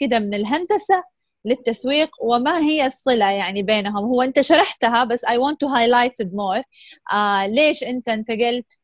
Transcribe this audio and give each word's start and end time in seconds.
كده 0.00 0.18
من 0.18 0.34
الهندسة 0.34 1.02
للتسويق 1.44 2.10
وما 2.22 2.58
هي 2.58 2.86
الصلة 2.86 3.30
يعني 3.30 3.62
بينهم. 3.62 4.04
هو 4.04 4.22
أنت 4.22 4.40
شرحتها 4.40 5.04
بس 5.04 5.24
I 5.24 5.28
want 5.28 5.56
to 5.64 5.68
highlight 5.68 6.26
it 6.26 6.28
more. 6.30 6.62
آه 7.14 7.46
ليش 7.46 7.84
أنت 7.84 8.08
انتقلت؟ 8.08 8.80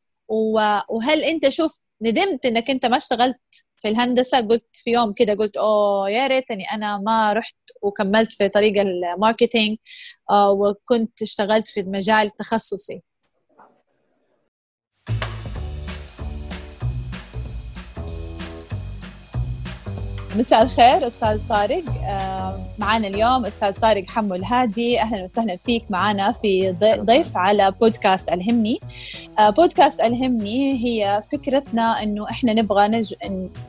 وهل 0.89 1.23
أنت 1.23 1.49
شفت 1.49 1.81
ندمت 2.01 2.45
إنك 2.45 2.69
أنت 2.69 2.85
ما 2.85 2.97
اشتغلت 2.97 3.41
في 3.75 3.87
الهندسة؟ 3.87 4.39
قلت 4.41 4.65
في 4.73 4.91
يوم 4.91 5.13
كده 5.17 5.33
قلت 5.33 5.57
أوه 5.57 6.09
يا 6.09 6.27
ريتني 6.27 6.63
أنا 6.73 6.97
ما 6.97 7.33
رحت 7.33 7.55
وكملت 7.81 8.31
في 8.31 8.49
طريق 8.49 8.81
الماركتينج 8.81 9.77
آه 10.29 10.51
وكنت 10.51 11.21
اشتغلت 11.21 11.67
في 11.67 11.79
المجال 11.79 12.29
تخصصي. 12.29 13.01
مساء 20.37 20.61
الخير 20.61 21.07
أستاذ 21.07 21.47
طارق. 21.49 21.83
آه، 22.05 22.59
معنا 22.77 23.07
اليوم 23.07 23.45
أستاذ 23.45 23.79
طارق 23.79 24.05
حمو 24.07 24.35
الهادي. 24.35 25.01
أهلا 25.01 25.23
وسهلا 25.23 25.57
فيك 25.57 25.83
معنا 25.89 26.31
في 26.31 26.75
ضيف 26.81 27.37
على 27.37 27.73
بودكاست 27.81 28.29
الهمني. 28.29 28.79
آه، 29.39 29.49
بودكاست 29.49 30.01
الهمني 30.01 30.85
هي 30.85 31.21
فكرتنا 31.31 32.03
إنه 32.03 32.29
إحنا 32.29 32.53
نبغى 32.53 32.87
نج... 32.87 33.13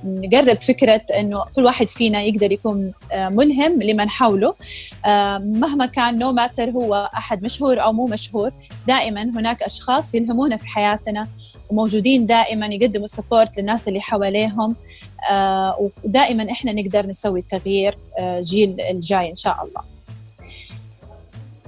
نقرب 0.04 0.60
فكرة 0.60 1.02
إنه 1.18 1.44
كل 1.56 1.64
واحد 1.64 1.90
فينا 1.90 2.22
يقدر 2.22 2.52
يكون 2.52 2.92
آه، 3.12 3.28
ملهم 3.28 3.82
لمن 3.82 4.08
حوله. 4.08 4.54
مهما 5.38 5.86
كان 5.86 6.18
نو 6.18 6.32
ماتر 6.32 6.70
هو 6.70 7.10
أحد 7.16 7.44
مشهور 7.44 7.82
أو 7.82 7.92
مو 7.92 8.06
مشهور 8.06 8.50
دائما 8.86 9.22
هناك 9.22 9.62
أشخاص 9.62 10.14
يلهمونا 10.14 10.56
في 10.56 10.66
حياتنا 10.68 11.28
وموجودين 11.70 12.26
دائما 12.26 12.66
يقدموا 12.66 13.06
سبورت 13.06 13.58
للناس 13.58 13.88
اللي 13.88 14.00
حواليهم. 14.00 14.76
ودائما 16.04 16.50
إحنا 16.50 16.72
نقدر 16.72 17.06
نسوي 17.06 17.40
التغيير 17.40 17.98
آه، 18.18 18.40
جيل 18.40 18.80
الجاي 18.80 19.30
إن 19.30 19.34
شاء 19.36 19.64
الله. 19.64 19.82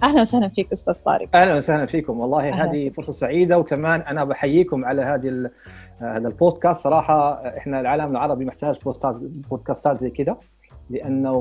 أهلا 0.02 0.20
وسهلا 0.22 0.48
فيك 0.48 0.72
أستاذ 0.72 1.02
طارق. 1.04 1.28
أهلا 1.34 1.56
وسهلا 1.56 1.86
فيكم. 1.86 2.20
والله 2.20 2.64
هذه 2.64 2.90
فرصة 2.90 3.12
سعيدة 3.12 3.58
وكمان 3.58 4.00
أنا 4.00 4.24
بحييكم 4.24 4.84
على 4.84 5.02
هذه 5.02 5.50
هذا 6.00 6.28
البودكاست. 6.28 6.80
صراحة 6.80 7.32
إحنا 7.58 7.80
العالم 7.80 8.10
العربي 8.10 8.44
محتاج 8.44 8.76
بودكاستات 9.50 10.00
زي 10.00 10.10
كده 10.10 10.36
لأنه 10.90 11.34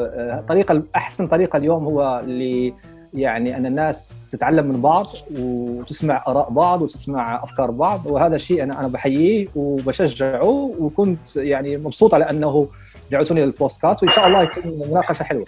آه، 0.00 0.44
طريقة 0.48 0.82
أحسن 0.96 1.26
طريقة 1.26 1.56
اليوم 1.56 1.84
هو 1.84 2.20
اللي 2.24 2.74
يعني 3.14 3.56
أن 3.56 3.66
الناس 3.66 4.12
تتعلم 4.30 4.66
من 4.66 4.80
بعض 4.80 5.06
وتسمع 5.38 6.24
آراء 6.28 6.50
بعض 6.50 6.82
وتسمع 6.82 7.44
أفكار 7.44 7.70
بعض 7.70 8.06
وهذا 8.06 8.36
الشيء 8.36 8.62
أنا 8.62 8.80
أنا 8.80 8.88
بحييه 8.88 9.48
وبشجعه 9.56 10.72
وكنت 10.80 11.36
يعني 11.36 11.76
مبسوط 11.76 12.14
على 12.14 12.30
أنه 12.30 12.68
دعوتوني 13.10 13.40
للبودكاست 13.44 14.02
وإن 14.02 14.12
شاء 14.12 14.26
الله 14.26 14.42
يكون 14.42 14.88
مناقشة 14.88 15.22
حلوة. 15.22 15.46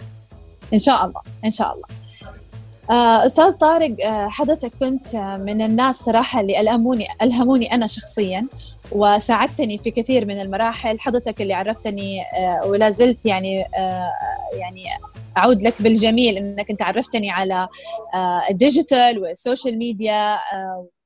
إن 0.73 0.77
شاء 0.79 1.05
الله 1.05 1.21
إن 1.45 1.51
شاء 1.51 1.73
الله. 1.73 1.85
آه، 2.89 3.25
أستاذ 3.25 3.51
طارق 3.51 3.95
آه، 4.05 4.27
حضرتك 4.27 4.71
كنت 4.79 5.15
من 5.15 5.61
الناس 5.61 5.95
صراحة 5.95 6.41
اللي 6.41 6.59
الهموني 6.59 7.07
ألهموني 7.21 7.73
أنا 7.73 7.87
شخصيا 7.87 8.47
وساعدتني 8.91 9.77
في 9.77 9.91
كثير 9.91 10.25
من 10.25 10.41
المراحل 10.41 10.99
حضرتك 10.99 11.41
اللي 11.41 11.53
عرفتني 11.53 12.21
آه، 12.21 12.67
ولا 12.67 12.89
زلت 12.89 13.25
يعني 13.25 13.65
يعني 14.53 14.85
أعود 15.37 15.61
لك 15.61 15.81
بالجميل 15.81 16.37
إنك 16.37 16.69
أنت 16.69 16.81
عرفتني 16.81 17.31
على 17.31 17.67
ال 18.49 18.58
digital 18.58 19.19
وال 19.19 19.33
social 19.33 19.77
media 19.77 20.37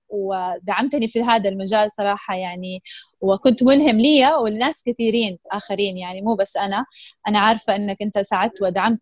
ودعمتني 0.09 1.08
في 1.08 1.21
هذا 1.23 1.49
المجال 1.49 1.91
صراحة 1.91 2.36
يعني. 2.36 2.83
وكنت 3.21 3.63
ملهم 3.63 3.97
لي 3.97 4.33
ولناس 4.36 4.83
كثيرين 4.86 5.38
آخرين 5.52 5.97
يعني 5.97 6.21
مو 6.21 6.36
بس 6.36 6.58
أنا. 6.58 6.86
أنا 7.27 7.39
عارفة 7.39 7.75
أنك 7.75 7.97
أنت 8.02 8.19
ساعدت 8.19 8.61
ودعمت 8.61 9.02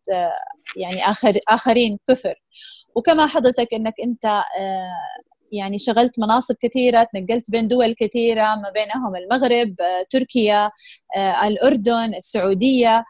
يعني 0.77 1.03
آخر 1.05 1.39
آخرين 1.49 1.99
كثر 2.09 2.33
وكما 2.95 3.27
حضرتك 3.27 3.73
أنك 3.73 3.93
أنت 4.03 4.43
يعني 5.51 5.77
شغلت 5.77 6.19
مناصب 6.19 6.55
كثيرة 6.61 7.07
تنقلت 7.13 7.51
بين 7.51 7.67
دول 7.67 7.93
كثيرة 7.93 8.41
ما 8.41 8.71
بينهم 8.73 9.15
المغرب 9.15 9.75
تركيا 10.09 10.71
الأردن 11.43 12.15
السعودية. 12.15 12.97
آه، 12.97 13.03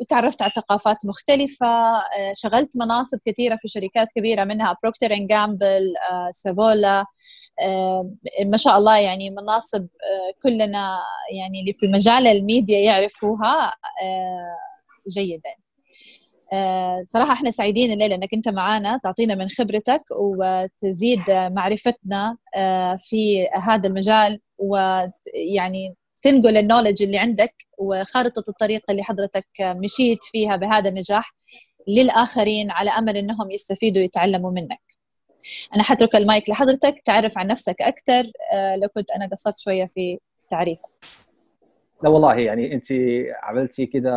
وتعرفت 0.00 0.42
على 0.42 0.52
ثقافات 0.56 0.96
مختلفة. 1.06 1.66
آه، 1.66 2.32
شغلت 2.34 2.76
مناصب 2.76 3.18
كثيرة 3.26 3.58
في 3.62 3.68
شركات 3.68 4.08
كبيرة 4.16 4.44
منها 4.44 4.76
Procter 4.82 5.12
and 5.14 5.28
Gamble 5.28 5.94
سافولا 6.30 7.04
ما 8.46 8.56
شاء 8.56 8.78
الله 8.78 8.98
يعني 8.98 9.30
مناصب 9.30 9.82
آه، 9.82 10.32
كلنا 10.42 10.98
يعني 11.38 11.60
اللي 11.60 11.72
في 11.72 11.86
مجال 11.86 12.26
الميديا 12.26 12.78
يعرفوها 12.78 13.74
جيدا. 15.14 15.54
صراحة 17.02 17.32
إحنا 17.32 17.50
سعيدين 17.50 17.92
الليلة 17.92 18.14
إنك 18.14 18.34
أنت 18.34 18.48
معنا 18.48 18.98
تعطينا 19.02 19.34
من 19.34 19.48
خبرتك 19.48 20.02
وتزيد 20.10 21.30
معرفتنا 21.30 22.36
في 22.98 23.48
هذا 23.62 23.88
المجال 23.88 24.40
ويعني 24.58 25.96
تنقل 26.24 26.56
النولج 26.56 27.02
اللي 27.02 27.18
عندك 27.18 27.54
وخارطة 27.78 28.44
الطريق 28.48 28.82
اللي 28.90 29.02
حضرتك 29.02 29.46
مشيت 29.60 30.22
فيها 30.22 30.56
بهذا 30.56 30.88
النجاح 30.88 31.34
للآخرين 31.88 32.70
على 32.70 32.90
أمل 32.90 33.16
أنهم 33.16 33.50
يستفيدوا 33.50 34.02
ويتعلموا 34.02 34.50
منك. 34.50 34.80
أنا 35.74 35.82
حترك 35.82 36.16
المايك 36.16 36.50
لحضرتك 36.50 37.00
تعرف 37.04 37.38
عن 37.38 37.46
نفسك 37.46 37.82
أكثر 37.82 38.24
آه، 38.52 38.76
لو 38.76 38.88
كنت 38.88 39.10
أنا 39.10 39.28
قصرت 39.32 39.58
شوية 39.58 39.86
في 39.86 40.18
تعريفك. 40.50 40.88
لا 42.02 42.10
والله 42.10 42.34
يعني 42.34 42.74
أنت 42.74 42.86
عملتي 43.42 43.86
كده 43.86 44.10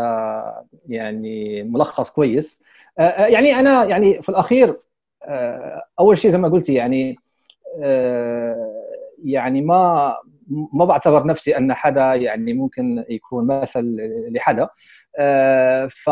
يعني 0.90 1.64
ملخص 1.64 2.10
كويس. 2.10 2.60
آه، 3.00 3.02
آه، 3.02 3.28
يعني 3.28 3.60
أنا 3.60 3.86
يعني 3.86 4.22
في 4.22 4.30
الأخير 4.30 4.80
أول 6.00 6.18
شيء 6.18 6.32
زي 6.32 6.38
ما 6.38 6.48
قلتي 6.48 6.74
يعني 6.74 7.16
يعني 9.24 9.62
ما 9.62 10.16
ما 10.74 10.86
بعتبر 10.86 11.26
نفسي 11.26 11.58
أن 11.58 11.74
حدا 11.74 12.14
يعني 12.14 12.54
ممكن 12.54 13.06
يكون 13.10 13.48
مثل 13.48 13.98
لحدا. 14.32 14.68
آه، 15.20 15.88
ف 15.88 16.10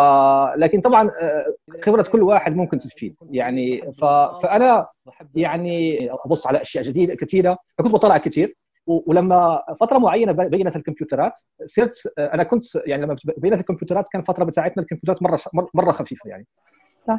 لكن 0.58 0.82
طبعا 0.82 1.12
آه، 1.22 1.56
خبرة 1.84 2.06
كل 2.12 2.24
واحد 2.24 2.56
ممكن 2.56 2.78
تفيد. 2.78 3.16
يعني 3.32 3.92
ف... 4.02 4.06
فأنا 4.44 4.88
يعني 5.36 6.10
أبص 6.26 6.48
على 6.48 6.62
أشياء 6.62 6.84
جديدة 6.84 7.16
كثيرة. 7.16 7.58
فكنت 7.78 7.94
بطلع 7.94 8.18
كثير. 8.18 8.56
ولما 8.88 9.64
فترة 9.80 9.98
معينة 9.98 10.32
بينت 10.32 10.76
الكمبيوترات 10.76 11.40
صرت 11.66 12.14
آه، 12.18 12.34
أنا 12.34 12.44
كنت 12.44 12.64
يعني 12.76 13.04
لما 13.06 13.16
بينت 13.38 13.60
الكمبيوترات 13.60 14.08
كان 14.08 14.22
فترة 14.22 14.44
بتاعتنا 14.44 14.84
الكمبيوترات 14.84 15.24
مرة 15.24 15.40
مرة 15.74 15.92
خفيفة 15.92 16.30
يعني. 16.30 16.48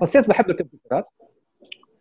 فصرت 0.00 0.28
بحب 0.28 0.50
الكمبيوترات. 0.50 1.08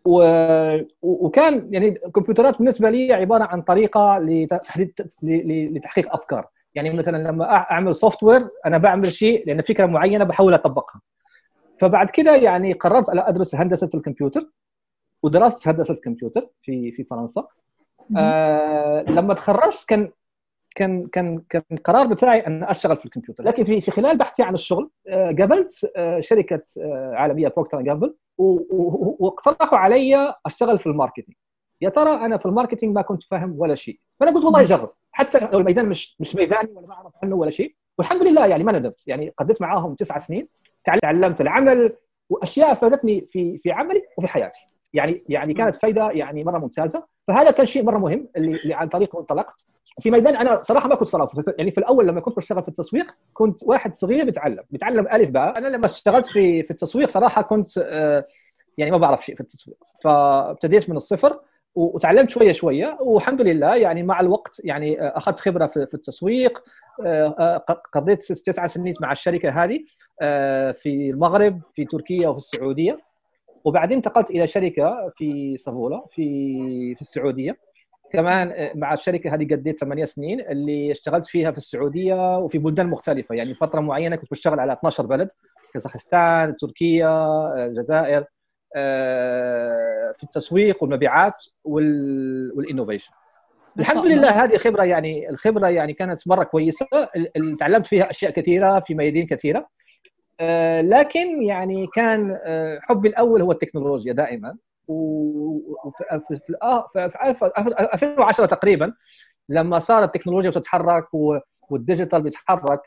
وكان 0.05 1.73
يعني 1.73 1.87
الكمبيوترات 1.87 2.57
بالنسبة 2.57 2.89
لي 2.89 3.13
عبارة 3.13 3.43
عن 3.43 3.61
طريقة 3.61 4.17
لتحديد 4.19 4.93
لتحقيق 5.73 6.13
أفكار. 6.13 6.47
يعني 6.75 6.89
مثلا 6.89 7.17
لما 7.27 7.53
أعمل 7.53 7.95
software 7.95 8.49
أنا 8.65 8.77
بعمل 8.77 9.11
شيء 9.11 9.47
لأن 9.47 9.61
فكرة 9.61 9.85
معينة 9.85 10.23
بحاول 10.23 10.53
أطبقها. 10.53 11.01
فبعد 11.79 12.09
كده 12.09 12.35
يعني 12.35 12.73
قررت 12.73 13.09
على 13.09 13.27
أدرس 13.27 13.55
هندسة 13.55 13.89
الكمبيوتر 13.97 14.49
ودرست 15.23 15.67
هندسة 15.67 15.93
الكمبيوتر 15.93 16.47
في 16.61 16.91
في 16.91 17.03
فرنسا. 17.03 17.47
آه 18.17 19.01
لما 19.09 19.33
تخرجت 19.33 19.85
كان 19.87 20.11
كان 20.75 21.07
كان 21.07 21.41
كان 21.49 21.61
القرار 21.71 22.07
بتاعي 22.07 22.47
أن 22.47 22.63
أشتغل 22.63 22.97
في 22.97 23.05
الكمبيوتر. 23.05 23.43
لكن 23.43 23.63
في 23.63 23.81
في 23.81 23.91
خلال 23.91 24.17
بحثي 24.17 24.43
عن 24.43 24.53
الشغل 24.53 24.89
آه، 25.07 25.35
قابلت 25.39 25.91
آه، 25.95 26.19
شركة 26.19 26.63
آه، 26.81 27.11
عالمية 27.15 27.47
Procter 27.47 27.81
Gamble 27.81 28.15
واقترحوا 28.37 29.77
علي 29.77 30.35
أشتغل 30.45 30.79
في 30.79 30.85
ال 30.85 30.90
marketing. 30.90 31.37
يا 31.81 31.89
ترى 31.89 32.25
أنا 32.25 32.37
في 32.37 32.45
الماركتينج 32.45 32.95
ما 32.95 33.01
كنت 33.01 33.23
فاهم 33.23 33.55
ولا 33.57 33.75
شيء. 33.75 33.99
فأنا 34.19 34.31
قلت 34.31 34.45
والله 34.45 34.63
جرب. 34.63 34.91
حتى 35.11 35.39
لو 35.39 35.59
الميدان 35.59 35.85
مش 35.85 36.15
مش 36.19 36.35
ميداني 36.35 36.71
ولا 36.71 36.87
ما 36.87 36.93
أعرف 36.93 37.13
عنه 37.23 37.35
ولا 37.35 37.51
شيء 37.51 37.75
والحمد 37.97 38.23
لله 38.23 38.45
يعني 38.45 38.63
ما 38.63 38.71
ندمت. 38.71 39.07
يعني 39.07 39.33
قضيت 39.37 39.61
معاهم 39.61 39.95
تسع 39.95 40.17
سنين 40.17 40.47
تعلمت 41.01 41.41
العمل 41.41 41.95
وأشياء 42.29 42.73
فادتني 42.73 43.27
في 43.31 43.57
في 43.57 43.71
عملي 43.71 44.01
وفي 44.17 44.27
حياتي. 44.27 44.65
يعني 44.93 45.23
يعني 45.29 45.53
كانت 45.53 45.75
فايدة 45.75 46.11
يعني 46.11 46.43
مرة 46.43 46.57
ممتازة. 46.57 47.03
فهذا 47.27 47.51
كان 47.51 47.65
شيء 47.65 47.83
مرة 47.83 47.97
مهم 47.97 48.27
اللي, 48.37 48.55
اللي 48.55 48.73
عن 48.73 48.87
طريقه 48.87 49.19
انطلقت. 49.19 49.65
في 50.01 50.11
ميدان 50.11 50.35
أنا 50.35 50.63
صراحة 50.63 50.89
ما 50.89 50.95
كنت 50.95 51.07
فراغ. 51.07 51.29
يعني 51.57 51.71
في 51.71 51.77
الأول 51.77 52.07
لما 52.07 52.21
كنت 52.21 52.37
بشتغل 52.37 52.61
في 52.61 52.67
التسويق 52.67 53.15
كنت 53.33 53.63
واحد 53.63 53.95
صغير 53.95 54.25
بيتعلم 54.25 54.63
بيتعلم 54.71 55.07
ألف 55.07 55.29
باء. 55.29 55.57
أنا 55.57 55.67
لما 55.67 55.85
اشتغلت 55.85 56.27
في 56.27 56.63
في 56.63 56.71
التسويق 56.71 57.09
صراحة 57.09 57.41
كنت 57.41 57.77
آه، 57.77 58.27
يعني 58.77 58.91
ما 58.91 58.97
بعرف 58.97 59.25
شيء 59.25 59.35
في 59.35 59.41
التسويق. 59.41 59.77
فابتديت 60.03 60.89
من 60.89 60.95
الصفر 60.97 61.39
وتعلمت 61.75 62.29
شوية 62.29 62.51
شوية 62.51 62.97
والحمد 63.01 63.41
لله 63.41 63.75
يعني 63.75 64.03
مع 64.03 64.19
الوقت 64.19 64.61
يعني 64.63 65.01
آه، 65.01 65.17
أخذت 65.17 65.39
خبرة 65.39 65.67
في 65.67 65.93
التسويق 65.93 66.63
آه، 67.05 67.57
قضيت 67.93 68.23
تسع 68.23 68.67
سنين 68.67 68.93
مع 69.01 69.11
الشركة 69.11 69.63
هذه 69.63 69.79
في 70.73 71.09
المغرب 71.13 71.61
في 71.75 71.85
تركيا 71.85 72.29
وفي 72.29 72.37
السعودية. 72.37 72.99
وبعدين 73.65 73.95
انتقلت 73.95 74.29
إلى 74.29 74.47
شركة 74.47 75.13
في 75.17 75.57
صفوله 75.57 76.05
في 76.11 76.95
في 76.95 77.01
السعودية. 77.01 77.57
كمان 78.13 78.71
مع 78.75 78.93
الشركة 78.93 79.33
هذه 79.33 79.55
قضيت 79.55 79.79
ثمانية 79.79 80.05
سنين 80.05 80.41
اللي 80.41 80.91
اشتغلت 80.91 81.25
فيها 81.25 81.51
في 81.51 81.57
السعودية 81.57 82.37
وفي 82.37 82.57
بلدان 82.57 82.87
مختلفة. 82.87 83.35
يعني 83.35 83.53
فترة 83.53 83.79
معينة 83.79 84.15
كنت 84.15 84.31
بشتغل 84.31 84.59
على 84.59 84.73
12 84.73 85.05
بلد 85.05 85.29
كازاخستان 85.73 86.55
تركيا 86.57 87.27
الجزائر 87.65 88.25
في 90.17 90.23
التسويق 90.23 90.83
والمبيعات 90.83 91.45
والانوفيشن 91.63 93.11
الحمد 93.79 94.05
لله 94.05 94.43
هذه 94.43 94.57
خبرة 94.57 94.83
يعني 94.83 95.29
الخبرة 95.29 95.67
يعني 95.67 95.93
كانت 95.93 96.27
مرة 96.27 96.43
كويسة 96.43 96.87
تعلمت 97.59 97.85
فيها 97.87 98.11
أشياء 98.11 98.31
كثيرة 98.31 98.79
في 98.79 98.95
ميادين 98.95 99.27
كثيرة. 99.27 99.67
لكن 100.81 101.43
يعني 101.43 101.87
كان 101.95 102.39
حبي 102.81 103.07
الأول 103.07 103.41
هو 103.41 103.51
التكنولوجيا 103.51 104.13
دائما. 104.13 104.57
وفي 104.87 106.21
في 106.27 107.45
2010 107.93 108.45
تقريبا 108.45 108.93
لما 109.49 109.79
صارت 109.79 110.15
التكنولوجيا 110.15 110.49
بتتحرك 110.49 111.07
وال 111.69 111.81
digital 111.81 112.21
بيتحرك 112.21 112.81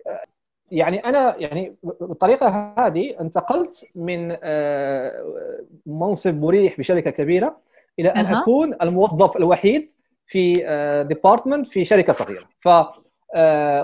يعني 0.70 1.04
أنا 1.04 1.36
يعني 1.36 1.76
بالطريقة 1.82 2.74
هذه 2.78 3.20
انتقلت 3.20 3.84
من 3.94 4.28
منصب 5.86 6.40
مريح 6.40 6.78
بشركة 6.78 7.10
كبيرة 7.10 7.56
إلى 7.98 8.08
أن 8.08 8.26
أه. 8.26 8.42
أكون 8.42 8.74
الموظف 8.82 9.36
الوحيد 9.36 9.90
في 10.26 10.52
department 11.08 11.68
في 11.68 11.84
شركة 11.84 12.12
صغيرة. 12.12 12.48
ف 12.60 12.68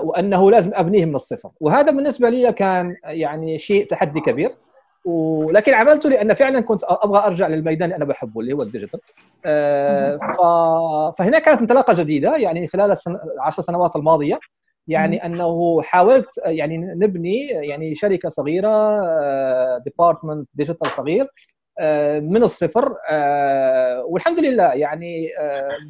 وأنه 0.04 0.50
لازم 0.50 0.70
ابنيه 0.74 1.04
من 1.04 1.14
الصفر. 1.14 1.50
وهذا 1.60 1.92
بالنسبة 1.92 2.28
لي 2.28 2.52
كان 2.52 2.96
يعني 3.04 3.58
شيء 3.58 3.86
تحدي 3.86 4.20
كبير. 4.20 4.50
ولكن 5.04 5.74
عملته 5.74 6.08
لأن 6.08 6.34
فعلا 6.34 6.60
كنت 6.60 6.80
أبغى 6.84 7.26
أرجع 7.26 7.46
للميدان 7.46 7.84
اللي 7.84 7.96
أنا 7.96 8.04
بحبه 8.04 8.40
اللي 8.40 8.52
هو 8.52 8.62
ال 8.62 8.67
digital. 8.67 9.00
فهنا 11.18 11.38
كانت 11.38 11.60
انطلاقة 11.60 11.94
جديدة 11.94 12.36
يعني 12.36 12.66
خلال 12.66 12.96
العشر 13.34 13.62
سنوات 13.62 13.96
الماضية. 13.96 14.38
يعني 14.88 15.26
أنه 15.26 15.82
حاولت 15.82 16.40
يعني 16.44 16.76
نبني 16.78 17.46
يعني 17.46 17.94
شركة 17.94 18.28
صغيرة 18.28 18.98
department 19.78 20.48
digital 20.54 20.88
صغير 20.88 21.26
من 22.20 22.42
الصفر. 22.42 22.94
والحمد 24.08 24.38
لله 24.38 24.72
يعني 24.72 25.28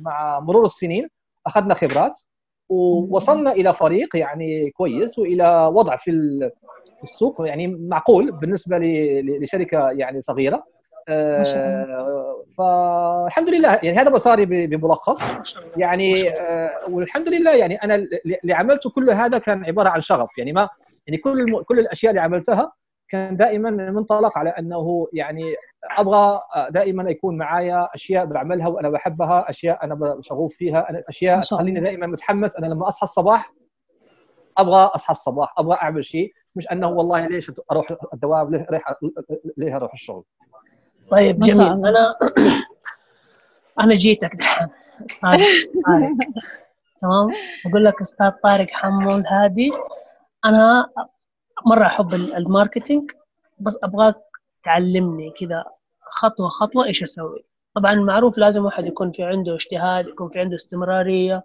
مع 0.03 0.41
مرور 0.41 0.65
السنين 0.65 1.09
أخذنا 1.47 1.75
خبرات. 1.75 2.21
ووصلنا 2.69 3.53
إلى 3.53 3.75
فريق 3.75 4.17
يعني 4.17 4.71
كويس 4.71 5.19
وإلى 5.19 5.71
وضع 5.75 5.97
في 5.97 6.11
السوق 7.03 7.47
يعني 7.47 7.67
معقول 7.67 8.33
بالنسبة 8.33 8.79
لشركة 9.41 9.91
يعني 9.91 10.21
صغيرة. 10.21 10.65
فالحمد 12.59 13.49
لله 13.49 13.79
يعني 13.83 13.99
هذا 13.99 14.11
مساري 14.11 14.47
بملخص. 14.67 15.55
يعني 15.77 16.15
والحمد 16.91 17.29
لله 17.29 17.55
يعني 17.55 17.75
أنا 17.75 17.95
اللي 18.45 18.55
عملته 18.55 18.91
كل 18.91 19.11
هذا 19.11 19.39
كان 19.39 19.65
عبارة 19.65 19.89
عن 19.89 20.01
شغف. 20.01 20.39
يعني 20.39 20.53
ما 20.53 20.69
يعني 21.07 21.19
كل 21.19 21.47
كل 21.65 21.79
الأشياء 21.79 22.11
اللي 22.11 22.21
عملتها 22.23 22.73
كان 23.15 23.37
دائما 23.37 23.71
منطلق 23.71 24.39
على 24.39 24.51
أنه 24.51 25.09
يعني 25.13 25.55
أبغى 25.99 26.41
دائما 26.71 27.11
يكون 27.11 27.37
معايا 27.37 27.89
أشياء 27.95 28.25
بعملها 28.25 28.69
وأنا 28.69 28.91
بحبها 28.91 29.51
أشياء 29.51 29.85
أنا 29.85 30.19
شغوف 30.21 30.57
فيها 30.57 31.03
أشياء 31.09 31.41
تخليني 31.41 31.81
دائما 31.81 32.07
متحمس 32.07 32.57
أنا 32.57 32.67
لما 32.67 32.89
أصحى 32.89 33.05
الصباح 33.05 33.55
أبغى 34.59 34.83
أصحى 34.83 35.13
الصباح 35.13 35.55
أبغى 35.59 35.77
أعمل 35.83 36.05
شيء 36.05 36.33
مش 36.57 36.73
أنه 36.73 36.89
والله 36.89 37.27
ليش 37.27 37.53
أروح 37.73 37.87
الدوام 38.15 38.51
ليه 38.51 38.67
ليه 39.57 39.77
أروح 39.77 39.93
الشغل؟ 39.93 40.25
طيب 41.11 41.39
جميل. 41.39 41.67
أنا 41.67 42.15
أنا 43.85 43.95
جيتك 43.95 44.37
دحين 44.37 44.69
أستاذ 45.11 45.31
طارق. 45.87 46.17
تمام؟ 47.01 47.29
بقول 47.67 47.85
لك 47.85 48.01
أستاذ 48.01 48.31
طارق 48.43 48.69
حمول 48.71 49.23
هادي. 49.31 49.71
أنا 50.45 50.89
مرة 51.67 51.87
أحب 51.87 52.15
الماركتينج 52.15 53.11
بس 53.59 53.79
أبغاك 53.83 54.17
تعلمني 54.63 55.31
كذا 55.31 55.65
خطوة 56.01 56.49
خطوة 56.49 56.87
إيش 56.87 57.03
أسوي. 57.03 57.45
طبعا 57.75 57.95
معروف 57.95 58.39
لازم 58.39 58.65
واحد 58.65 58.87
يكون 58.87 59.11
في 59.11 59.23
عنده 59.23 59.55
اجتهاد 59.55 60.07
يكون 60.09 60.29
في 60.29 60.41
عنده 60.41 60.55
استمرارية 60.55 61.45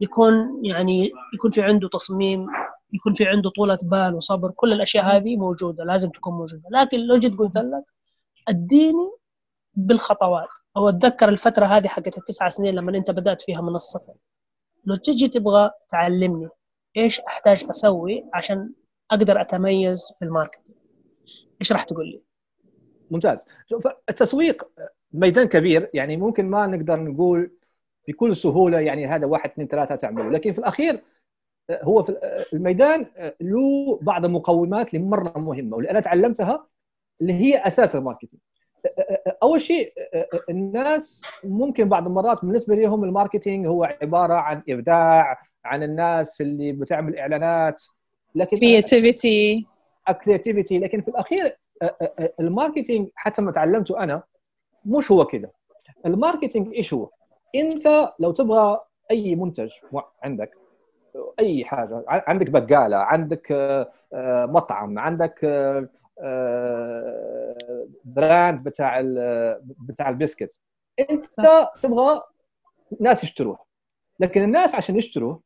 يكون 0.00 0.64
يعني 0.64 1.12
يكون 1.34 1.50
في 1.50 1.62
عنده 1.62 1.88
تصميم 1.88 2.46
يكون 2.92 3.12
في 3.12 3.26
عنده 3.26 3.50
طولة 3.50 3.78
بال 3.82 4.14
وصبر. 4.14 4.50
كل 4.50 4.72
الأشياء 4.72 5.04
هذه 5.16 5.36
موجودة 5.36 5.84
لازم 5.84 6.10
تكون 6.10 6.32
موجودة. 6.34 6.62
لكن 6.70 7.00
لو 7.00 7.18
جيت 7.18 7.38
قلت 7.38 7.56
لك 7.56 7.84
أديني 8.48 9.10
بالخطوات. 9.74 10.48
أو 10.76 10.88
أتذكر 10.88 11.28
الفترة 11.28 11.66
هذه 11.66 11.86
حقت 11.88 12.18
التسع 12.18 12.48
سنين 12.48 12.74
لما 12.74 12.96
أنت 12.96 13.10
بدأت 13.10 13.42
فيها 13.42 13.60
من 13.60 13.74
الصفر. 13.74 14.14
لو 14.84 14.94
تجي 14.94 15.28
تبغى 15.28 15.70
تعلمني 15.88 16.48
إيش 16.96 17.20
أحتاج 17.20 17.64
أسوي 17.70 18.24
عشان 18.34 18.72
أقدر 19.10 19.40
أتميز 19.40 20.12
في 20.18 20.24
الماركتينج. 20.24 20.76
إيش 21.60 21.72
راح 21.72 21.84
تقول 21.84 22.06
لي؟ 22.06 22.22
ممتاز. 23.10 23.38
شوف 23.68 23.86
التسويق 24.08 24.70
ميدان 25.12 25.48
كبير 25.48 25.90
يعني 25.94 26.16
ممكن 26.16 26.50
ما 26.50 26.66
نقدر 26.66 27.00
نقول 27.00 27.56
بكل 28.08 28.36
سهولة 28.36 28.80
يعني 28.80 29.06
هذا 29.06 29.26
واحد 29.26 29.50
اثنين 29.50 29.68
ثلاثة 29.68 29.94
تعمله 29.94 30.30
لكن 30.30 30.52
في 30.52 30.58
الأخير 30.58 31.02
هو 31.70 32.02
في 32.02 32.16
الميدان 32.52 33.06
له 33.40 33.98
بعض 34.02 34.24
المقومات 34.24 34.94
اللي 34.94 35.06
مره 35.06 35.38
مهمة 35.38 35.76
واللي 35.76 35.90
أنا 35.90 36.00
تعلمتها 36.00 36.66
اللي 37.20 37.32
هي 37.32 37.66
أساس 37.66 37.96
ال 37.96 38.00
marketing. 38.00 38.42
أول 39.42 39.60
شيء 39.60 39.92
الناس 40.50 41.22
ممكن 41.44 41.88
بعض 41.88 42.06
المرات 42.06 42.44
بالنسبة 42.44 42.74
لهم 42.74 43.04
ال 43.04 43.10
marketing 43.10 43.66
هو 43.66 43.84
عبارة 43.84 44.34
عن 44.34 44.62
إبداع 44.68 45.38
عن 45.64 45.82
الناس 45.82 46.40
اللي 46.40 46.72
بتعمل 46.72 47.16
إعلانات 47.18 47.82
لكن 48.34 48.56
creativity 48.56 49.66
creativity 50.24 50.78
لكن 50.78 51.00
في 51.02 51.08
الأخير 51.08 51.56
ال 52.40 52.47
marketing 52.47 53.08
حتى 53.14 53.42
ما 53.42 53.52
تعلمته 53.52 54.02
أنا 54.02 54.22
مش 54.84 55.12
هو 55.12 55.24
كده 55.24 55.52
ال 56.06 56.13
marketing 56.13 56.74
إيش 56.74 56.94
هو؟ 56.94 57.10
أنت 57.54 58.12
لو 58.18 58.32
تبغى 58.32 58.80
أي 59.10 59.34
منتج 59.34 59.70
عندك 60.22 60.50
أي 61.40 61.64
حاجة 61.64 62.04
عندك 62.08 62.50
بقالة 62.50 62.96
عندك 62.96 63.52
مطعم 64.48 64.98
عندك 64.98 65.40
brand 68.04 68.64
بتاع 68.64 69.00
بتاع 69.88 70.08
البسكت 70.08 70.60
أنت 71.10 71.32
صح. 71.32 71.74
تبغى 71.82 72.22
ناس 73.00 73.24
يشتروه 73.24 73.58
لكن 74.20 74.42
الناس 74.42 74.74
عشان 74.74 74.96
يشتروه 74.96 75.40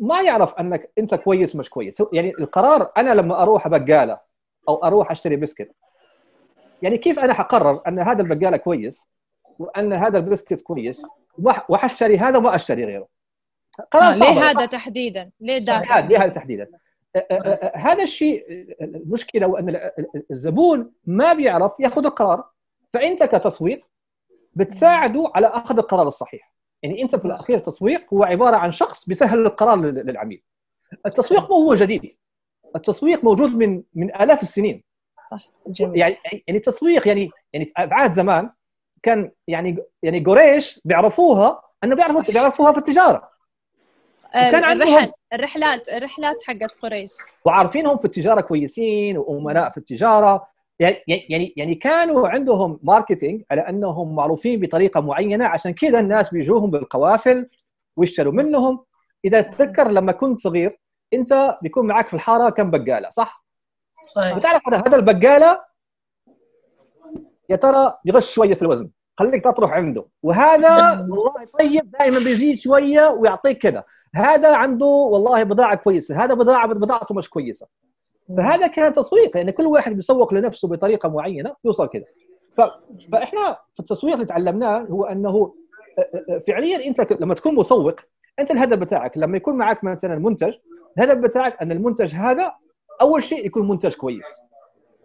ما 0.00 0.22
يعرف 0.22 0.54
أنك 0.54 0.90
أنت 0.98 1.14
كويس 1.14 1.56
مش 1.56 1.70
كويس. 1.70 2.02
يعني 2.12 2.30
القرار 2.38 2.92
أنا 2.96 3.10
لما 3.10 3.42
أروح 3.42 3.68
بقالة 3.68 4.18
أو 4.68 4.84
أروح 4.84 5.10
أشتري 5.10 5.36
بسكت 5.36 5.70
يعني 6.82 6.98
كيف 6.98 7.18
أنا 7.18 7.34
حقرر 7.34 7.80
أن 7.88 7.98
هذا 7.98 8.22
البقالة 8.22 8.56
كويس 8.56 9.00
وأن 9.58 9.92
هذا 9.92 10.18
البسكت 10.18 10.60
كويس 10.60 11.02
وحشتري 11.68 12.18
هذا 12.18 12.38
وما 12.38 12.54
أشتري 12.54 12.84
غيره؟ 12.84 13.08
قرار 13.90 14.12
آه 14.12 14.16
ليه 14.16 14.50
هذا 14.50 14.66
تحديدا؟ 14.66 15.30
ليه 15.40 15.58
ده 15.58 16.00
ليه 16.00 16.18
هذا 16.18 16.28
تحديدا؟ 16.28 16.68
هذا 17.74 18.02
الشيء 18.02 18.44
المشكلة 18.80 19.46
وان 19.46 19.90
الزبون 20.30 20.92
ما 21.06 21.32
بيعرف 21.32 21.72
يأخذ 21.78 22.06
القرار 22.06 22.44
فأنت 22.94 23.22
كتسويق 23.22 23.86
بتساعده 24.54 25.32
على 25.34 25.46
أخذ 25.46 25.78
القرار 25.78 26.08
الصحيح. 26.08 26.49
يعني 26.82 27.02
انت 27.02 27.16
في 27.16 27.24
الأخير 27.24 27.56
التسويق 27.56 28.14
هو 28.14 28.24
عبارة 28.24 28.56
عن 28.56 28.70
شخص 28.70 29.06
بيسهل 29.06 29.46
القرار 29.46 29.76
للعميل. 29.80 30.42
التسويق 31.06 31.50
مو 31.50 31.56
هو 31.56 31.74
جديد. 31.74 32.16
التسويق 32.76 33.24
موجود 33.24 33.54
من 33.54 33.82
من 33.94 34.14
آلاف 34.14 34.42
السنين. 34.42 34.84
جميل. 35.66 35.96
يعني 35.96 36.16
يعني 36.24 36.58
التسويق 36.58 37.08
يعني 37.08 37.30
يعني 37.52 37.64
في 37.64 37.72
عهد 37.76 38.12
زمان 38.12 38.50
كان 39.02 39.30
يعني 39.48 39.76
يعني 40.02 40.20
قريش 40.20 40.80
بيعرفوها 40.84 41.62
إنه 41.84 41.96
بيعرفوا 41.96 42.22
بيعرفوها 42.32 42.72
في 42.72 42.78
التجارة. 42.78 43.30
كان 44.32 44.64
عندهم 44.64 45.12
الرحلات 45.32 45.88
الرحلات 45.88 46.42
حقت 46.46 46.74
قريش. 46.82 47.10
وعارفينهم 47.44 47.98
في 47.98 48.04
التجارة 48.04 48.40
كويسين 48.40 49.18
وأمناء 49.18 49.70
في 49.70 49.76
التجارة. 49.76 50.49
يعني 50.80 51.02
يعني 51.06 51.54
يعني 51.56 51.74
كانوا 51.74 52.28
عندهم 52.28 52.80
ماركتينج 52.82 53.42
على 53.50 53.60
أنهم 53.60 54.14
معروفين 54.14 54.60
بطريقة 54.60 55.00
معينة 55.00 55.44
عشان 55.44 55.72
كذا 55.72 56.00
الناس 56.00 56.30
بيجوهم 56.30 56.70
بالقوافل 56.70 57.48
ويشتروا 57.96 58.32
منهم. 58.32 58.84
إذا 59.24 59.40
تذكر 59.40 59.90
لما 59.90 60.12
كنت 60.12 60.40
صغير 60.40 60.80
أنت 61.12 61.58
بيكون 61.62 61.86
معك 61.86 62.08
في 62.08 62.14
الحارة 62.14 62.50
كم 62.50 62.70
بقالة 62.70 63.10
صح؟ 63.10 63.44
صحيح. 64.06 64.38
بتعرف 64.38 64.62
هذا 64.68 64.96
البقالة 64.96 65.60
يا 67.48 67.56
ترى 67.56 67.98
يغش 68.04 68.34
شوية 68.34 68.54
في 68.54 68.62
الوزن 68.62 68.90
خليك 69.18 69.44
تطرح 69.44 69.70
عنده. 69.70 70.06
وهذا 70.22 71.00
والله 71.00 71.44
طيب 71.58 71.90
دائما 71.90 72.18
بيزيد 72.18 72.60
شوية 72.60 73.08
ويعطيك 73.08 73.58
كذا 73.58 73.84
هذا 74.14 74.56
عنده 74.56 74.86
والله 74.86 75.42
بضاعة 75.42 75.74
كويسة 75.74 76.24
هذا 76.24 76.34
بضاعه 76.34 76.66
بضاعته 76.66 77.14
مش 77.14 77.30
كويسة. 77.30 77.66
فهذا 78.36 78.66
كان 78.66 78.92
تسويق 78.92 79.36
يعني 79.36 79.52
كل 79.52 79.66
واحد 79.66 79.92
بيسوق 79.92 80.34
لنفسه 80.34 80.68
بطريقة 80.68 81.08
معينة 81.08 81.54
يوصل 81.64 81.88
كذا. 81.88 82.04
فإحنا 83.12 83.58
في 83.74 83.80
التسويق 83.80 84.14
اللي 84.14 84.26
تعلمناه 84.26 84.78
هو 84.78 85.04
أنه 85.04 85.54
فعليا 86.46 86.86
أنت 86.86 87.12
لما 87.12 87.34
تكون 87.34 87.54
مسوق 87.54 87.94
أنت 88.38 88.50
الهدف 88.50 88.78
بتاعك 88.78 89.18
لما 89.18 89.36
يكون 89.36 89.56
معك 89.56 89.84
مثلا 89.84 90.18
منتج 90.18 90.54
الهدف 90.98 91.18
بتاعك 91.18 91.62
أن 91.62 91.72
المنتج 91.72 92.14
هذا 92.14 92.52
أول 93.02 93.22
شيء 93.22 93.46
يكون 93.46 93.68
منتج 93.68 93.94
كويس. 93.94 94.26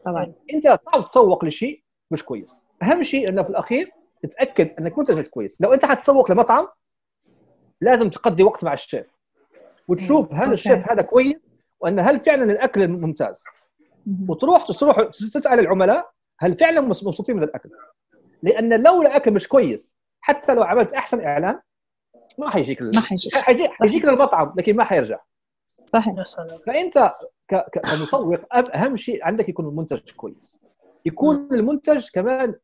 طبعا. 0.06 0.34
أنت 0.54 0.80
صعب 0.86 1.06
تسوق 1.06 1.46
لشيء 1.46 1.84
مش 2.12 2.24
كويس. 2.24 2.64
أهم 2.84 3.04
شيء 3.04 3.30
إنه 3.30 3.44
في 3.44 3.50
الأخير 3.50 3.92
تتأكد 4.24 4.70
أنك 4.80 4.98
منتجك 4.98 5.28
كويس. 5.28 5.62
لو 5.62 5.74
أنت 5.74 5.86
حتسوق 5.86 6.32
لمطعم 6.32 6.68
لازم 7.82 8.10
تقضي 8.10 8.44
وقت 8.44 8.64
مع 8.64 8.74
الشيف. 8.74 9.06
وتشوف 9.88 10.34
هل 10.34 10.54
الشيف 10.54 10.92
هذا 10.92 11.02
كويس 11.02 11.38
وأن 11.82 12.00
هل 12.00 12.20
فعلا 12.20 12.44
الأكل 12.44 12.88
ممتاز؟ 12.88 13.44
وتروح 14.30 14.66
تروح 14.66 15.02
تسأل 15.02 15.60
العملاء 15.60 16.12
هل 16.40 16.58
فعلا 16.58 16.82
مبسوطين 16.82 17.36
من 17.36 17.44
الأكل؟ 17.44 17.70
لأن 18.44 18.84
لو 18.84 19.02
الأكل 19.02 19.34
مش 19.34 19.48
كويس 19.48 19.96
حتى 20.22 20.54
لو 20.54 20.64
عملت 20.64 20.94
أحسن 20.94 21.22
إعلان 21.22 21.60
ما 22.38 22.50
حيجيك 22.50 22.82
ما 22.82 23.02
حيجيك. 23.02 23.72
حيجيك 23.72 24.06
للمطعم 24.06 24.54
لكن 24.58 24.76
ما 24.76 24.84
حيرجع. 24.84 25.20
صحيح. 26.24 26.24
فأنت 26.68 27.14
كمسوق 27.72 28.40
أهم 28.76 28.98
شيء 28.98 29.24
عندك 29.24 29.50
يكون 29.50 29.66
المنتج 29.66 30.12
كويس. 30.12 30.58
يكون 31.06 31.50
المنتج 31.52 32.10
كمان 32.14 32.56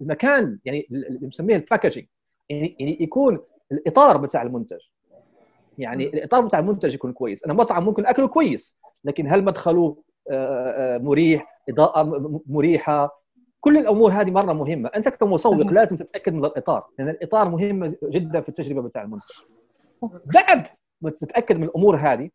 المكان 0.00 0.58
يعني 0.64 0.86
اللي 0.90 1.18
بنسميه 1.18 1.56
الباكجينج 1.56 2.06
يعني-, 2.48 2.76
يعني 2.80 3.02
يكون 3.02 3.40
الإطار 3.72 4.16
بتاع 4.16 4.42
المنتج. 4.42 4.80
يعني 5.78 6.04
الإطار 6.04 6.40
بتاع 6.40 6.58
المنتج 6.58 6.94
يكون 6.94 7.12
كويس 7.12 7.44
أنا 7.44 7.54
مطعم 7.54 7.84
ممكن 7.84 8.06
أكله 8.06 8.28
كويس 8.28 8.78
لكن 9.04 9.32
هل 9.32 9.44
مدخله 9.44 9.96
آه، 10.30 10.96
آه، 10.96 10.98
مريح 10.98 11.60
إضاءة 11.68 12.42
مريحة؟ 12.46 13.24
كل 13.60 13.78
الأمور 13.78 14.12
هذه 14.12 14.30
مرة 14.30 14.52
مهمة. 14.52 14.90
أنت 14.96 15.08
كمسوق 15.08 15.54
لازم 15.54 15.96
تتأكد 15.96 16.34
من 16.34 16.44
الإطار 16.44 16.86
لأن 16.98 17.06
يعني 17.06 17.18
الإطار 17.18 17.48
مهم 17.48 17.96
جدا 18.02 18.40
في 18.40 18.48
التجربة 18.48 18.82
بتاع 18.82 19.02
المنتج. 19.02 19.34
بعد 20.34 20.68
ما 21.00 21.10
تتأكد 21.10 21.56
من 21.56 21.64
الأمور 21.64 21.96
هذه 21.96 22.30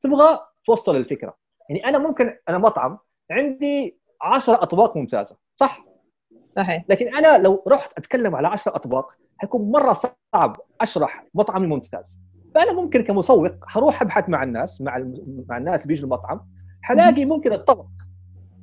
تبغى 0.00 0.38
توصل 0.66 0.96
الفكرة. 0.96 1.36
يعني 1.68 1.88
أنا 1.88 1.98
ممكن 1.98 2.36
أنا 2.48 2.58
مطعم 2.58 2.98
عندي 3.30 3.98
10 4.22 4.54
أطباق 4.54 4.96
ممتازة 4.96 5.36
صح؟ 5.56 5.84
صحيح. 6.48 6.84
لكن 6.88 7.16
أنا 7.16 7.38
لو 7.38 7.64
رحت 7.68 7.98
أتكلم 7.98 8.36
على 8.36 8.48
10 8.48 8.76
أطباق 8.76 9.12
حيكون 9.38 9.70
مرة 9.70 9.92
صعب 9.92 10.56
أشرح 10.80 11.26
مطعمي 11.34 11.66
ممتاز 11.66 12.18
فأنا 12.54 12.72
ممكن 12.72 13.02
كمسوق 13.02 13.50
حروح 13.66 14.02
أبحث 14.02 14.28
مع 14.28 14.42
الناس 14.42 14.80
مع 14.80 15.04
مع 15.48 15.58
الناس 15.58 15.82
اللي 15.82 15.88
بيجوا 15.88 16.04
المطعم 16.04 16.40
حلاقي 16.82 17.24
ممكن 17.24 17.52
الطبق 17.52 17.86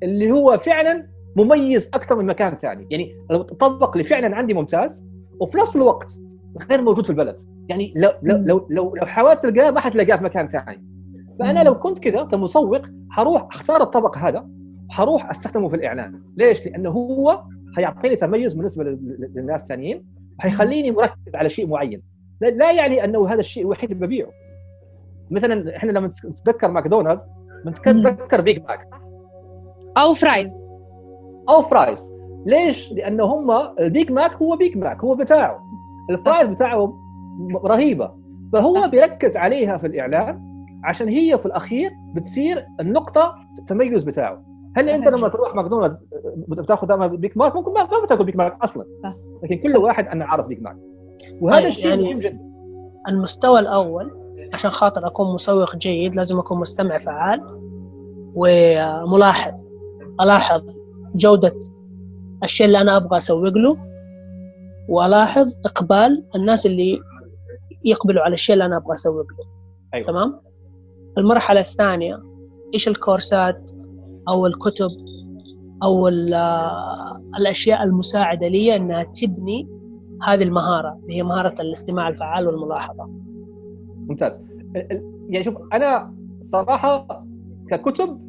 اللي 0.02 0.30
هو 0.30 0.58
فعلا 0.58 1.06
مميز 1.36 1.90
أكثر 1.94 2.16
من 2.16 2.26
مكان 2.26 2.54
ثاني. 2.54 2.86
يعني 2.90 3.16
الطبق 3.30 3.90
اللي 3.92 4.04
فعلا 4.04 4.36
عندي 4.36 4.54
ممتاز 4.54 5.02
وفي 5.40 5.58
نفس 5.58 5.76
الوقت 5.76 6.18
غير 6.70 6.82
موجود 6.82 7.04
في 7.04 7.10
البلد. 7.10 7.36
يعني 7.68 7.94
لو 7.96 8.10
لو 8.22 8.36
لو 8.36 8.66
لو, 8.70 8.94
لو 8.96 9.06
حاولت 9.06 9.42
تلقاه 9.42 9.70
ما 9.70 9.80
حتلاقاه 9.80 10.16
في 10.16 10.24
مكان 10.24 10.48
ثاني. 10.48 10.84
فأنا 11.38 11.64
لو 11.64 11.78
كنت 11.78 11.98
كذا 11.98 12.22
كمسوق 12.22 12.82
حروح 13.10 13.48
أختار 13.54 13.82
الطبق 13.82 14.18
هذا 14.18 14.48
وحروح 14.88 15.30
أستخدمه 15.30 15.68
في 15.68 15.76
الإعلان. 15.76 16.22
ليش؟ 16.36 16.66
لأنه 16.66 16.90
هو 16.90 17.42
حيعطيني 17.76 18.16
تميز 18.16 18.54
بالنسبة 18.54 18.84
للناس 19.34 19.62
الثانيين 19.62 20.06
وحيخليني 20.38 20.90
مركز 20.90 21.34
على 21.34 21.48
شيء 21.48 21.66
معين. 21.66 22.02
لا 22.40 22.72
يعني 22.72 23.04
أنه 23.04 23.28
هذا 23.28 23.40
الشيء 23.40 23.62
الوحيد 23.62 23.90
اللي 23.90 24.06
ببيعه. 24.06 24.30
مثلا 25.30 25.76
إحنا 25.76 25.92
لما 25.92 26.12
نتذكر 26.24 26.70
ماكدونالدز 26.70 27.22
بنتذكر 27.64 28.40
Big 28.40 28.62
Mac 28.62 28.88
أو 29.98 30.14
fries 30.14 30.68
أو 31.48 31.62
fries 31.62 32.12
ليش؟ 32.46 32.92
لأنه 32.92 33.24
هم 33.24 33.50
ال 33.80 33.88
Big 33.88 34.12
Mac 34.12 34.34
هو 34.34 34.56
Big 34.56 34.78
Mac 34.78 35.04
هو 35.04 35.14
بتاعه. 35.14 35.64
ال 36.10 36.16
fries 36.16 36.48
بتاعه 36.48 36.98
رهيبة. 37.64 38.14
فهو 38.52 38.88
بيركز 38.88 39.36
عليها 39.36 39.76
في 39.76 39.86
الإعلان 39.86 40.50
عشان 40.84 41.08
هي 41.08 41.38
في 41.38 41.46
الأخير 41.46 41.90
بتصير 42.14 42.66
النقطة 42.80 43.34
التميز 43.58 44.02
بتاعه. 44.02 44.44
هل 44.76 44.88
أنت 44.88 45.08
لما 45.08 45.28
تروح 45.28 45.54
ماكدونالدز 45.54 45.96
بتاخذ 46.48 47.08
Big 47.08 47.36
Mac 47.36 47.56
ممكن 47.56 47.72
ما 47.72 47.88
بتاكل 48.04 48.24
Big 48.24 48.36
Mac 48.36 48.56
أصلا. 48.64 48.84
لكن 49.42 49.56
كل 49.56 49.76
واحد 49.76 50.08
أنا 50.08 50.24
عارف 50.24 50.48
Big 50.48 50.62
Mac 50.62 50.76
وهذا 51.40 51.68
الشيء 51.68 51.86
يعني 51.86 52.02
مهم 52.02 52.18
جدا. 52.20 52.40
المستوى 53.08 53.60
الأول 53.60 54.10
عشان 54.52 54.70
خاطر 54.70 55.06
أكون 55.06 55.34
مسوق 55.34 55.76
جيد 55.76 56.16
لازم 56.16 56.38
أكون 56.38 56.58
مستمع 56.58 56.98
فعال 56.98 57.40
وملاحظ 58.34 59.54
ألاحظ 60.20 60.62
جودة 61.14 61.58
الشيء 62.44 62.66
اللي 62.66 62.80
أنا 62.80 62.96
أبغى 62.96 63.18
أسوق 63.18 63.42
له 63.56 63.76
وألاحظ 64.88 65.48
إقبال 65.64 66.24
الناس 66.36 66.66
اللي 66.66 67.00
يقبلوا 67.84 68.22
على 68.22 68.34
الشيء 68.34 68.52
اللي 68.52 68.64
أنا 68.64 68.76
أبغى 68.76 68.94
أسوق 68.94 69.14
له. 69.26 69.46
أيوة. 69.94 70.04
تمام؟ 70.04 70.40
المرحلة 71.18 71.60
الثانية 71.60 72.22
إيش 72.74 72.88
الكورسات 72.88 73.70
أو 74.28 74.46
الكتب 74.46 74.90
أو 75.82 76.08
الأشياء 77.38 77.82
المساعدة 77.82 78.48
لي 78.48 78.76
إنها 78.76 79.02
تبني 79.02 79.79
هذه 80.26 80.42
المهارة 80.42 80.98
اللي 81.02 81.16
هي 81.16 81.22
مهارة 81.22 81.54
الاستماع 81.60 82.08
الفعال 82.08 82.46
والملاحظة. 82.46 83.10
ممتاز. 84.08 84.40
يعني 85.28 85.44
شوف 85.44 85.54
أنا 85.72 86.14
صراحة 86.46 87.24
ككتب 87.70 88.20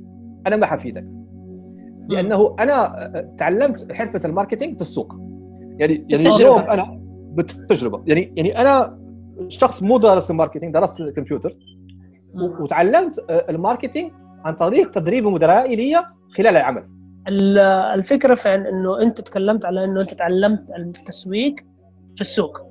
أنا 0.47 0.55
ما 0.55 0.65
حفيدك. 0.65 1.05
لأنه 2.09 2.55
أنا 2.59 3.35
تعلمت 3.37 3.91
حرفة 3.91 4.29
الماركتينج 4.29 4.75
في 4.75 4.81
السوق. 4.81 5.15
يعني 5.77 6.05
يعني 6.09 6.27
اليوم 6.27 6.59
أنا 6.59 7.01
بالتجربة 7.31 8.03
يعني 8.05 8.33
يعني 8.35 8.61
أنا 8.61 9.01
شخص 9.47 9.83
مو 9.83 9.97
دارس 9.97 10.31
ال 10.31 10.36
marketing 10.36 10.73
درست 10.73 11.01
الكمبيوتر 11.01 11.57
وتعلمت 12.59 13.25
ال 13.29 13.38
marketing 13.38 14.11
عن 14.45 14.55
طريق 14.55 14.91
تدريب 14.91 15.27
مدرائي 15.27 15.75
لي 15.75 16.05
خلال 16.37 16.57
العمل 16.57 16.83
الفكرة 17.95 18.33
في 18.33 18.55
إنه 18.55 19.01
أنت 19.01 19.21
تكلمت 19.21 19.65
على 19.65 19.83
إنه 19.83 20.01
أنت 20.01 20.13
تعلمت 20.13 20.71
التسويق 20.79 21.55
في 22.15 22.21
السوق. 22.21 22.61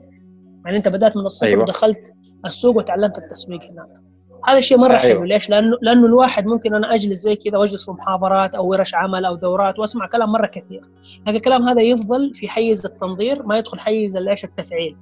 يعني 0.65 0.77
أنت 0.77 0.89
بدأت 0.89 1.17
من 1.17 1.27
الصفر 1.27 1.47
أيوة. 1.47 1.63
ودخلت 1.63 2.13
السوق 2.47 2.77
وتعلمت 2.77 3.19
التسويق 3.19 3.65
هناك. 3.65 3.93
هذا 4.47 4.61
شيء 4.61 4.79
مرة 4.79 4.91
أيوة. 4.91 5.01
حلو 5.01 5.25
ليش؟ 5.25 5.51
لأنه 5.51 5.79
لأنه 5.83 6.07
الواحد 6.07 6.47
ممكن 6.47 6.75
أنا 6.75 6.95
أجلس 6.95 7.19
زي 7.19 7.37
كذا 7.37 7.59
وأجلس 7.59 7.85
في 7.85 7.91
محاضرات 7.91 8.55
أو 8.55 8.69
ورش 8.71 8.95
عمل 8.95 9.25
أو 9.25 9.35
دورات 9.35 9.79
وأسمع 9.79 10.07
كلام 10.07 10.33
مرة 10.33 10.47
كثير. 10.47 10.81
لكن 11.27 11.37
الكلام 11.37 11.69
هذا 11.69 11.83
يفضل 11.83 12.35
في 12.35 12.49
حيز 12.49 12.87
التنظير 12.87 13.43
ما 13.43 13.59
يدخل 13.59 13.79
حيز 13.79 14.17
إيش؟ 14.17 14.45
التفعيل. 14.45 14.97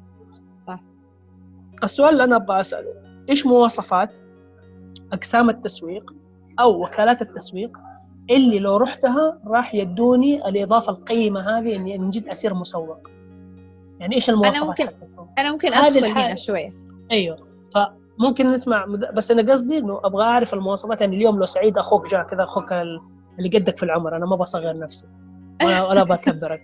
صح. 0.66 0.80
السؤال 1.84 2.12
اللي 2.12 2.24
أنا 2.24 2.36
أبغى 2.36 2.60
أسأله 2.60 2.94
إيش 3.30 3.46
مواصفات 3.46 4.16
أقسام 5.12 5.50
التسويق 5.50 6.14
أو 6.60 6.82
وكالات 6.82 7.22
التسويق 7.22 7.78
اللي 8.30 8.58
لو 8.58 8.76
رحتها 8.76 9.40
راح 9.46 9.74
يدوني 9.74 10.48
الإضافة 10.48 10.92
القيمة 10.92 11.40
هذه 11.40 11.76
إني 11.76 11.98
من 11.98 12.10
جد 12.10 12.28
اصير 12.28 12.54
مسوق؟ 12.54 13.10
يعني 14.00 14.14
إيش 14.14 14.30
المواصفات 14.30 14.56
أنا 14.56 14.66
ممكن 14.66 14.88
أنا 15.38 15.52
ممكن 15.52 15.74
أدخل 15.74 16.04
هنا 16.04 16.34
شوية. 16.34 16.70
أيوه. 17.12 17.48
فممكن 17.74 18.52
نسمع 18.52 18.84
بس 19.16 19.30
أنا 19.30 19.52
قصدي 19.52 19.78
إنه 19.78 20.00
أبغى 20.04 20.24
أعرف 20.24 20.54
المواصفات. 20.54 21.00
يعني 21.00 21.16
اليوم 21.16 21.38
لو 21.38 21.46
سعيد 21.46 21.78
أخوك 21.78 22.08
جاء 22.08 22.22
كذا 22.22 22.44
أخوك 22.44 22.72
اللي 22.72 23.48
قدك 23.54 23.76
في 23.76 23.82
العمر. 23.82 24.16
أنا 24.16 24.26
ما 24.26 24.36
بصغر 24.36 24.78
نفسي. 24.78 25.08
ولا, 25.62 26.02
بكبرك. 26.04 26.62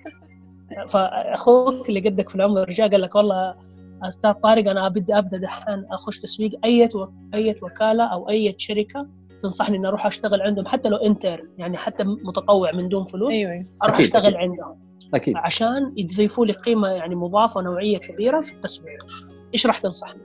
فأخوك 0.93 1.88
اللي 1.88 2.00
قدك 2.00 2.29
في 2.29 2.35
العمر 2.35 2.71
جاء 2.71 2.91
قال 2.91 3.00
لك 3.00 3.14
والله 3.14 3.55
أستاذ 4.03 4.33
طارق 4.33 4.71
أنا 4.71 4.88
بدي 4.88 5.19
أبدأ 5.19 5.38
دحين 5.38 5.85
أخش 5.91 6.19
تسويق. 6.19 6.50
أي 6.64 6.88
أي 7.35 7.57
وكالة 7.62 8.05
أو 8.05 8.29
أي 8.29 8.55
شركة 8.59 9.07
تنصحني 9.41 9.76
إني 9.76 9.88
أروح 9.88 10.07
أشتغل 10.07 10.43
عندهم 10.43 10.67
حتى 10.67 10.88
لو 10.88 10.97
انتر 10.97 11.45
يعني 11.59 11.76
حتى 11.76 12.05
متطوع 12.05 12.73
من 12.73 12.88
دون 12.88 13.05
فلوس 13.05 13.35
أيوة. 13.35 13.53
أيوة. 13.53 13.64
أروح 13.83 13.95
أكيد. 13.95 14.07
أشتغل 14.07 14.37
عندهم. 14.37 14.93
أكيد. 15.14 15.37
عشان 15.37 15.92
يضيفوا 15.97 16.47
لي 16.47 16.52
قيمة 16.52 16.88
يعني 16.88 17.14
مضافة 17.14 17.62
نوعية 17.62 17.99
كبيرة 17.99 18.40
في 18.40 18.52
التسويق. 18.52 19.06
إيش 19.54 19.66
راح 19.66 19.78
تنصحني؟ 19.78 20.21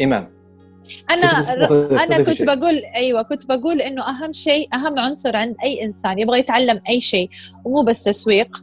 إيمان. 0.00 0.28
أنا 1.10 1.26
أنا 2.04 2.22
كنت 2.24 2.44
بقول 2.44 2.82
أيوه 2.96 3.22
كنت 3.22 3.46
بقول 3.46 3.80
إنه 3.82 4.02
أهم 4.08 4.32
شيء 4.32 4.74
أهم 4.74 4.98
عنصر 4.98 5.36
عند 5.36 5.56
أي 5.64 5.84
إنسان 5.84 6.18
يبغى 6.18 6.38
يتعلم 6.38 6.80
أي 6.88 7.00
شيء 7.00 7.30
ومو 7.64 7.82
بس 7.82 8.04
تسويق 8.04 8.56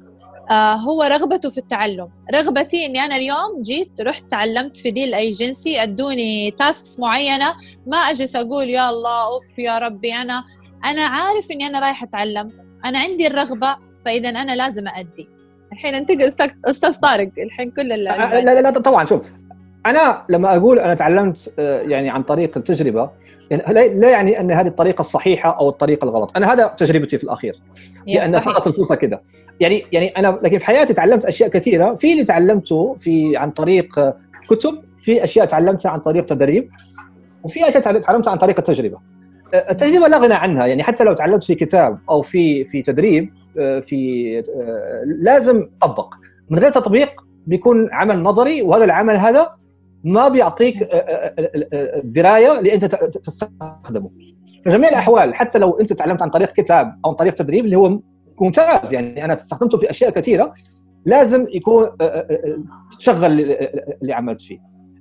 آه 0.50 0.74
هو 0.74 1.03
رغبته 1.03 1.50
في 1.50 1.57
التعلم. 1.57 2.10
رغبتي 2.34 2.86
إني 2.86 3.00
أنا 3.00 3.15
اليوم 3.15 3.62
جيت 3.62 4.01
رحت 4.01 4.31
تعلمت 4.31 4.77
في 4.77 4.91
ديل 4.91 5.13
أيجنسي 5.13 5.84
أدوني 5.84 6.51
tasks 6.51 7.00
معينة 7.00 7.53
ما 7.88 7.98
أجلس 7.98 8.36
أقول 8.36 8.69
يا 8.69 8.89
الله 8.89 9.25
أوف 9.25 9.60
يا 9.60 9.77
ربي 9.77 10.13
أنا 10.13 10.43
أنا 10.86 11.05
عارف 11.05 11.51
إني 11.51 11.67
أنا 11.67 11.79
رايح 11.79 12.03
أتعلم. 12.03 12.51
أنا 12.86 13.00
عندي 13.00 13.27
الرغبة 13.27 13.77
فإذا 14.05 14.29
أنا 14.29 14.55
لازم 14.55 14.83
ادي 14.88 15.29
الحين 15.74 15.95
انتقل 15.95 16.31
أستاذ 16.65 17.00
طارق 17.00 17.29
الحين 17.38 17.71
كل 17.71 17.88
لا 17.88 18.41
لا 18.41 18.62
لا 18.62 18.69
طبعا 18.69 19.05
شوف 19.05 19.21
أنا 19.85 20.21
لما 20.29 20.57
أقول 20.57 20.79
أنا 20.79 20.93
تعلمت 20.93 21.53
آه، 21.59 21.81
يعني 21.81 22.09
عن 22.09 22.24
طريق 22.24 22.57
التجربة 22.57 23.09
يعني 23.51 24.00
لا 24.00 24.09
يعني 24.09 24.39
أن 24.39 24.51
هذه 24.51 24.67
الطريقة 24.67 25.01
الصحيحة 25.01 25.50
أو 25.59 25.69
الطريقة 25.69 26.05
الغلط 26.05 26.31
أنا 26.38 26.53
هذا 26.53 26.67
تجربتي 26.67 27.17
في 27.17 27.24
الأخير. 27.24 27.55
لأن 28.07 28.31
صارت 28.31 28.67
الفرصة 28.67 28.95
كده. 28.95 29.21
يعني 29.59 29.85
يعني 29.91 30.07
أنا 30.07 30.39
لكن 30.41 30.57
في 30.57 30.65
حياتي 30.65 30.93
تعلمت 30.93 31.25
أشياء 31.25 31.50
كثيرة. 31.50 31.95
في 31.95 32.12
اللي 32.12 32.24
تعلمته 32.24 32.95
في 33.00 33.38
عن 33.38 33.51
طريق 33.51 34.13
كتب 34.50 34.77
في 35.01 35.24
أشياء 35.24 35.45
تعلمتها 35.45 35.89
عن 35.89 36.00
طريق 36.00 36.25
تدريب 36.25 36.69
وفي 37.43 37.67
أشياء 37.67 37.83
تعلمتها 37.83 38.31
عن 38.31 38.38
طريق 38.38 38.57
التجربة. 38.57 39.14
التجربه 39.53 40.07
لا 40.07 40.17
غنى 40.17 40.33
عنها. 40.33 40.65
يعني 40.65 40.83
حتى 40.83 41.03
لو 41.03 41.13
تعلمت 41.13 41.43
في 41.43 41.55
كتاب 41.55 41.99
أو 42.09 42.21
في 42.21 42.65
في 42.65 42.81
تدريب 42.81 43.29
آه، 43.59 43.79
في 43.79 44.39
آه، 44.39 45.03
لازم 45.05 45.67
تطبق 45.81 46.13
من 46.49 46.59
غير 46.59 46.71
تطبيق 46.71 47.25
بيكون 47.47 47.89
عمل 47.93 48.23
نظري 48.23 48.61
وهذا 48.61 48.85
العمل 48.85 49.15
هذا 49.15 49.51
ما 50.03 50.27
بيعطيك 50.27 50.83
آه، 50.83 51.35
الدرايه 51.73 52.59
اللي 52.59 52.73
انت 52.73 52.85
تستخدمه. 53.15 54.09
في 54.63 54.69
جميع 54.69 54.89
الأحوال 54.89 55.35
حتى 55.35 55.59
لو 55.59 55.79
أنت 55.79 55.93
تعلمت 55.93 56.21
عن 56.21 56.29
طريق 56.29 56.51
كتاب 56.51 56.99
أو 57.05 57.09
عن 57.09 57.15
طريق 57.15 57.33
تدريب 57.33 57.65
اللي 57.65 57.75
هو 57.75 57.99
ممتاز. 58.41 58.93
يعني 58.93 59.25
أنا 59.25 59.33
استخدمته 59.33 59.77
في 59.77 59.89
أشياء 59.89 60.09
كثيرة 60.11 60.53
لازم 61.05 61.47
يكون 61.49 61.89
تشغل 62.99 63.55
اللي 64.01 64.13
عملت 64.13 64.41
فيه. 64.41 64.59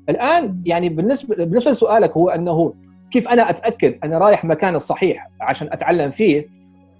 الآن 0.09 0.63
يعني 0.67 0.89
بالنسبة 0.89 1.45
بالنسبة 1.45 1.71
لسؤالك 1.71 2.17
هو 2.17 2.29
أنه 2.29 2.75
كيف 3.11 3.29
أنا 3.29 3.51
أتأكد 3.51 3.99
أنا 4.05 4.19
رايح 4.19 4.45
مكان 4.45 4.75
الصحيح 4.75 5.31
عشان 5.41 5.69
أتعلم 5.73 6.11
فيه؟ 6.11 6.49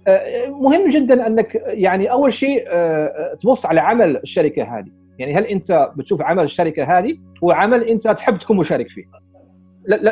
آه، 0.07 0.49
مهم 0.49 0.89
جدا 0.89 1.27
أنك 1.27 1.63
يعني 1.65 2.11
أول 2.11 2.33
شيء 2.33 2.65
آه، 2.67 3.33
تبص 3.39 3.65
على 3.65 3.79
عمل 3.79 4.17
الشركة 4.17 4.63
هذه. 4.63 4.91
يعني 5.19 5.33
هل 5.33 5.43
أنت 5.45 5.89
بتشوف 5.95 6.21
عمل 6.21 6.43
الشركة 6.43 6.97
هذه؟ 6.97 7.17
هو 7.43 7.51
عمل 7.51 7.83
أنت 7.83 8.07
تحب 8.07 8.39
تكون 8.39 8.57
مشارك 8.57 8.89
فيه. 8.89 9.03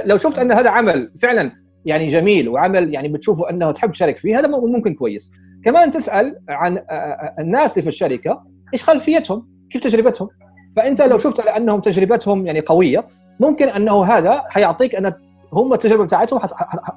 لو 0.05 0.17
شفت 0.17 0.39
أن 0.39 0.51
هذا 0.51 0.69
عمل 0.69 1.11
فعلا 1.21 1.51
يعني 1.85 2.07
جميل 2.07 2.49
وعمل 2.49 2.93
يعني 2.93 3.07
بتشوفه 3.07 3.49
أنه 3.49 3.71
تحب 3.71 3.91
تشارك 3.91 4.17
فيه 4.17 4.39
هذا 4.39 4.47
ممكن 4.47 4.93
كويس. 4.93 5.31
كمان 5.65 5.91
تسأل 5.91 6.35
عن 6.49 6.77
آه، 6.77 7.35
الناس 7.39 7.71
اللي 7.71 7.81
في 7.81 7.87
الشركة 7.87 8.43
إيش 8.73 8.83
خلفيتهم؟ 8.83 9.47
كيف 9.71 9.81
تجربتهم؟ 9.81 10.29
فأنت 10.75 11.01
لو 11.01 11.17
شفت 11.17 11.39
على 11.39 11.57
انهم 11.57 11.81
تجربتهم 11.81 12.47
يعني 12.47 12.59
قوية 12.59 13.07
ممكن 13.39 13.69
أنه 13.69 14.03
هذا 14.05 14.43
حيعطيك 14.49 14.95
أن 14.95 15.13
هم 15.53 15.73
التجربه 15.73 16.03
بتاعتهم 16.03 16.39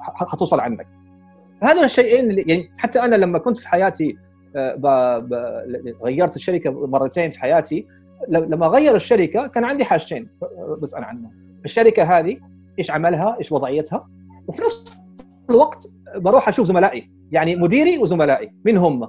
حتوصل 0.03 0.59
عنك. 0.59 0.87
هذول 1.63 1.83
الشيئين 1.83 2.29
اللي 2.29 2.41
يعني 2.41 2.69
حتى 2.77 2.99
أنا 3.01 3.15
لما 3.15 3.39
كنت 3.39 3.57
في 3.57 3.67
حياتي 3.67 4.17
آه، 4.55 4.75
ب... 4.75 4.81
ب... 5.29 5.33
غيرت 6.03 6.35
الشركة 6.35 6.87
مرتين 6.87 7.31
في 7.31 7.39
حياتي 7.39 7.87
لما 8.29 8.67
غير 8.67 8.95
الشركة 8.95 9.47
كان 9.47 9.63
عندي 9.63 9.85
حاجتين 9.85 10.29
بسأل 10.81 11.03
عنهم. 11.03 11.31
الشركة 11.65 12.03
هذه 12.03 12.37
إيش 12.79 12.91
عملها؟ 12.91 13.37
إيش 13.37 13.51
وضعيتها؟ 13.51 14.07
وفي 14.47 14.61
نفس 14.61 14.99
الوقت 15.49 15.87
بروح 16.15 16.47
أشوف 16.47 16.67
زملائي 16.67 17.11
يعني 17.31 17.55
مديري 17.55 17.97
وزملائي 17.97 18.53
مين 18.65 18.77
هم؟ 18.77 18.99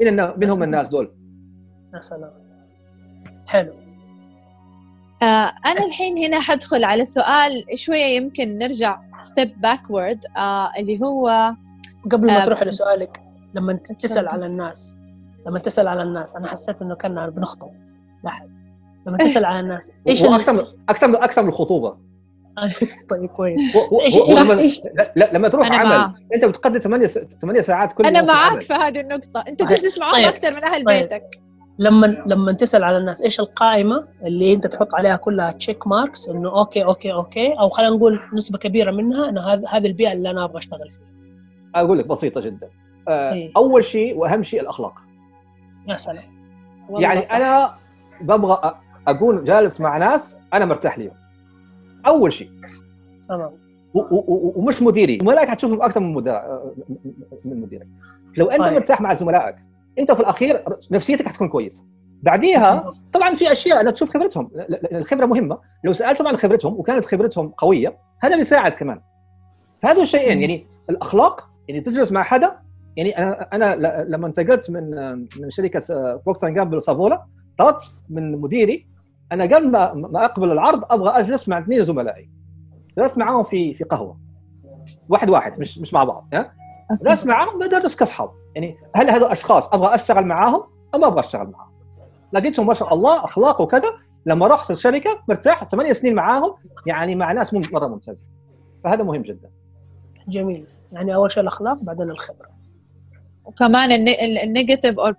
مين, 0.00 0.14
مين 0.36 0.50
هم 0.50 0.62
الناس 0.62 0.86
دول؟ 0.86 1.12
يا 1.94 2.00
سلام. 2.00 2.30
حلو. 3.46 3.72
أنا 5.22 5.86
الحين 5.86 6.18
هنا 6.18 6.40
حدخل 6.40 6.84
على 6.84 7.04
سؤال 7.04 7.64
شوية 7.74 8.04
يمكن 8.04 8.58
نرجع 8.58 9.00
step 9.18 9.60
backward 9.60 10.20
آه 10.36 10.72
اللي 10.78 11.00
هو 11.00 11.54
قبل 12.10 12.26
ما 12.26 12.42
آه 12.42 12.44
تروح 12.44 12.62
لسؤالك 12.62 13.20
لما 13.54 13.72
تسأل 13.72 14.28
على 14.28 14.46
الناس 14.46 14.96
لما 15.46 15.58
تسأل 15.58 15.88
على 15.88 16.02
الناس 16.02 16.34
أنا 16.36 16.48
حسيت 16.48 16.82
إنه 16.82 16.94
كنا 16.94 17.28
بنخطب 17.28 17.70
لحد 18.24 18.60
لما 19.06 19.18
تسأل 19.18 19.44
على 19.44 19.60
الناس 19.60 19.92
إيش 20.08 20.24
أكثر 20.24 20.74
أكثر 20.88 21.24
أكثر 21.24 21.42
من 21.42 21.48
الخطوبة 21.48 22.10
طيب 23.10 23.26
كويس. 23.26 23.76
إيش 24.04 24.16
إيش 24.50 24.82
لما 25.32 25.48
تروح 25.48 25.72
عمل 25.72 25.88
معه. 25.88 26.14
أنت 26.34 26.44
بتقضي 26.44 26.80
8 26.80 27.06
8 27.06 27.60
ساعات 27.60 27.92
كل 27.92 28.06
أنا 28.06 28.22
معاك 28.22 28.62
في 28.62 28.72
هذه 28.72 29.00
النقطة. 29.00 29.44
أنت 29.48 29.62
تجلس 29.62 29.98
معاهم 29.98 30.12
طيب. 30.12 30.28
أكثر 30.28 30.54
من 30.54 30.64
أهل 30.64 30.84
طيب. 30.84 31.02
بيتك. 31.02 31.40
لما 31.78 32.06
لما 32.26 32.52
تسأل 32.52 32.84
على 32.84 32.96
الناس 32.96 33.22
إيش 33.22 33.40
القائمة 33.40 34.08
اللي 34.26 34.54
أنت 34.54 34.66
تحط 34.66 34.94
عليها 34.94 35.16
كلها 35.16 35.52
check 35.52 35.86
marks 35.86 36.28
إنه 36.28 36.58
okay 36.58 36.84
okay 36.84 37.12
okay 37.12 37.52
أو 37.52 37.68
خلينا 37.68 37.96
نقول 37.96 38.20
نسبة 38.32 38.58
كبيرة 38.58 38.90
منها 38.90 39.28
إنه 39.28 39.40
هذه 39.68 39.86
البيئة 39.86 40.12
اللي 40.12 40.30
أنا 40.30 40.44
أبغى 40.44 40.58
أشتغل 40.58 40.90
فيها. 40.90 41.04
أقول 41.74 41.98
لك 41.98 42.06
بسيطة 42.06 42.40
جدا. 42.40 42.68
آه 43.08 43.32
إيه؟ 43.32 43.52
أول 43.56 43.84
شيء 43.84 44.16
وأهم 44.16 44.42
شيء 44.42 44.60
الأخلاق. 44.60 44.94
يا 45.88 45.96
سلام. 45.96 46.32
يعني 46.90 47.24
صح. 47.24 47.34
أنا 47.34 47.74
ببغى 48.20 48.74
اكون 49.08 49.44
جالس 49.44 49.80
مع 49.80 49.96
ناس 49.96 50.36
أنا 50.54 50.64
مرتاح 50.64 50.98
لهم 50.98 51.14
أول 52.06 52.32
شيء. 52.32 52.50
تمام. 53.28 53.52
ومش 53.94 54.82
مديري. 54.82 55.18
زملائك 55.22 55.48
حتشوفهم 55.48 55.82
أكثر 55.82 56.00
من 56.00 56.12
مدير 56.12 56.42
من 57.46 57.60
مديرك. 57.60 57.86
لو 58.36 58.46
أنت 58.46 58.62
صحيح. 58.62 58.72
مرتاح 58.72 59.00
مع 59.00 59.14
زملائك 59.14 59.56
انت 59.98 60.12
في 60.12 60.20
الاخير 60.20 60.64
نفسيتك 60.90 61.28
حتكون 61.28 61.48
كويسه 61.48 61.84
بعديها 62.22 62.90
طبعا 63.12 63.34
في 63.34 63.52
أشياء 63.52 63.82
لا 63.84 63.90
تشوف 63.90 64.10
خبرتهم. 64.10 64.50
الخبرة 64.92 65.26
مهمة. 65.26 65.58
لو 65.84 65.92
سالتهم 65.92 66.26
عن 66.26 66.36
خبرتهم 66.36 66.78
وكانت 66.78 67.04
خبرتهم 67.04 67.48
قوية 67.48 67.96
هذا 68.22 68.36
بيساعد 68.36 68.72
كمان. 68.72 69.00
هذول 69.84 70.02
الشيئين 70.02 70.40
يعني 70.40 70.66
الأخلاق 70.90 71.48
يعني 71.68 71.80
تجلس 71.80 72.12
مع 72.12 72.22
حدا. 72.22 72.56
يعني 72.96 73.18
أنا 73.18 73.48
أنا 73.52 74.04
لما 74.08 74.26
انتقلت 74.26 74.70
من 74.70 74.90
من 75.40 75.50
شركة 75.50 75.82
بروكتر 76.26 76.48
جامبل 76.48 76.82
سافولا 76.82 77.26
طلبت 77.58 77.94
من 78.08 78.32
مديري 78.32 78.86
أنا 79.32 79.44
قبل 79.44 79.70
ما 79.70 79.94
ما 79.94 80.24
أقبل 80.24 80.52
العرض 80.52 80.84
أبغى 80.92 81.10
أجلس 81.10 81.48
مع 81.48 81.58
اثنين 81.58 81.82
زملائي. 81.84 82.30
جلست 82.98 83.18
معاهم 83.18 83.44
في 83.44 83.74
في 83.74 83.84
قهوة. 83.84 84.20
واحد 85.08 85.30
واحد 85.30 85.60
مش 85.60 85.78
مش 85.78 85.94
مع 85.94 86.04
بعض 86.04 86.28
ها؟ 86.34 86.52
جلست 87.02 87.26
معاهم 87.26 87.58
بدرس 87.58 87.96
كاصحاب 87.96 88.30
يعني 88.54 88.76
هل 88.96 89.10
هذول 89.10 89.30
أشخاص 89.30 89.68
أبغى 89.72 89.94
أشتغل 89.94 90.26
معاهم 90.26 90.62
أو 90.94 90.98
ما 90.98 91.06
أبغى 91.06 91.20
أشتغل 91.20 91.46
معاهم؟ 91.46 91.70
لقيتهم 92.32 92.66
ما 92.66 92.74
شاء 92.74 92.92
الله 92.92 93.24
أخلاق 93.24 93.60
وكذا 93.60 93.90
لما 94.26 94.46
رحت 94.46 94.70
الشركة 94.70 95.22
مرتاح 95.28 95.68
ثمانية 95.68 95.92
سنين 95.92 96.14
معاهم 96.14 96.54
يعني 96.86 97.14
مع 97.14 97.32
ناس 97.32 97.54
مرة 97.54 97.86
ممتازة. 97.86 98.22
فهذا 98.84 99.02
مهم 99.02 99.22
جدا. 99.22 99.50
جميل. 100.28 100.66
يعني 100.92 101.14
أول 101.14 101.30
شيء 101.32 101.42
الأخلاق 101.42 101.84
بعدين 101.84 102.10
الخبرة. 102.10 102.48
وكمان 103.44 103.92
النيجاتيف 104.42 104.96
or 105.00 105.12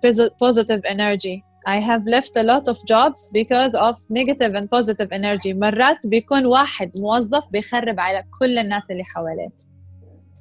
positive 0.44 0.80
energy. 0.84 1.42
I 1.66 1.78
have 1.78 2.04
left 2.06 2.36
a 2.36 2.42
lot 2.42 2.64
of 2.72 2.76
jobs 2.86 3.20
because 3.32 3.74
of 3.74 3.94
negative 4.10 4.52
and 4.54 4.66
positive 4.70 5.12
energy. 5.12 5.54
مرات 5.54 6.06
بيكون 6.06 6.46
واحد 6.46 6.90
موظف 7.02 7.44
بيخرب 7.52 8.00
على 8.00 8.24
كل 8.38 8.58
الناس 8.58 8.90
اللي 8.90 9.04
حواليه. 9.04 9.52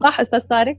صح 0.01 0.19
أستاذ 0.19 0.47
طارق؟ 0.47 0.77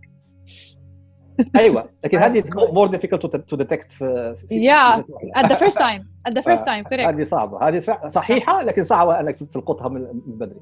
أيوه 1.57 1.90
لكن 2.05 2.18
هذه 2.24 2.42
more 2.72 2.88
difficult 2.88 3.20
to 3.20 3.57
detect 3.57 3.92
في 3.92 4.37
yeah 4.50 5.02
at 5.38 5.48
the 5.48 5.57
first 5.57 5.78
time 5.78 6.02
at 6.28 6.33
the 6.35 6.42
first 6.42 6.64
time 6.70 6.85
correct. 6.85 7.09
هذه 7.09 7.24
صعبة 7.24 7.68
هذه 7.68 7.83
صحيحة 8.09 8.62
لكن 8.62 8.85
صعبة 8.85 9.20
إنك 9.20 9.38
تلقطها 9.38 9.88
من 9.88 10.07
بدري. 10.26 10.61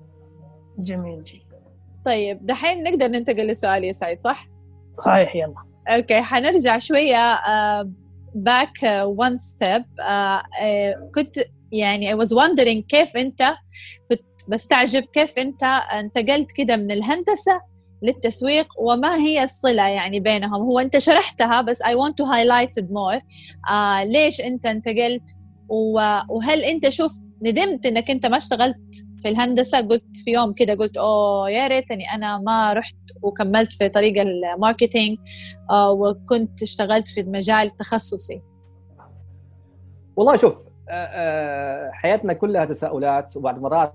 جميل 0.79 1.21
جدا. 1.21 1.61
طيب 2.07 2.47
دحين 2.47 2.83
نقدر 2.83 3.09
ننتقل 3.09 3.47
لسؤال 3.47 3.85
يا 3.85 3.93
سعيد 3.93 4.21
صح؟ 4.21 4.49
صحيح 4.99 5.37
يلا. 5.37 5.55
okay 5.89 6.21
حنرجع 6.21 6.79
شوية 6.79 7.41
back 8.35 9.03
one 9.03 9.39
step 9.39 9.85
كنت 11.15 11.39
يعني 11.73 12.15
I 12.15 12.19
was 12.19 12.29
wondering 12.29 12.87
كيف 12.89 13.17
أنت 13.17 13.43
كنت 14.09 14.23
بستعجب 14.49 15.03
كيف 15.03 15.39
أنت 15.39 15.63
انتقلت 15.93 16.53
كده 16.53 16.77
من 16.77 16.91
الهندسة 16.91 17.61
للتسويق 18.03 18.67
وما 18.79 19.17
هي 19.17 19.43
الصلة 19.43 19.89
يعني 19.89 20.21
بينهم. 20.21 20.63
هو 20.63 20.79
أنت 20.79 20.99
شرحتها 20.99 21.63
بس 21.63 21.83
I 21.83 21.87
want 21.87 22.15
to 22.23 22.27
highlight 22.27 22.83
it 22.83 22.87
more. 22.87 23.23
آه 23.71 24.05
ليش 24.05 24.41
أنت 24.41 24.67
انتقلت؟ 24.67 25.37
وهل 25.69 26.61
أنت 26.65 26.89
شفت 26.89 27.21
ندمت 27.43 27.87
أنك 27.87 28.11
أنت 28.11 28.27
ما 28.27 28.37
اشتغلت 28.37 29.07
في 29.23 29.29
الهندسة؟ 29.29 29.81
قلت 29.81 30.17
في 30.25 30.31
يوم 30.31 30.55
كده 30.59 30.75
قلت 30.75 30.97
أوه 30.97 31.51
يا 31.51 31.67
ريتني 31.69 32.05
أنا 32.15 32.39
ما 32.39 32.73
رحت 32.73 32.97
وكملت 33.23 33.73
في 33.73 33.89
طريق 33.89 34.21
الماركتينج 34.21 35.19
آه 35.71 35.93
وكنت 35.93 36.63
اشتغلت 36.63 37.09
في 37.09 37.21
المجال 37.21 37.67
التخصصي 37.67 38.43
والله 40.17 40.37
شوف 40.37 40.55
آه، 40.89 40.93
آه، 40.93 41.91
حياتنا 41.91 42.33
كلها 42.33 42.65
تساؤلات 42.65 43.37
وبعد 43.37 43.61
مرات 43.61 43.95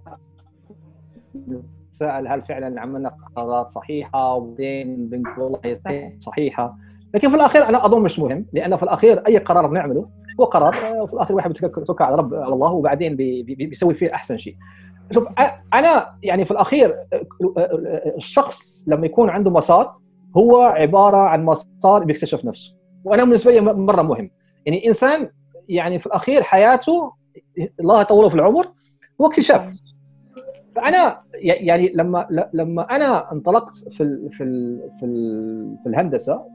نتساءل 1.96 2.28
هل 2.28 2.42
فعلا 2.42 2.82
عملنا 2.82 3.16
قرارات 3.36 3.72
صحيحة 3.72 4.34
وبعدين 4.34 5.10
بنقول 5.10 5.40
والله 5.40 5.78
صحيحة. 6.20 6.78
لكن 7.14 7.30
في 7.30 7.36
الأخير 7.36 7.70
أنا 7.70 7.86
أظن 7.86 8.02
مش 8.02 8.20
مهم 8.20 8.46
لأنه 8.54 8.76
في 8.76 8.84
الأخير 8.84 9.28
أي 9.28 9.38
قرار 9.38 9.68
بنعمله 9.68 10.10
هو 10.40 10.46
قرار 10.46 11.02
وفي 11.02 11.14
الأخير 11.14 11.36
واحد 11.36 11.54
بيتوكل 11.54 12.04
على 12.04 12.16
رب 12.16 12.34
على 12.34 12.54
الله 12.54 12.72
وبعدين 12.72 13.16
بي 13.16 13.44
بيسوي 13.44 13.94
فيه 13.94 14.14
أحسن 14.14 14.38
شيء. 14.38 14.56
شوف 15.12 15.28
أنا 15.74 16.16
يعني 16.24 16.46
في 16.46 16.52
الأخير 16.52 16.96
الشخص 18.18 18.84
لما 18.88 19.06
يكون 19.06 19.30
عنده 19.30 19.52
مسار 19.52 19.98
هو 20.38 20.62
عبارة 20.62 21.18
عن 21.18 21.46
مسار 21.46 22.04
بيكتشف 22.04 22.46
نفسه. 22.46 22.76
وأنا 23.04 23.24
بالنسبة 23.24 23.52
لي 23.52 23.62
مرة 23.62 24.02
مهم. 24.02 24.32
يعني 24.66 24.88
إنسان 24.88 25.30
يعني 25.70 26.00
في 26.00 26.06
الأخير 26.06 26.44
حياته 26.44 27.14
الله 27.80 28.02
يطوله 28.02 28.30
في 28.30 28.36
العمر 28.36 28.68
هو 29.22 29.28
اكتشاف. 29.28 29.70
فانا 30.76 31.22
يعني 31.34 31.92
لما 31.96 32.28
لما 32.54 32.96
أنا 32.96 33.32
انطلقت 33.32 33.76
في 33.76 34.04
ال 34.04 34.30
في 34.32 34.44
ال 34.44 34.90
في, 35.00 35.06
ال 35.06 35.78
في 35.84 35.90
الهندسة 35.90 36.46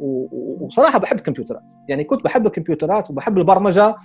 وصراحة 0.61 0.99
بحب 0.99 1.17
الكمبيوترات. 1.17 1.73
يعني 1.89 2.05
كنت 2.05 2.25
بحب 2.25 2.47
الكمبيوترات 2.47 3.11
وبحب 3.11 3.39
البرمجة 3.39 3.97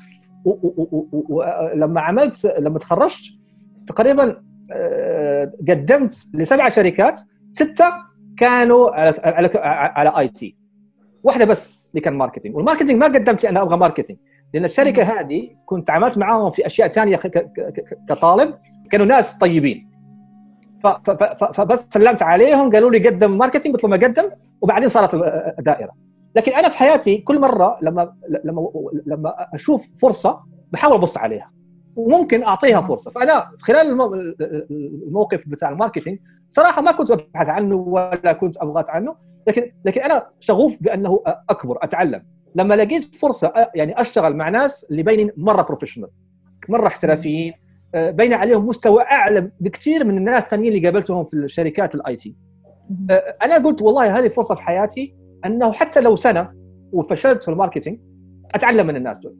ولما 1.29 2.01
عملت 2.01 2.45
لما 2.59 2.79
تخرجت 2.79 3.21
تقريبا 3.87 4.41
آه، 4.71 5.51
قدمت 5.69 6.27
لسبع 6.33 6.69
شركات 6.69 7.21
ستة 7.51 7.85
كانوا 8.37 8.91
على 8.91 9.19
على, 9.23 9.49
على 9.95 10.13
IT. 10.17 10.57
واحدة 11.23 11.45
بس 11.45 11.89
اللي 11.91 12.01
كان 12.01 12.13
marketing. 12.13 12.55
وال 12.55 12.63
marketing 12.63 12.99
ما 12.99 13.05
قدمت 13.05 13.43
لي 13.43 13.49
أنا 13.49 13.61
أبغى 13.61 13.77
marketing. 13.77 14.19
لأن 14.53 14.65
الشركة 14.65 15.03
هذه 15.03 15.49
كنت 15.65 15.89
عملت 15.89 16.17
معاهم 16.17 16.49
في 16.49 16.65
أشياء 16.65 16.87
ثانية 16.87 17.19
كطالب. 18.09 18.53
كانوا 18.91 19.05
ناس 19.05 19.37
طيبين. 19.37 19.94
فبس 21.53 21.87
سلمت 21.89 22.21
عليهم 22.21 22.71
قالوا 22.71 22.91
لي 22.91 23.07
قدم 23.09 23.37
marketing 23.37 23.75
قلت 23.75 23.83
لهم 23.83 23.93
اقدم 23.93 24.29
وبعدين 24.61 24.89
صارت 24.89 25.13
الدائرة. 25.59 25.91
لكن 26.35 26.51
أنا 26.51 26.69
في 26.69 26.77
حياتي 26.77 27.17
كل 27.17 27.39
مرة 27.39 27.77
لما 27.81 28.13
لما 28.43 28.69
لما 29.05 29.35
أشوف 29.53 29.87
فرصة 30.01 30.39
بحاول 30.71 30.93
أبص 30.93 31.17
عليها 31.17 31.51
وممكن 31.95 32.43
أعطيها 32.43 32.81
فرصة. 32.81 33.11
فأنا 33.11 33.51
خلال 33.59 34.15
الموقف 34.71 35.43
بتاع 35.47 35.69
ال 35.69 35.74
marketing 35.74 36.19
صراحة 36.49 36.81
ما 36.81 36.91
كنت 36.91 37.11
أبحث 37.11 37.47
عنه 37.49 37.75
ولا 37.75 38.33
كنت 38.33 38.57
أبغى 38.57 38.85
عنه 38.87 39.15
لكن 39.47 39.71
لكن 39.85 40.01
أنا 40.01 40.27
شغوف 40.39 40.83
بأنه 40.83 41.23
أكبر 41.49 41.77
أتعلم. 41.81 42.23
لما 42.55 42.73
لقيت 42.73 43.15
فرصة 43.15 43.53
يعني 43.75 44.01
أشتغل 44.01 44.35
مع 44.35 44.49
ناس 44.49 44.83
اللي 44.91 45.03
بيني 45.03 45.31
مرة 45.37 45.61
professional 45.61 46.09
مرة 46.69 46.87
احترافيين 46.87 47.53
بين 47.95 48.33
عليهم 48.33 48.67
مستوى 48.67 49.03
اعلى 49.03 49.51
بكثير 49.59 50.03
من 50.03 50.17
الناس 50.17 50.43
الثانيين 50.43 50.73
اللي 50.73 50.85
قابلتهم 50.85 51.25
في 51.25 51.33
الشركات 51.33 51.95
ال 51.95 52.15
IT. 52.15 52.35
أنا 53.43 53.57
قلت 53.57 53.81
والله 53.81 54.19
هذه 54.19 54.27
فرصة 54.27 54.55
في 54.55 54.61
حياتي 54.61 55.15
أنه 55.45 55.71
حتى 55.71 56.01
لو 56.01 56.15
سنة 56.15 56.51
وفشلت 56.91 57.43
في 57.43 57.51
ال 57.51 57.56
marketing 57.56 57.99
أتعلم 58.55 58.87
من 58.87 58.95
الناس 58.95 59.19
دول. 59.19 59.35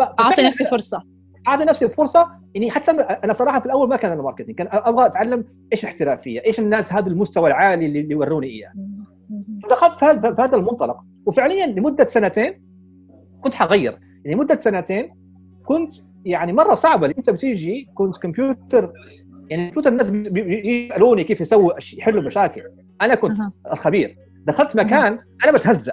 أعطي 0.00 0.42
نفسي 0.42 0.64
فرصة. 0.64 1.02
أعطي 1.48 1.64
نفسي 1.64 1.88
فرصة 1.88 2.30
يعني 2.54 2.70
حتى 2.70 2.90
أنا 2.90 3.32
صراحة 3.32 3.60
في 3.60 3.66
الأول 3.66 3.88
ما 3.88 3.96
كان 3.96 4.12
أنا 4.12 4.22
marketing 4.22 4.58
كان 4.58 4.68
أبغى 4.70 5.06
أتعلم 5.06 5.44
إيش 5.72 5.84
الاحترافية 5.84 6.42
إيش 6.46 6.60
الناس 6.60 6.92
هذا 6.92 7.06
المستوى 7.06 7.50
العالي 7.50 7.86
اللي 7.86 8.06
يوروني 8.10 8.46
إياه. 8.46 8.72
فدخلت 9.62 9.94
في 9.94 10.04
هذا 10.04 10.34
في 10.34 10.42
هذا 10.42 10.56
المنطلق. 10.56 10.96
وفعليا 11.26 11.66
لمدة 11.66 12.08
سنتين 12.08 12.62
كنت 13.40 13.54
حغير. 13.54 13.98
يعني 14.24 14.36
مدة 14.36 14.58
سنتين 14.58 15.14
كنت 15.64 15.92
يعني 16.24 16.52
مرة 16.52 16.74
صعبة 16.74 17.06
انت 17.06 17.30
بتيجي 17.30 17.88
كنت 17.94 18.16
كمبيوتر 18.16 18.92
يعني 19.50 19.66
كمبيوتر 19.66 19.90
الناس 19.90 20.12
يسالوني 20.36 21.24
كيف 21.24 21.40
يسووا 21.40 21.72
يحلوا 21.98 22.22
مشاكل 22.22 22.62
أنا 23.02 23.14
كنت 23.14 23.38
الخبير. 23.72 24.16
دخلت 24.46 24.76
مكان 24.76 25.18
أنا 25.44 25.52
بتهزأ. 25.52 25.92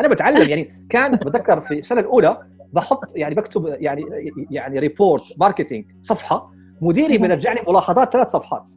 أنا 0.00 0.08
بتعلم 0.08 0.50
يعني 0.50 0.66
كان 0.90 1.12
بتذكر 1.12 1.60
في 1.60 1.78
السنة 1.78 2.00
الأولى 2.00 2.38
بحط 2.72 3.00
يعني 3.16 3.34
بكتب 3.34 3.66
يعني 3.66 4.04
يعني 4.50 4.78
report 4.78 5.22
marketing 5.40 5.84
صفحة. 6.02 6.52
مديري 6.80 7.18
بيرجعني 7.18 7.60
ملاحظات 7.68 8.12
ثلاث 8.12 8.30
صفحات. 8.30 8.70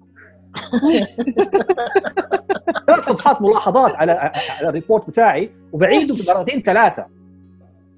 ثلاث 2.88 3.06
صفحات 3.10 3.42
ملاحظات 3.42 3.96
على 3.96 4.12
على 4.60 4.70
الريبورت 4.70 5.08
بتاعي 5.10 5.50
وبعيده 5.72 6.34
مرتين 6.34 6.62
ثلاثة 6.62 7.06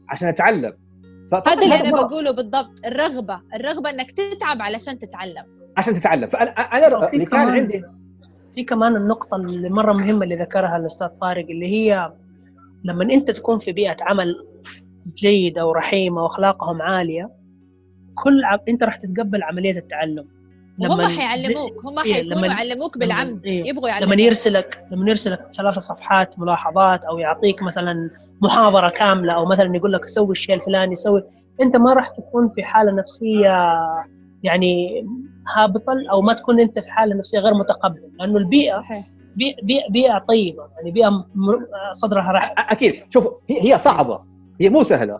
عشان 0.09 0.27
أتعلم. 0.27 0.73
هذا 1.33 1.63
اللي 1.63 1.75
أنا 1.75 1.91
بقوله 1.91 2.31
بالضبط 2.31 2.85
الرغبة 2.85 3.41
الرغبة 3.55 3.89
إنك 3.89 4.11
تتعب 4.11 4.61
علشان 4.61 4.99
تتعلم. 4.99 5.45
عشان 5.77 5.93
تتعلم. 5.93 6.27
فانا 6.27 6.51
أنا 6.51 7.09
اللي 7.13 7.25
كان 7.25 7.49
عندي 7.49 7.83
في 8.55 8.63
كمان 8.63 8.95
النقطة 8.95 9.35
اللي 9.37 9.69
مرة 9.69 9.93
مهمة 9.93 10.23
اللي 10.23 10.35
ذكرها 10.35 10.77
الأستاذ 10.77 11.07
طارق 11.07 11.45
اللي 11.49 11.67
هي 11.67 12.13
لما 12.83 13.03
أنت 13.03 13.31
تكون 13.31 13.57
في 13.57 13.71
بيئة 13.71 13.97
عمل 14.01 14.47
جيدة 15.15 15.67
ورحيمة 15.67 16.23
وأخلاقهم 16.23 16.81
عالية 16.81 17.29
كل 18.15 18.43
عب... 18.43 18.61
أنت 18.69 18.83
راح 18.83 18.95
تتقبل 18.95 19.43
عملية 19.43 19.77
التعلم. 19.77 20.27
لما 20.79 20.95
هم 20.95 21.17
حيعلموك 21.17 21.85
هم 21.85 21.99
إيه، 21.99 22.13
حيكونوا 22.13 22.43
إيه 22.43 22.49
يعلموك 22.51 22.97
بالعمد 22.97 23.45
إيه 23.45 23.69
يبغوا 23.69 23.89
يعلموك. 23.89 24.13
لما 24.13 24.21
يرسلك 24.21 24.85
لما 24.91 25.09
يرسلك 25.09 25.47
ثلاث 25.57 25.79
صفحات 25.79 26.39
ملاحظات 26.39 27.05
أو 27.05 27.17
يعطيك 27.17 27.61
مثلا 27.61 28.09
محاضرة 28.41 28.89
كاملة 28.89 29.33
أو 29.33 29.45
مثلا 29.45 29.75
يقول 29.75 29.93
لك 29.93 30.05
سوي 30.05 30.31
الشيء 30.31 30.55
الفلاني 30.55 30.95
سوي. 30.95 31.23
أنت 31.61 31.75
ما 31.75 31.93
راح 31.93 32.09
تكون 32.09 32.47
في 32.47 32.63
حالة 32.63 32.91
نفسية 32.91 33.73
يعني 34.43 35.05
هابطة 35.55 35.93
أو 36.11 36.21
ما 36.21 36.33
تكون 36.33 36.59
أنت 36.59 36.79
في 36.79 36.89
حالة 36.91 37.15
نفسية 37.15 37.39
غير 37.39 37.53
متقبل 37.53 38.01
لأنه 38.19 38.37
البيئة 38.37 38.83
بيئة, 39.35 39.89
بيئة 39.91 40.17
طيبة 40.17 40.63
يعني 40.77 40.91
بيئة 40.91 41.25
صدرها 41.91 42.31
رحب 42.31 42.53
أكيد. 42.57 43.03
شوف 43.09 43.27
هي 43.49 43.77
صعبة. 43.77 44.19
هي 44.61 44.69
مو 44.69 44.83
سهلة. 44.83 45.19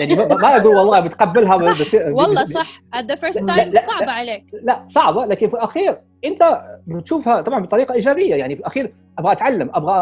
يعني 0.00 0.14
ما 0.14 0.56
أقول 0.56 0.76
والله 0.76 1.00
بتقبلها 1.00 1.56
بس 1.56 1.94
والله 2.18 2.44
صح. 2.44 2.82
The 2.94 3.16
first 3.16 3.38
time 3.38 3.82
صعبة 3.82 4.12
عليك. 4.12 4.44
لا 4.62 4.84
صعبة. 4.88 5.26
لكن 5.26 5.48
في 5.48 5.54
الأخير 5.54 5.98
أنت 6.24 6.62
بتشوفها 6.86 7.40
طبعا 7.40 7.60
بطريقة 7.60 7.94
إيجابية. 7.94 8.34
يعني 8.34 8.54
في 8.54 8.60
الأخير 8.60 8.92
أبغى 9.18 9.32
أتعلم 9.32 9.70
أبغى 9.74 9.92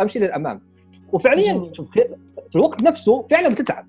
أمشي 0.00 0.18
للأمام. 0.18 0.60
وفعليا 1.12 1.72
في 2.50 2.56
الوقت 2.56 2.82
نفسه 2.82 3.26
فعلا 3.30 3.48
بتتعب. 3.48 3.86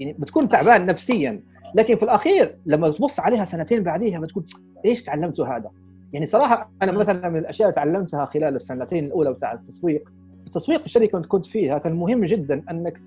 يعني 0.00 0.12
بتكون 0.18 0.48
تعبان 0.48 0.86
نفسيا. 0.86 1.40
لكن 1.74 1.96
في 1.96 2.02
الأخير 2.02 2.56
لما 2.66 2.90
تبص 2.90 3.20
عليها 3.20 3.44
سنتين 3.44 3.82
بعديها 3.82 4.18
بتقول 4.18 4.44
إيش 4.84 5.02
تعلمته 5.02 5.56
هذا؟ 5.56 5.70
يعني 6.12 6.26
صراحة 6.26 6.70
أنا 6.82 6.92
مثلا 6.92 7.28
من 7.28 7.38
الأشياء 7.38 7.68
اللي 7.68 7.74
تعلمتها 7.74 8.24
خلال 8.26 8.56
السنتين 8.56 9.04
الأولى 9.04 9.32
بتاع 9.32 9.52
التسويق 9.52 10.08
التسويق 10.46 10.80
في 10.80 10.86
الشركة 10.86 11.16
اللي 11.16 11.28
كنت 11.28 11.46
فيها 11.46 11.78
كان 11.78 11.92
مهم 11.92 12.24
جدا 12.24 12.62
أنك 12.70 13.00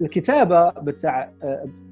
الكتابة 0.00 0.70
بتاع 0.70 1.32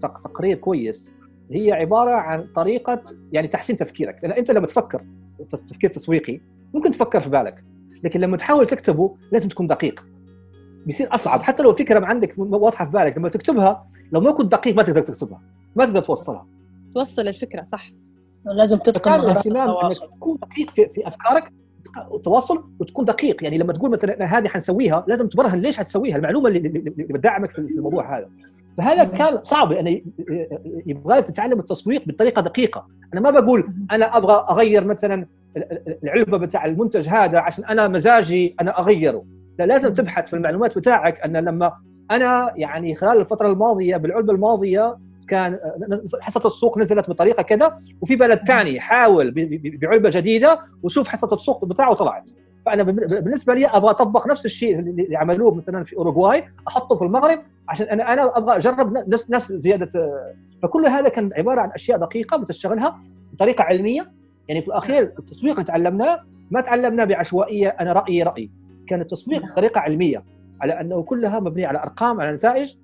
تقرير 0.03 0.57
كويس 0.57 1.11
هي 1.51 1.73
عبارة 1.73 2.11
عن 2.11 2.47
طريقة 2.55 3.03
يعني 3.33 3.49
تحسين 3.49 3.77
تفكيرك. 3.77 4.19
لأن 4.23 4.33
أنت 4.33 4.51
لما 4.51 4.67
تفكر 4.67 5.03
تفكير 5.69 5.91
تسويقي 5.91 6.41
ممكن 6.75 6.91
تفكر 6.91 7.21
في 7.21 7.31
بالك 7.31 7.65
لكن 8.05 8.21
لما 8.21 8.37
تحاول 8.37 8.67
تكتبه 8.67 9.17
لازم 9.33 9.49
تكون 9.49 9.67
دقيق. 9.67 10.07
بيصير 10.87 11.15
أصعب. 11.15 11.43
حتى 11.43 11.63
لو 11.63 11.71
الفكرة 11.71 12.07
عندك 12.07 12.35
واضحة 12.39 12.85
في 12.85 12.91
بالك 12.91 13.19
لما 13.19 13.29
تكتبها 13.29 13.87
لو 14.13 14.21
ما 14.21 14.31
كنت 14.31 14.53
دقيق 14.53 14.77
ما 14.77 14.83
تقدر 14.83 15.03
تكتبها. 15.03 15.43
ما 15.77 15.85
تقدر 15.85 16.03
توصلها. 16.03 16.47
توصل 16.95 17.29
الفكرة 17.29 17.65
صح. 17.65 17.91
لازم 18.45 18.79
تتقن. 18.79 19.15
الاهتمام 19.15 19.69
إنك 19.69 19.93
تكون 20.13 20.37
دقيق 20.37 20.71
في, 20.71 20.89
في 20.95 21.09
أفكارك 21.09 21.53
التواصل 22.15 22.65
وتكون 22.81 23.05
دقيق. 23.05 23.45
يعني 23.45 23.59
لما 23.59 23.73
تقول 23.73 23.91
مثلا 23.91 24.39
هذه 24.39 24.49
حنسويها 24.49 25.05
لازم 25.09 25.29
تبرهن 25.29 25.59
ليش 25.59 25.77
حتسويها؟ 25.77 26.17
المعلومة 26.17 26.49
اللي, 26.49 26.59
اللي 26.59 26.91
بتدعمك 26.91 27.51
في 27.51 27.59
الموضوع 27.59 28.19
هذا. 28.19 28.29
فهذا 28.79 29.05
كان 29.05 29.41
صعب 29.45 29.73
يعني 29.73 30.05
يبغى 30.87 31.23
تتعلم 31.23 31.59
التسويق 31.59 32.09
بطريقة 32.09 32.43
دقيقة. 32.43 32.87
أنا 33.15 33.21
ما 33.21 33.31
بقول 33.31 33.69
أنا 33.93 34.17
أبغى 34.17 34.47
أغير 34.51 34.85
مثلا 34.85 35.27
العلبة 36.05 36.39
بتاع 36.39 36.65
المنتج 36.65 37.09
هذا 37.09 37.39
عشان 37.39 37.65
أنا 37.65 37.89
مزاجي 37.89 38.55
أنا 38.61 38.81
أغيره. 38.81 39.25
لا 39.59 39.65
لازم 39.65 39.93
تبحث 39.93 40.29
في 40.29 40.37
المعلومات 40.37 40.79
بتاعك 40.79 41.21
أن 41.21 41.37
لما 41.37 41.73
أنا 42.11 42.53
يعني 42.57 42.95
خلال 42.95 43.21
الفترة 43.21 43.53
الماضية 43.53 43.97
بالعلبة 43.97 44.33
الماضية 44.33 44.97
كان 45.29 45.59
حصة 46.21 46.47
السوق 46.47 46.79
نزلت 46.79 47.11
بطريقة 47.11 47.43
كذا 47.43 47.79
وفي 48.01 48.17
بلد 48.17 48.39
ثاني 48.39 48.81
حاول 48.81 49.31
بعلبة 49.81 50.11
جديدة 50.11 50.61
وشوف 50.83 51.09
حصة 51.09 51.35
السوق 51.35 51.65
بتاعه 51.65 51.95
طلعت. 51.95 52.31
فأنا 52.67 52.83
بالنسبة 52.83 53.55
لي 53.55 53.67
أبغى 53.67 53.91
أطبق 53.91 54.27
نفس 54.27 54.47
الشيء 54.47 54.79
اللي 54.79 55.17
عملوه 55.17 55.55
مثلا 55.55 55.85
في 55.85 55.97
أوروغواي 55.97 56.45
أحطه 56.69 56.97
في 56.97 57.05
المغرب 57.05 57.39
عشان 57.69 57.87
أنا 57.87 58.13
أنا 58.13 58.39
أبغى 58.39 58.57
أجرب 58.57 58.93
نفس 59.09 59.31
نفس 59.31 59.53
زيادة 59.53 59.89
فكل 60.63 60.87
هذا 60.87 61.09
كان 61.09 61.31
عبارة 61.37 61.61
عن 61.61 61.71
أشياء 61.71 61.99
دقيقة 61.99 62.37
بتشتغلها 62.37 63.01
بطريقة 63.33 63.65
علمية. 63.65 64.13
يعني 64.49 64.63
في 64.63 64.69
الأخير 64.69 65.03
التسويق 65.19 65.53
اللي 65.53 65.65
تعلمناه 65.65 66.23
ما 66.51 66.61
تعلمناه 66.61 67.05
بعشوائية 67.05 67.69
أنا 67.69 67.93
رأيي 67.93 68.23
رأيي. 68.23 68.51
كان 68.89 69.01
التسويق 69.01 69.53
بطريقة 69.53 69.81
علمية 69.81 70.25
على 70.61 70.81
أنه 70.81 71.03
كلها 71.03 71.41
مبنية 71.41 71.67
على 71.67 71.83
أرقام 71.83 72.21
على 72.21 72.33
نتائج. 72.33 72.75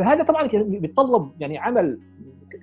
فهذا 0.00 0.22
طبعا 0.22 0.48
بيتطلب 0.52 1.30
يعني 1.40 1.58
عمل 1.58 2.00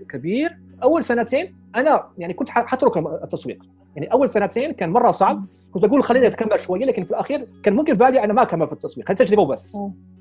كبير. 0.10 0.58
أول 0.84 1.04
سنتين 1.04 1.56
أنا 1.76 2.08
يعني 2.17 2.34
كنت 2.34 2.50
حترك 2.50 2.97
التسويق. 2.97 3.63
يعني 3.95 4.12
أول 4.12 4.30
سنتين 4.30 4.71
كان 4.71 4.89
مرة 4.89 5.12
صعب. 5.12 5.45
كنت 5.71 5.86
بقول 5.86 6.04
خليني 6.04 6.28
أتكمل 6.28 6.60
شوية 6.60 6.86
لكن 6.86 7.04
في 7.04 7.12
الأخير 7.12 7.47
كان 7.63 7.76
ممكن 7.76 7.93
في 7.93 8.00
بالي 8.00 8.23
أنا 8.23 8.34
ما 8.34 8.41
أكمل 8.41 8.67
في 8.67 8.73
التسويق. 8.73 9.12
هي 9.12 9.15
تجربه 9.15 9.41
وبس 9.41 9.78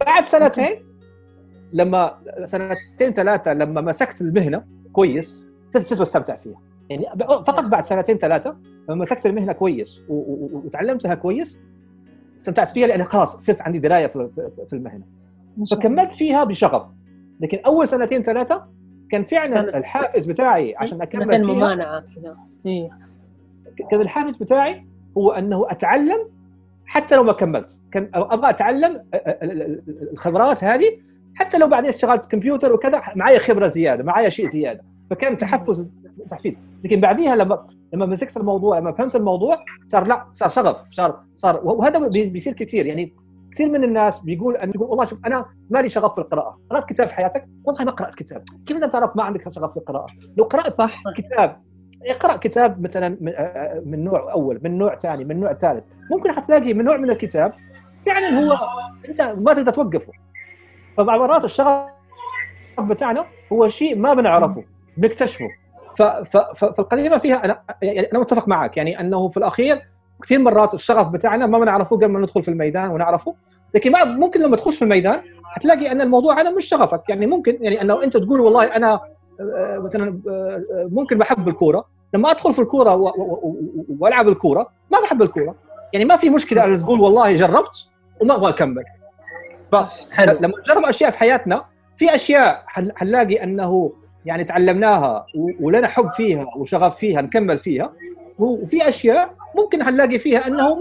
بعد 0.07 0.25
سنتين 0.25 0.83
لما 1.73 2.19
سنتين 2.45 3.13
ثلاثة 3.13 3.53
لما 3.53 3.81
مسكت 3.81 4.21
المهنة 4.21 4.65
كويس 4.93 5.45
تسوى 5.73 6.03
استمتع 6.03 6.37
فيها. 6.37 6.61
يعني 6.91 7.07
فقط 7.27 7.71
بعد 7.71 7.85
سنتين 7.85 8.17
ثلاثة 8.17 8.57
لما 8.89 9.03
مسكت 9.03 9.27
المهنة 9.27 9.53
كويس 9.53 10.01
وتعلمتها 10.09 11.15
كويس 11.15 11.59
استمتعت 12.37 12.69
فيها 12.69 12.87
لأن 12.87 13.05
خلاص 13.05 13.37
صرت 13.37 13.63
عندي 13.63 13.79
دراية 13.79 14.07
في 14.07 14.73
المهنة. 14.73 15.05
فكملت 15.71 16.15
فيها 16.15 16.45
بشغف. 16.45 16.83
لكن 17.41 17.59
أول 17.67 17.89
سنتين 17.89 18.23
ثلاثة 18.23 18.67
كان 19.11 19.25
فعلا 19.25 19.79
الحافز 19.79 20.27
بتاعي 20.27 20.73
عشان 20.79 21.03
أكمل 21.03 21.29
فيها 21.29 21.39
ممانعة 21.39 22.01
كذا 22.01 22.37
إيه. 22.67 22.91
كان 23.91 24.01
الحافز 24.01 24.37
بتاعي 24.37 24.87
هو 25.17 25.31
أنه 25.31 25.67
أتعلم 25.71 26.19
حتى 26.87 27.17
لو 27.17 27.23
ما 27.25 27.33
كملت. 27.33 27.79
كان 27.93 28.11
أبغى 28.15 28.51
أتعلم 28.51 29.03
الخبرات 30.13 30.65
هذه 30.65 30.99
حتى 31.35 31.59
لو 31.59 31.69
بعدين 31.69 31.89
اشتغلت 31.89 32.27
كمبيوتر 32.27 32.73
وكذا 32.73 33.03
معي 33.17 33.39
خبرة 33.39 33.69
زيادة 33.69 34.05
معي 34.05 34.31
شيء 34.31 34.49
زيادة. 34.49 34.85
فكان 35.11 35.37
تحفز 35.37 35.89
تحفيز. 36.31 36.55
لكن 36.85 37.01
بعديها 37.01 37.37
لما 37.37 37.67
لما 37.93 38.07
مسكت 38.07 38.37
الموضوع 38.37 38.79
لما 38.79 38.93
فهمت 38.93 39.17
الموضوع 39.17 39.65
صار 39.87 40.07
لا 40.07 40.27
صار 40.33 40.49
شغف 40.49 40.91
صار 40.91 41.23
صار 41.37 41.61
وهذا 41.65 42.09
بيصير 42.09 42.53
كثير 42.53 42.87
يعني 42.87 43.13
كثير 43.53 43.69
من 43.69 43.85
الناس 43.85 44.19
بيقول 44.19 44.57
أن 44.57 44.73
يقول 44.75 44.89
والله 44.89 45.05
شوف 45.05 45.19
أنا 45.27 45.47
مالي 45.71 45.89
شغف 45.89 46.15
في 46.15 46.21
القراءة، 46.21 46.59
قرأت 46.71 46.85
كتاب 46.85 47.09
في 47.09 47.15
حياتك؟ 47.15 47.49
والله 47.65 47.85
ما 47.85 47.91
قرأت 47.91 48.15
كتاب، 48.15 48.45
كيف 48.67 48.77
انت 48.77 48.93
تعرف 48.93 49.17
ما 49.17 49.23
عندك 49.23 49.53
شغف 49.53 49.71
في 49.71 49.77
القراءة؟ 49.77 50.07
لو 50.37 50.45
قرأت 50.45 50.79
صح 50.79 51.03
كتاب 51.17 51.63
اقرأ 52.07 52.37
كتاب 52.37 52.83
مثلا 52.83 53.09
من 53.85 54.05
نوع 54.05 54.33
أول، 54.33 54.61
من 54.65 54.79
نوع 54.79 54.97
ثاني، 54.97 55.25
من 55.25 55.41
نوع 55.41 55.53
ثالث، 55.53 55.85
ممكن 56.11 56.33
حتلاقي 56.33 56.75
من 56.75 56.85
نوع 56.85 56.97
من 56.97 57.11
الكتاب 57.11 57.53
فعلا 58.07 58.29
هو 58.29 58.59
أنت 59.09 59.21
ما 59.21 59.55
تقدر 59.55 59.73
توقفه. 59.73 60.13
فبعض 60.97 61.21
المرات 61.21 61.45
الشغف 61.45 61.91
بتاعنا 62.79 63.25
هو 63.53 63.69
شيء 63.69 63.97
ما 63.97 64.15
بنعرفه، 64.15 64.65
بنكتشفه. 64.97 65.49
فالقضية 66.55 67.19
فيها 67.19 67.45
أنا 67.45 67.63
يعني 67.83 68.01
أنا 68.01 68.21
متفق 68.21 68.49
معك 68.49 68.77
يعني 68.77 69.01
أنه 69.01 69.29
في 69.29 69.37
الأخير 69.37 69.83
كثير 70.23 70.39
مرات 70.39 70.75
الشغف 70.75 71.09
بتاعنا 71.09 71.47
ما 71.47 71.59
بنعرفه 71.59 71.97
قبل 71.97 72.07
ما 72.07 72.21
ندخل 72.21 72.43
في 72.43 72.49
الميدان 72.49 72.91
ونعرفه. 72.91 73.35
لكن 73.75 73.93
بعد 73.93 74.09
ممكن 74.09 74.41
لما 74.41 74.57
تخش 74.57 74.77
في 74.77 74.83
الميدان 74.83 75.21
حتلاقي 75.45 75.93
أن 75.93 76.01
الموضوع 76.01 76.41
هذا 76.41 76.51
مش 76.51 76.65
شغفك. 76.65 77.03
يعني 77.09 77.27
ممكن 77.27 77.59
يعني 77.61 77.83
انه 77.83 78.05
أنت 78.05 78.17
تقول 78.17 78.41
والله 78.41 78.65
أنا 78.65 79.01
آه، 79.41 79.79
مثلا 79.79 80.21
آه، 80.29 80.89
ممكن 80.93 81.19
بحب 81.19 81.49
الكورة. 81.49 81.85
لما 82.15 82.31
أدخل 82.31 82.55
في 82.55 82.59
الكورة 82.59 82.95
وألعب 84.01 84.29
الكورة 84.29 84.69
ما 84.91 85.01
بحب 85.01 85.23
الكورة. 85.23 85.55
يعني 85.93 86.05
ما 86.05 86.17
في 86.17 86.31
مشكلة 86.31 86.65
أن 86.65 86.79
تقول 86.79 87.01
والله 87.01 87.37
جربت 87.37 87.87
وما 88.21 88.35
أبغى 88.35 88.49
أكمل. 88.49 88.85
فلما 90.17 90.53
نجرب 90.65 90.85
أشياء 90.85 91.11
في 91.11 91.19
حياتنا 91.19 91.65
في 91.97 92.15
أشياء 92.15 92.63
حنلاقي 92.67 93.43
أنه 93.43 93.93
يعني 94.27 94.45
تعلمناها 94.45 95.27
ولنا 95.61 95.89
حب 95.89 96.11
فيها 96.17 96.47
وشغف 96.57 96.99
فيها 96.99 97.23
نكمل 97.23 97.59
فيها 97.59 97.93
وفي 98.39 98.89
أشياء 98.89 99.35
ممكن 99.57 99.85
حنلاقي 99.85 100.19
فيها 100.19 100.47
أنه 100.47 100.79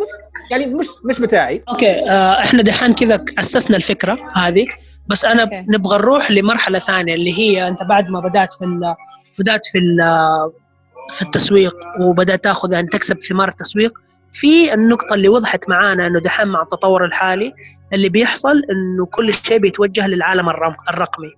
يعني 0.51 0.65
مش 0.65 0.88
مش 1.05 1.19
بتاعي 1.19 1.63
أوكي 1.69 2.10
آه 2.10 2.39
إحنا 2.39 2.63
دحين 2.63 2.93
كذا 2.93 3.25
أسسنا 3.39 3.77
الفكرة 3.77 4.17
هذه 4.36 4.67
بس 5.08 5.25
أنا 5.25 5.45
okay. 5.45 5.69
نبغى 5.69 5.97
نروح 5.97 6.31
لمرحلة 6.31 6.79
ثانية 6.79 7.13
اللي 7.13 7.39
هي 7.39 7.67
أنت 7.67 7.84
بعد 7.84 8.10
ما 8.10 8.19
بدأت 8.19 8.53
في 8.53 8.65
بدأت 9.39 9.65
في 9.65 9.79
في 11.12 11.21
التسويق 11.21 11.75
وبدأت 12.01 12.43
تأخذ 12.43 12.73
يعني 12.73 12.88
تكسب 12.88 13.17
ثمار 13.21 13.49
التسويق 13.49 13.99
في 14.36 14.74
النقطة 14.74 15.13
اللي 15.13 15.30
وضحت 15.30 15.69
معانا 15.69 16.08
إنه 16.08 16.19
دحين 16.19 16.48
مع 16.48 16.62
التطور 16.62 17.06
الحالي 17.06 17.54
اللي 17.93 18.10
بيحصل 18.10 18.63
إنه 18.71 19.06
كل 19.06 19.34
شيء 19.34 19.58
بيتوجه 19.58 20.08
للعالم 20.08 20.50
الرقمي. 20.89 21.34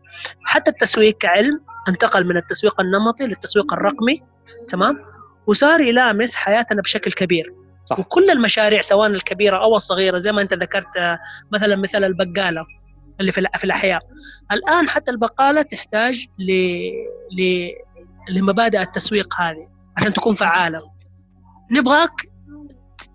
حتى 0.45 0.71
التسويق 0.71 1.17
كعلم 1.17 1.61
انتقل 1.89 2.27
من 2.27 2.37
التسويق 2.37 2.81
النمطي 2.81 3.25
للتسويق 3.27 3.73
الرقمي 3.73 4.21
تمام؟ 4.67 5.05
وصار 5.47 5.81
يلامس 5.81 6.35
حياتنا 6.35 6.81
بشكل 6.81 7.11
كبير. 7.11 7.53
صح. 7.89 7.99
وكل 7.99 8.29
المشاريع 8.29 8.81
سواء 8.81 9.09
الكبيرة 9.09 9.57
أو 9.57 9.75
الصغيرة 9.75 10.17
زي 10.17 10.31
ما 10.31 10.41
أنت 10.41 10.53
ذكرت 10.53 11.19
مثلا 11.51 11.75
مثال 11.75 12.03
البقالة 12.03 12.65
اللي 13.19 13.31
في 13.31 13.45
في 13.57 13.63
الأحياء. 13.63 14.01
الآن 14.51 14.89
حتى 14.89 15.11
البقالة 15.11 15.61
تحتاج 15.61 16.27
ل 16.39 16.51
ل 17.39 17.71
لمبادئ 18.29 18.81
التسويق 18.81 19.41
هذه 19.41 19.67
عشان 19.97 20.13
تكون 20.13 20.35
فعالة. 20.35 20.81
نبغاك 21.71 22.11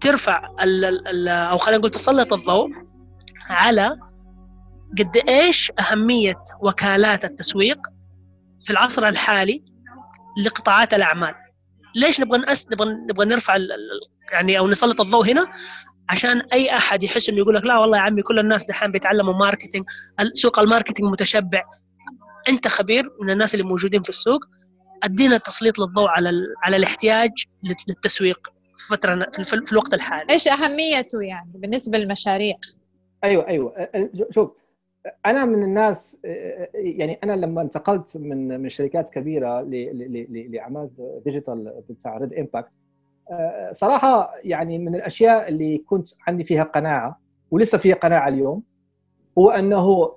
ترفع 0.02 0.48
ال 0.62 0.84
ال 1.08 1.28
أو 1.28 1.58
خلينا 1.58 1.78
نقول 1.78 1.90
تسلط 1.90 2.32
الضوء 2.32 2.70
على 3.50 3.96
قد 4.98 5.16
إيش 5.28 5.72
أهمية 5.80 6.42
وكالات 6.60 7.24
التسويق 7.24 7.78
في 8.62 8.70
العصر 8.70 9.08
الحالي 9.08 9.64
لقطاعات 10.44 10.94
الأعمال. 10.94 11.34
ليش 11.96 12.20
نبغى 12.20 12.38
نأس 12.38 12.66
نبغى 12.72 12.88
نبغى 13.10 13.26
نرفع 13.26 13.56
يعني 14.32 14.58
أو 14.58 14.68
نسلط 14.68 15.00
الضوء 15.00 15.32
هنا؟ 15.32 15.46
عشان 16.08 16.40
أي 16.52 16.76
أحد 16.76 17.02
يحس 17.02 17.28
إنه 17.28 17.38
يقول 17.38 17.54
لك 17.54 17.66
لا 17.66 17.78
والله 17.78 17.98
يا 17.98 18.02
عمي 18.02 18.22
كل 18.22 18.38
الناس 18.38 18.66
دحين 18.66 18.92
بيتعلموا 18.92 19.34
marketing 19.34 19.84
سوق 20.34 20.58
ال 20.58 20.64
marketing 20.64 21.12
متشبع. 21.12 21.62
أنت 22.48 22.68
خبير 22.68 23.04
من 23.22 23.30
الناس 23.30 23.54
اللي 23.54 23.66
موجودين 23.66 24.02
في 24.02 24.08
السوق 24.08 24.40
أدينا 25.02 25.36
تسليط 25.36 25.78
للضوء 25.78 26.08
على 26.08 26.32
على 26.62 26.76
الاحتياج 26.76 27.30
للتسويق. 27.88 28.51
في 28.76 28.96
فتره 28.96 29.14
في 29.64 29.72
الوقت 29.72 29.94
الحالي. 29.94 30.30
إيش 30.30 30.48
أهميته 30.48 31.22
يعني 31.22 31.52
بالنسبة 31.54 31.98
للمشاريع؟ 31.98 32.56
أيوه 33.24 33.48
أيوه. 33.48 33.88
شوف 34.30 34.50
أنا 35.26 35.44
من 35.44 35.62
الناس 35.62 36.18
يعني 36.74 37.18
أنا 37.24 37.32
لما 37.32 37.62
انتقلت 37.62 38.16
من 38.16 38.60
من 38.60 38.68
شركات 38.68 39.08
كبيرة 39.08 39.60
لأعمال 40.50 40.90
digital 41.24 41.82
بتاع 41.90 42.16
Red 42.18 42.34
Impact 42.34 42.70
صراحة 43.72 44.34
يعني 44.44 44.78
من 44.78 44.94
الأشياء 44.94 45.48
اللي 45.48 45.78
كنت 45.78 46.08
عندي 46.26 46.44
فيها 46.44 46.62
قناعة 46.62 47.20
ولسه 47.50 47.78
فيها 47.78 47.94
قناعة 47.94 48.28
اليوم 48.28 48.62
هو 49.38 49.50
أنه 49.50 50.12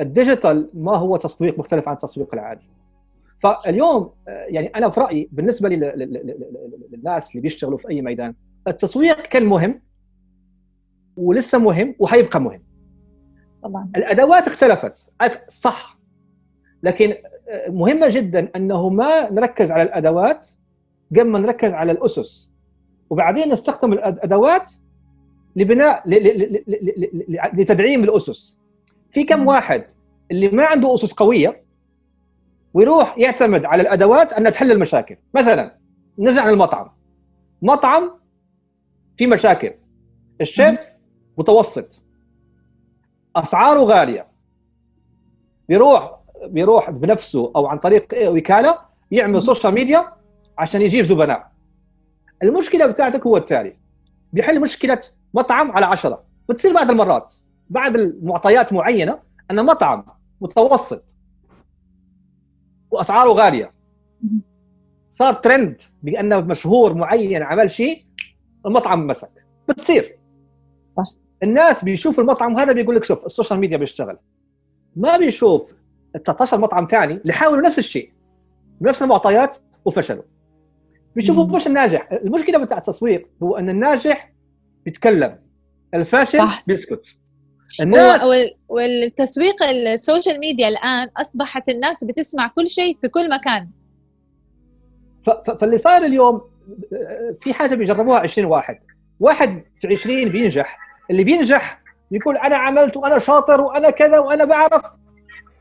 ال 0.00 0.09
digital 0.09 0.70
ما 0.74 0.96
هو 0.96 1.16
تسويق 1.16 1.58
مختلف 1.58 1.88
عن 1.88 1.94
التسويق 1.94 2.34
العادي. 2.34 2.66
فاليوم 3.42 4.10
يعني 4.26 4.66
أنا 4.66 4.90
في 4.90 5.00
رأيي 5.00 5.28
بالنسبة 5.32 5.68
للناس 5.68 7.30
اللي 7.30 7.40
بيشتغلوا 7.42 7.78
في 7.78 7.88
أي 7.90 8.02
ميدان 8.02 8.34
التسويق 8.68 9.22
كان 9.22 9.44
مهم 9.44 9.80
ولسه 11.16 11.58
مهم 11.58 11.94
وحيبقى 11.98 12.40
مهم. 12.40 12.62
طبعا. 13.62 13.90
الأدوات 13.96 14.46
اختلفت 14.46 15.10
صح. 15.48 15.98
لكن 16.82 17.14
آه، 17.48 17.70
مهمة 17.70 18.08
جدا 18.08 18.48
أنه 18.56 18.88
ما 18.88 19.30
نركز 19.32 19.70
على 19.70 19.82
الأدوات 19.82 20.48
قبل 21.10 21.24
ما 21.24 21.38
نركز 21.38 21.70
على 21.72 21.92
الأسس. 21.92 22.50
وبعدين 23.10 23.52
نستخدم 23.52 23.92
الأدوات 23.92 24.72
لبناء 25.56 26.02
لتدعيم 27.54 28.04
الأسس. 28.04 28.58
في 29.10 29.24
كم 29.24 29.46
واحد 29.46 29.84
اللي 30.30 30.48
ما 30.48 30.64
عنده 30.64 30.94
أسس 30.94 31.12
قوية 31.12 31.61
ويروح 32.74 33.18
يعتمد 33.18 33.64
على 33.64 33.82
الأدوات 33.82 34.32
أنها 34.32 34.50
تحل 34.50 34.70
المشاكل. 34.72 35.16
مثلا 35.34 35.76
نرجع 36.18 36.50
للمطعم. 36.50 36.90
مطعم 37.62 38.10
في 39.16 39.26
مشاكل. 39.26 39.74
الشيف 40.40 40.80
متوسط. 41.38 42.00
أسعاره 43.36 43.80
غالية. 43.80 44.26
بيروح 45.68 46.18
بيروح 46.46 46.90
بنفسه 46.90 47.52
أو 47.56 47.66
عن 47.66 47.78
طريق 47.78 48.06
وكالة 48.14 48.78
يعمل 49.10 49.42
social 49.42 49.74
media 49.74 50.12
عشان 50.58 50.82
يجيب 50.82 51.04
زبناء. 51.04 51.52
المشكلة 52.42 52.86
بتاعتك 52.86 53.26
هو 53.26 53.36
التالي. 53.36 53.76
بيحل 54.32 54.60
مشكلة 54.60 55.00
مطعم 55.34 55.72
على 55.72 55.86
عشرة. 55.86 56.24
بتصير 56.48 56.74
بعض 56.74 56.90
المرات 56.90 57.32
بعد 57.70 57.96
المعطيات 57.96 58.72
معينة 58.72 59.18
أن 59.50 59.66
مطعم 59.66 60.04
متوسط. 60.40 61.04
وأسعاره 62.92 63.30
غالية. 63.30 63.72
صار 65.10 65.32
ترند 65.32 65.82
بأنه 66.02 66.40
مشهور 66.40 66.94
معين 66.94 67.42
عمل 67.42 67.70
شيء 67.70 68.04
المطعم 68.66 69.06
مسك. 69.06 69.46
بتصير. 69.68 70.18
صح. 70.78 71.04
الناس 71.42 71.84
بيشوف 71.84 72.20
المطعم 72.20 72.58
هذا 72.58 72.72
بيقول 72.72 72.96
لك 72.96 73.04
شوف 73.04 73.26
ال 73.26 73.31
social 73.31 73.60
media 73.60 73.76
بيشتغل. 73.76 74.18
ما 74.96 75.16
بيشوف 75.16 75.72
19 76.24 76.58
مطعم 76.58 76.88
ثاني 76.90 77.14
اللي 77.14 77.32
حاولوا 77.32 77.66
نفس 77.66 77.78
الشيء 77.78 78.12
بنفس 78.80 79.02
المعطيات 79.02 79.56
وفشلوا. 79.84 80.22
بيشوفوا 81.16 81.46
مش 81.46 81.66
الناجح. 81.66 82.12
المشكلة 82.12 82.58
بتاع 82.58 82.78
التسويق 82.78 83.28
هو 83.42 83.56
أن 83.56 83.68
الناجح 83.68 84.32
بيتكلم 84.84 85.38
الفاشل 85.94 86.38
صح. 86.38 86.62
بيسكت. 86.66 87.16
الناس. 87.80 88.20
والتسويق 88.68 89.62
ال 89.62 89.73
social 89.73 90.38
media 90.40 90.68
الآن 90.68 91.08
أصبحت 91.16 91.68
الناس 91.68 92.04
بتسمع 92.04 92.46
كل 92.56 92.68
شيء 92.68 92.98
في 93.00 93.08
كل 93.08 93.30
مكان. 93.30 93.68
فاللي 95.60 95.78
صار 95.78 96.04
اليوم 96.04 96.40
في 97.40 97.54
حاجة 97.54 97.74
بيجربوها 97.74 98.18
20 98.18 98.46
واحد. 98.48 98.78
واحد 99.20 99.62
في 99.80 99.88
20 99.88 100.28
بينجح. 100.28 100.78
اللي 101.10 101.24
بينجح 101.24 101.82
يقول 102.10 102.36
أنا 102.36 102.56
عملت 102.56 102.96
وأنا 102.96 103.18
شاطر 103.18 103.60
وأنا 103.60 103.90
كذا 103.90 104.18
وأنا 104.18 104.44
بعرف. 104.44 104.82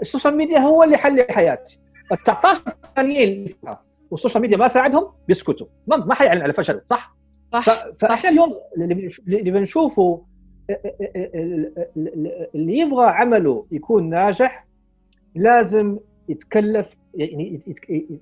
ال 0.02 0.07
social 0.07 0.38
media 0.38 0.60
هو 0.60 0.84
اللي 0.84 0.98
حل 0.98 1.26
حياتي. 1.30 1.80
ال 2.12 2.18
19 2.24 2.62
الثانيين 2.84 3.56
وال 4.12 4.19
social 4.19 4.42
media 4.42 4.58
ما 4.58 4.68
ساعدهم 4.68 5.12
بيسكتوا. 5.28 5.68
ما, 5.88 5.98
ما 5.98 6.14
حيعلن 6.14 6.42
على 6.42 6.54
فشله 6.54 6.82
صح؟ 6.90 7.16
صح 7.48 7.86
فإحنا 8.00 8.30
اليوم 8.30 8.56
اللي 9.28 9.52
بنشوفه 9.52 10.26
اللي 12.56 12.78
يبغى 12.78 13.06
عمله 13.06 13.66
يكون 13.72 14.10
ناجح 14.10 14.68
لازم 15.36 15.98
يتكلف 16.30 16.96
يعني 17.14 17.62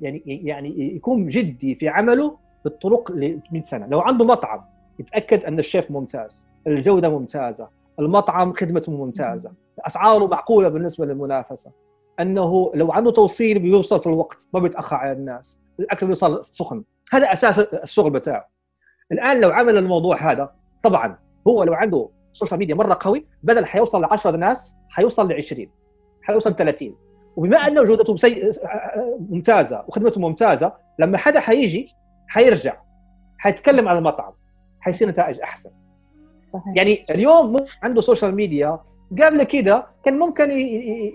يعني 0.02 0.24
يعني 0.26 0.96
يكون 0.96 1.28
جدي 1.28 1.76
في 1.76 1.90
عمله 1.90 2.38
بالطرق 2.64 3.12
ل 3.12 3.40
100 3.52 3.64
سنة. 3.64 3.88
لو 3.88 4.00
عنده 4.00 4.26
مطعم 4.26 4.62
يتأكد 5.00 5.46
أن 5.46 5.60
الشيف 5.60 5.92
ممتاز 5.92 6.46
الجودة 6.68 7.10
ممتازة 7.10 7.68
المطعم 8.00 8.54
خدمته 8.54 8.92
ممتازة 8.92 9.52
أسعاره 9.80 10.28
معقولة 10.28 10.70
بالنسبة 10.70 11.06
للمنافسة 11.06 11.72
أنه 12.20 12.72
لو 12.76 12.92
عنده 12.92 13.12
توصيل 13.12 13.60
بيوصل 13.60 14.00
في 14.00 14.08
الوقت 14.08 14.48
ما 14.54 14.60
بيتأخر 14.60 14.96
على 14.96 15.12
الناس 15.12 15.58
الأكل 15.80 16.06
بيوصل 16.06 16.46
سخن. 16.46 16.84
هذا 17.12 17.34
أساس 17.34 17.60
الشغل 17.60 18.10
بتاعه. 18.10 18.50
الآن 19.12 19.42
لو 19.42 19.50
عمل 19.50 19.78
الموضوع 19.78 20.32
هذا 20.32 20.52
طبعا 20.84 21.18
هو 21.48 21.64
لو 21.64 21.74
عنده 21.74 22.10
social 22.34 22.60
media 22.60 22.76
مرة 22.76 22.98
قوي 23.02 23.26
بدل 23.44 23.66
حيوصل 23.66 24.02
ل 24.02 24.06
10 24.06 24.38
ناس 24.38 24.76
حيوصل 24.90 25.32
ل 25.32 25.34
20 25.34 25.68
حيوصل 26.22 26.56
30 26.56 26.96
وبما 27.36 27.58
انه 27.58 27.84
جودته 27.84 28.14
مسي... 28.14 28.52
ممتازة 29.30 29.84
وخدمته 29.88 30.22
ممتازة 30.22 30.74
لما 31.00 31.18
حدا 31.18 31.40
حيجي 31.40 31.86
حيرجع 32.28 32.78
حيتكلم 33.38 33.88
عن 33.88 33.98
المطعم 33.98 34.34
حيصير 34.82 35.10
نتائج 35.10 35.40
أحسن. 35.40 35.70
صحيح. 36.46 36.74
يعني 36.76 37.02
اليوم 37.16 37.56
عنده 37.84 38.02
social 38.02 38.36
media 38.36 38.80
قبل 39.22 39.44
كده 39.44 39.88
كان 40.06 40.20
ممكن 40.20 40.52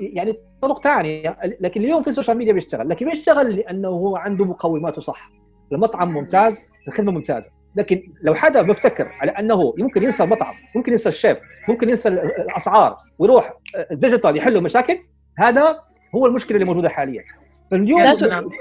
يعني 0.01 0.39
طرق 0.63 0.83
ثانية 0.83 1.37
لكن 1.61 1.81
اليوم 1.81 2.03
في 2.03 2.11
ال 2.11 2.15
social 2.15 2.37
media 2.37 2.53
بيشتغل. 2.53 2.89
لكن 2.89 3.09
بيشتغل 3.09 3.57
لأنه 3.57 3.89
هو 3.89 4.17
عنده 4.17 4.45
مقوماته 4.45 5.01
صح. 5.01 5.31
المطعم 5.73 6.13
ممتاز 6.13 6.67
الخدمة 6.89 7.13
ممتازة. 7.13 7.51
لكن 7.77 8.13
لو 8.23 8.35
حدا 8.35 8.63
بيفتكر 8.63 9.09
على 9.21 9.31
أنه 9.31 9.75
ممكن 9.79 10.03
ينسى 10.03 10.23
المطعم 10.23 10.55
ممكن 10.77 10.93
ينسى 10.93 11.09
الشيف 11.09 11.39
ممكن 11.69 11.89
ينسى 11.89 12.09
الأسعار 12.09 12.97
ويروح 13.19 13.53
الديجيتال 13.91 14.37
يحل 14.37 14.63
مشاكل 14.63 14.99
هذا 15.39 15.81
هو 16.15 16.27
المشكلة 16.27 16.57
اللي 16.57 16.67
موجودة 16.67 16.89
حاليا. 16.89 17.25
فاليوم 17.71 18.03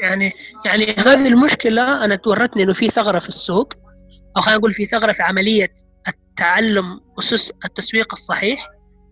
يعني 0.02 0.32
يعني 0.66 0.86
هذه 0.86 1.28
المشكلة 1.28 2.06
أنا 2.06 2.16
تورطني 2.16 2.64
إنه 2.64 2.74
في 2.74 2.90
ثغرة 2.90 3.20
في 3.20 3.30
السوق 3.30 3.74
أو 4.38 4.42
خلينا 4.42 4.60
نقول 4.60 4.74
في 4.74 4.86
ثغرة 4.86 5.12
في 5.12 5.24
عملية 5.24 5.74
التعلم 6.08 7.00
أسس 7.20 7.52
التسويق 7.66 8.14
الصحيح 8.14 8.70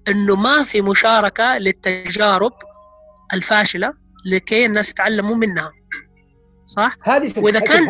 إنه 0.08 0.36
ما 0.36 0.64
في 0.64 0.82
مشاركة 0.82 1.58
للتجارب 1.58 2.54
الفاشلة 3.34 3.94
لكي 4.26 4.66
الناس 4.66 4.90
يتعلموا 4.90 5.36
منها. 5.36 5.72
صح؟ 6.66 6.96
هذه 7.04 7.34
وإذا 7.38 7.60
كان 7.60 7.88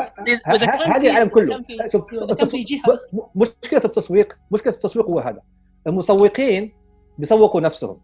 واذا 0.48 0.66
كان 0.66 0.92
هذه 0.92 1.10
العالم 1.10 1.30
كله. 1.30 1.62
شوف 1.92 2.06
كان 2.38 2.48
في 2.48 2.64
جهة. 2.64 3.00
مشكلة 3.36 3.82
التسويق 3.86 4.38
مشكلة 4.52 4.74
التسويق 4.74 5.06
هو 5.06 5.20
هذا. 5.20 5.42
المسوقين 5.88 6.72
بيسوقوا 7.18 7.62
نفسهم. 7.62 8.02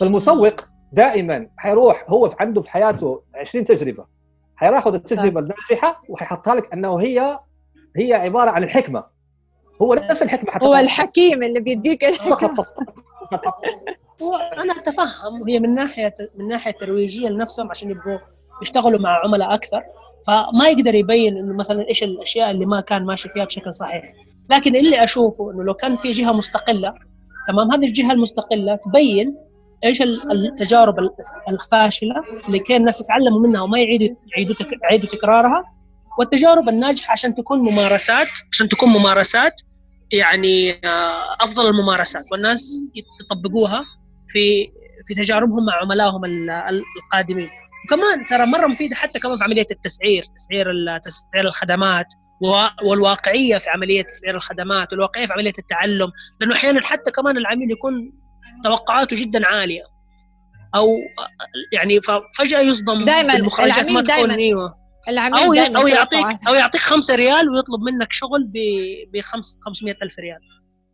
فالمسوق 0.00 0.54
دائما 0.92 1.48
حيروح 1.56 2.04
هو 2.08 2.34
عنده 2.40 2.62
في 2.62 2.70
حياته 2.70 3.22
20 3.34 3.64
تجربة. 3.64 4.06
حياخذ 4.56 4.94
التجربة 4.94 5.40
الناجحة 5.40 6.02
وحيحطها 6.08 6.54
لك 6.54 6.72
أنه 6.72 7.00
هي 7.00 7.38
هي 7.96 8.14
عبارة 8.14 8.50
عن 8.50 8.64
الحكمة. 8.64 9.04
هو 9.82 9.94
نفس 9.94 10.22
الحكمة 10.22 10.50
حتى 10.50 10.66
هو 10.66 10.74
الحكيم 10.74 11.42
اللي 11.42 11.60
بيديك 11.60 12.04
الحكمة. 12.04 12.64
أنا 14.62 14.72
أتفهم 14.72 15.48
هي 15.48 15.60
من 15.60 15.74
ناحيه 15.74 16.14
من 16.38 16.48
ناحية 16.48 16.70
ترويجية 16.70 17.28
لنفسهم 17.28 17.70
عشان 17.70 17.90
يبغوا 17.90 18.18
يشتغلوا 18.62 19.00
مع 19.00 19.20
عملاء 19.24 19.54
أكثر 19.54 19.82
فما 20.26 20.68
يقدر 20.68 20.94
يبين 20.94 21.36
إنه 21.36 21.56
مثلا 21.56 21.88
إيش 21.88 22.02
الأشياء 22.02 22.50
اللي 22.50 22.66
ما 22.66 22.80
كان 22.80 23.04
ماشي 23.04 23.28
فيها 23.28 23.44
بشكل 23.44 23.74
صحيح. 23.74 24.12
لكن 24.50 24.76
اللي 24.76 25.04
أشوفه 25.04 25.50
إنه 25.50 25.64
لو 25.64 25.74
كان 25.74 25.96
في 25.96 26.10
جهة 26.10 26.32
مستقلة 26.32 26.94
تمام 27.46 27.72
هذه 27.72 27.86
الجهة 27.86 28.12
المستقلة 28.12 28.76
تبين 28.76 29.36
إيش 29.84 30.02
التجارب 30.02 30.94
الفاشلة 31.48 32.14
لكي 32.48 32.76
الناس 32.76 33.00
يتعلموا 33.00 33.40
منها 33.40 33.60
وما 33.60 33.78
يعيدوا 33.78 34.16
يعيدوا 34.26 34.56
يعيدوا 34.82 35.08
تكرارها 35.08 35.64
والتجارب 36.18 36.68
الناجحة 36.68 37.12
عشان 37.12 37.34
تكون 37.34 37.58
ممارسات 37.58 38.28
عشان 38.52 38.68
تكون 38.68 38.88
ممارسات 38.88 39.60
يعني 40.12 40.70
آه، 40.70 41.34
أفضل 41.40 41.68
الممارسات. 41.68 42.24
والناس 42.32 42.80
يطبقوها 43.20 43.84
في 44.28 44.70
في 45.06 45.14
تجاربهم 45.14 45.64
مع 45.66 45.72
عملائهم 45.82 46.24
القادمين. 46.24 47.48
وكمان 47.86 48.26
ترى 48.26 48.46
مرة 48.46 48.66
مفيدة 48.66 48.96
حتى 48.96 49.18
كمان 49.18 49.36
في 49.36 49.44
عملية 49.44 49.66
التسعير 49.70 50.24
تسعير 50.36 50.98
تسعير 50.98 51.46
الخدمات 51.46 52.06
والواقعية 52.84 53.58
في 53.58 53.70
عملية 53.70 54.02
تسعير 54.02 54.36
الخدمات 54.36 54.92
والواقعية 54.92 55.26
في 55.26 55.32
عملية 55.32 55.52
التعلم 55.58 56.12
لأنه 56.40 56.54
أحيانا 56.54 56.82
حتى 56.82 57.10
كمان 57.10 57.36
العميل 57.36 57.70
يكون 57.70 58.12
توقعاته 58.64 59.16
جدا 59.16 59.46
عالية. 59.46 59.82
أو 60.74 60.98
يعني 61.72 62.00
ففجاه 62.00 62.60
يصدم 62.60 63.04
دائما 63.04 63.36
المخرجات 63.36 63.90
ما 63.90 64.02
تكون 64.02 64.30
إيوه. 64.30 64.86
العميل 65.08 65.38
أو 65.38 65.80
أو 65.82 65.86
يعطيك 65.86 66.26
أو 66.48 66.54
يعطيك 66.54 66.80
5 66.80 67.14
ريال 67.14 67.50
ويطلب 67.50 67.80
منك 67.80 68.12
شغل 68.12 68.50
ب 69.12 69.20
500 69.20 69.94
ألف 70.02 70.18
ريال. 70.18 70.40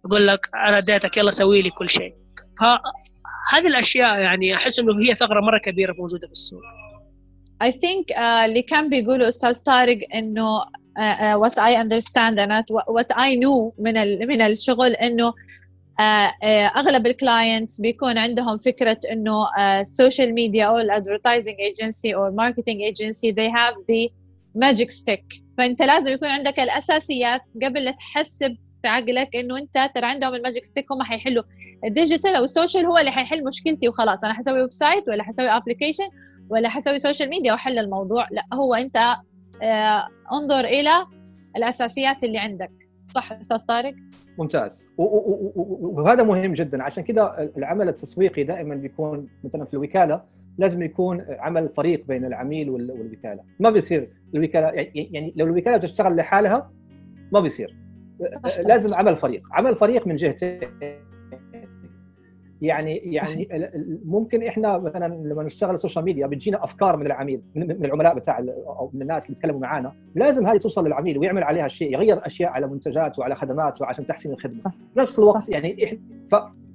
يقول 0.07 0.26
لك 0.26 0.48
أنا 0.55 0.78
اديتك 0.78 1.16
يلا 1.16 1.31
سوي 1.31 1.62
لي 1.62 1.70
كل 1.70 1.90
شيء. 1.90 2.14
فهذه 2.61 3.66
الأشياء 3.66 4.20
يعني 4.20 4.55
أحس 4.55 4.78
إنه 4.78 5.00
هي 5.02 5.14
ثغرة 5.14 5.40
مرة 5.40 5.59
كبيرة 5.59 5.94
موجودة 5.98 6.26
في 6.26 6.33
السوق. 6.33 6.62
I 7.62 7.70
think 7.70 8.16
uh, 8.16 8.20
اللي 8.20 8.62
كان 8.62 8.88
بيقوله 8.88 9.29
أستاذ 9.29 9.59
طارق 9.59 9.98
إنه 10.14 10.61
uh, 10.61 11.01
uh, 11.01 11.38
what 11.38 11.59
I 11.59 11.77
understand 11.77 12.38
and 12.38 12.53
what 12.87 13.11
I 13.16 13.35
know 13.37 13.72
من 13.79 13.94
من 14.29 14.40
الشغل 14.40 14.92
إنه 14.92 15.35
آه، 16.01 16.33
آه، 16.42 16.66
أغلب 16.66 17.07
ال 17.06 17.16
clients 17.16 17.80
بيكون 17.81 18.18
عندهم 18.18 18.57
فكرة 18.57 19.01
إنه 19.12 19.35
ال 19.80 19.88
social 19.88 20.35
media 20.35 20.64
أو 20.64 20.79
ال 20.78 20.85
advertising 20.85 21.56
agency 21.61 22.14
أو 22.14 22.27
ال 22.26 22.32
marketing 22.32 22.80
agency 22.82 23.32
they 23.33 23.51
have 23.51 23.77
the 23.77 24.11
magic 24.62 24.90
stick. 24.90 25.42
فأنت 25.59 25.83
لازم 25.83 26.12
يكون 26.12 26.29
عندك 26.29 26.61
الأساسيات 26.61 27.40
قبل 27.62 27.85
لا 27.85 27.90
تحسب 27.90 28.57
في 28.82 28.88
عقلك 28.88 29.36
إنه 29.36 29.58
أنت 29.58 29.94
ترى 29.94 30.06
عندهم 30.06 30.34
ال 30.35 30.39
magic 30.39 30.64
stick 30.64 30.92
هم 30.92 31.02
حيحلوا 31.02 31.42
ال 31.85 31.91
digital 31.91 32.35
أو 32.34 32.44
ال 32.44 32.50
social 32.50 32.87
هو 32.86 32.98
اللي 32.98 33.10
حيحل 33.10 33.44
مشكلتي 33.44 33.88
وخلاص. 33.88 34.24
أنا 34.24 34.32
حسوي 34.32 34.60
website 34.61 35.08
ولا 35.08 35.22
حسوي 35.22 35.48
application 35.48 36.08
ولا 36.50 36.68
حسوي 36.68 36.98
social 36.98 37.28
media 37.28 37.52
واحل 37.52 37.78
الموضوع. 37.78 38.26
لا 38.30 38.42
هو 38.52 38.74
أنت 38.74 38.96
آه 39.62 40.08
انظر 40.32 40.64
إلى 40.64 41.06
الأساسيات 41.56 42.24
اللي 42.24 42.38
عندك. 42.38 42.72
صح 43.08 43.32
أستاذ 43.32 43.58
طارق؟ 43.58 43.94
ممتاز. 44.38 44.86
وهذا 44.96 46.22
مهم 46.22 46.54
جدا. 46.54 46.82
عشان 46.82 47.04
كذا 47.04 47.50
العمل 47.56 47.88
التسويقي 47.88 48.44
دائما 48.44 48.74
بيكون 48.74 49.28
مثلا 49.44 49.64
في 49.64 49.74
الوكالة 49.74 50.22
لازم 50.58 50.82
يكون 50.82 51.26
عمل 51.28 51.68
فريق 51.76 52.06
بين 52.06 52.24
العميل 52.24 52.70
والوكالة. 52.70 53.42
ما 53.60 53.70
بيصير 53.70 54.10
الوكالة 54.34 54.68
يعني 54.94 55.32
لو 55.36 55.46
الوكالة 55.46 55.76
بتشتغل 55.76 56.16
لحالها 56.16 56.70
ما 57.32 57.40
بيصير. 57.40 57.76
لازم 58.68 59.00
عمل 59.00 59.16
فريق. 59.16 59.42
عمل 59.52 59.76
فريق 59.76 60.06
من 60.06 60.16
جهتين. 60.16 60.61
يعني 62.62 62.92
يعني 62.92 63.48
ممكن 64.04 64.42
إحنا 64.42 64.78
مثلا 64.78 65.14
لما 65.14 65.42
نشتغل 65.42 65.74
السوشيال 65.74 66.04
ميديا 66.04 66.26
بتجينا 66.26 66.64
أفكار 66.64 66.96
من 66.96 67.06
العميل 67.06 67.42
من 67.54 67.85
العملاء 67.85 68.14
بتاع 68.14 68.38
أو 68.66 68.90
من 68.94 69.02
الناس 69.02 69.24
اللي 69.24 69.35
بيتكلموا 69.35 69.61
معانا. 69.61 69.92
لازم 70.14 70.46
هذه 70.46 70.56
توصل 70.56 70.87
للعميل 70.87 71.18
ويعمل 71.18 71.42
عليها 71.42 71.68
شيء 71.68 71.92
يغير 71.92 72.26
أشياء 72.26 72.50
على 72.50 72.66
منتجاته 72.66 73.20
وعلى 73.20 73.35
خدماته 73.35 73.87
عشان 73.87 74.04
تحسين 74.04 74.32
الخدمة. 74.32 74.50
صح. 74.50 74.72
نفس 74.96 75.18
الوقت 75.18 75.42
صح. 75.42 75.48
يعني 75.48 75.85
إحنا 75.85 75.98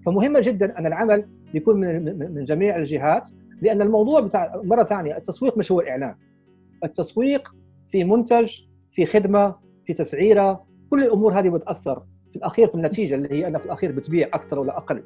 فمهمة 0.06 0.40
جدا 0.40 0.80
أن 0.80 0.86
العمل 0.86 1.26
يكون 1.54 1.80
من 1.80 2.34
من 2.34 2.46
جميع 2.46 2.76
الجهات 2.76 3.30
لأن 3.62 3.82
الموضوع 3.82 4.20
بتاع 4.20 4.62
مرة 4.64 4.84
ثانية 4.84 5.18
التسويق 5.18 5.58
مش 5.58 5.72
هو 5.72 5.80
الاعلان 5.80 6.16
التسويق 6.84 7.56
في 7.88 8.04
منتج 8.04 8.60
في 8.92 9.06
خدمة 9.06 9.56
في 9.86 9.94
تسعيرة 9.94 10.66
كل 10.90 11.04
الأمور 11.04 11.40
هذه 11.40 11.50
بتأثر 11.50 12.04
في 12.30 12.36
الأخير 12.36 12.68
في 12.68 12.76
النتيجة 12.76 13.16
اللي 13.16 13.32
هي 13.32 13.48
أنها 13.48 13.60
في 13.60 13.66
الأخير 13.66 13.92
بتبيع 13.92 14.28
أكثر 14.34 14.60
ولا 14.60 14.78
أقل. 14.78 15.04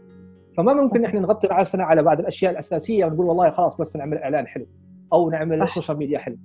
فما 0.57 0.73
ممكن 0.73 1.05
إحنا 1.05 1.19
نغطي 1.19 1.47
راسنا 1.47 1.83
على 1.83 2.03
بعض 2.03 2.19
الأشياء 2.19 2.51
الأساسية 2.51 3.05
ونقول 3.05 3.25
والله 3.25 3.49
خلاص 3.51 3.81
بس 3.81 3.95
نعمل 3.95 4.17
إعلان 4.17 4.47
حلو 4.47 4.65
أو 5.13 5.29
نعمل 5.29 5.67
social 5.67 5.97
media 5.97 6.19
حلو. 6.19 6.37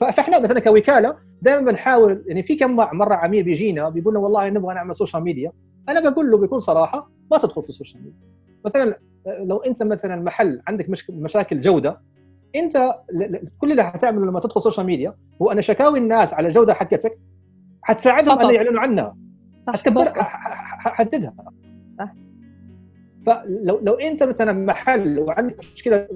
فإحنا 0.00 0.38
مثلا 0.38 0.60
كوكالة 0.60 1.16
دائما 1.42 1.70
بنحاول 1.70 2.24
يعني 2.26 2.42
في 2.42 2.56
كم 2.56 2.76
مرة 2.76 3.14
عميل 3.14 3.42
بيجينا 3.42 3.88
بيقول 3.88 4.14
لنا 4.14 4.22
والله 4.22 4.50
نبغى 4.50 4.74
نعمل 4.74 4.96
social 4.96 5.22
media 5.22 5.52
أنا 5.88 6.10
بقول 6.10 6.30
له 6.30 6.38
بكل 6.38 6.62
صراحة 6.62 7.10
ما 7.30 7.38
تدخل 7.38 7.62
في 7.62 7.68
ال 7.68 7.73
social 7.73 8.02
media 8.04 8.18
مثلا 8.64 8.98
لو 9.26 9.56
أنت 9.56 9.82
مثلا 9.82 10.16
محل 10.16 10.60
عندك 10.66 10.90
مش 10.90 11.10
مشاكل 11.10 11.60
جودة 11.60 12.00
أنت 12.56 12.94
كل 13.58 13.70
اللي 13.70 13.84
حتعمله 13.84 14.26
لما 14.26 14.40
تدخل 14.40 14.58
ال 14.58 14.62
social 14.62 14.86
media 14.86 15.14
هو 15.42 15.52
ان 15.52 15.62
شكاوي 15.62 15.98
الناس 15.98 16.34
على 16.34 16.48
الجودة 16.48 16.74
حقتك 16.74 17.18
حتساعدهم 17.84 18.38
أن 18.38 18.54
يعلنوا 18.54 18.80
عنها. 18.80 19.16
حتكبر 19.68 20.12
حتزيدها 20.78 21.34
فلو 23.26 23.80
لو 23.82 23.94
أنت 23.94 24.22
مثلا 24.22 24.52
محل 24.52 25.18
وعندك 25.18 25.58
مشكلة 25.74 26.08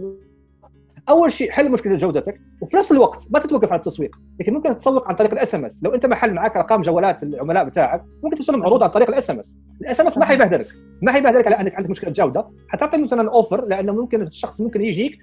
أول 1.08 1.32
شيء 1.32 1.50
حل 1.50 1.70
مشكلة 1.70 1.96
جودتك. 1.96 2.40
وفي 2.60 2.76
نفس 2.76 2.92
الوقت 2.92 3.26
ما 3.30 3.38
تتوقف 3.38 3.72
على 3.72 3.78
التسويق 3.78 4.16
لكن 4.40 4.54
ممكن 4.54 4.78
تسوق 4.78 5.08
عن 5.08 5.14
طريق 5.14 5.32
ال 5.32 5.54
SMS 5.54 5.84
لو 5.84 5.94
أنت 5.94 6.06
محل 6.06 6.34
معك 6.34 6.56
ارقام 6.56 6.82
جوالات 6.82 7.22
العملاء 7.22 7.64
بتاعك 7.64 8.04
ممكن 8.22 8.36
ترسل 8.36 8.52
لهم 8.52 8.62
عروض 8.62 8.82
عن 8.82 8.90
طريق 8.90 9.16
SMS 9.16 9.58
ال 9.80 10.00
SMS 10.00 10.18
ما 10.18 10.24
حيبهدلك 10.24 10.66
ما 11.02 11.12
حيبهدلك 11.12 11.46
على 11.46 11.60
أنك 11.60 11.74
عندك 11.74 11.90
مشكلة 11.90 12.10
جودة. 12.10 12.48
حتعطي 12.68 12.96
مثلا 12.96 13.30
offer 13.30 13.64
لأنه 13.64 13.92
ممكن 13.92 14.22
الشخص 14.22 14.60
ممكن 14.60 14.80
يجيك 14.80 15.18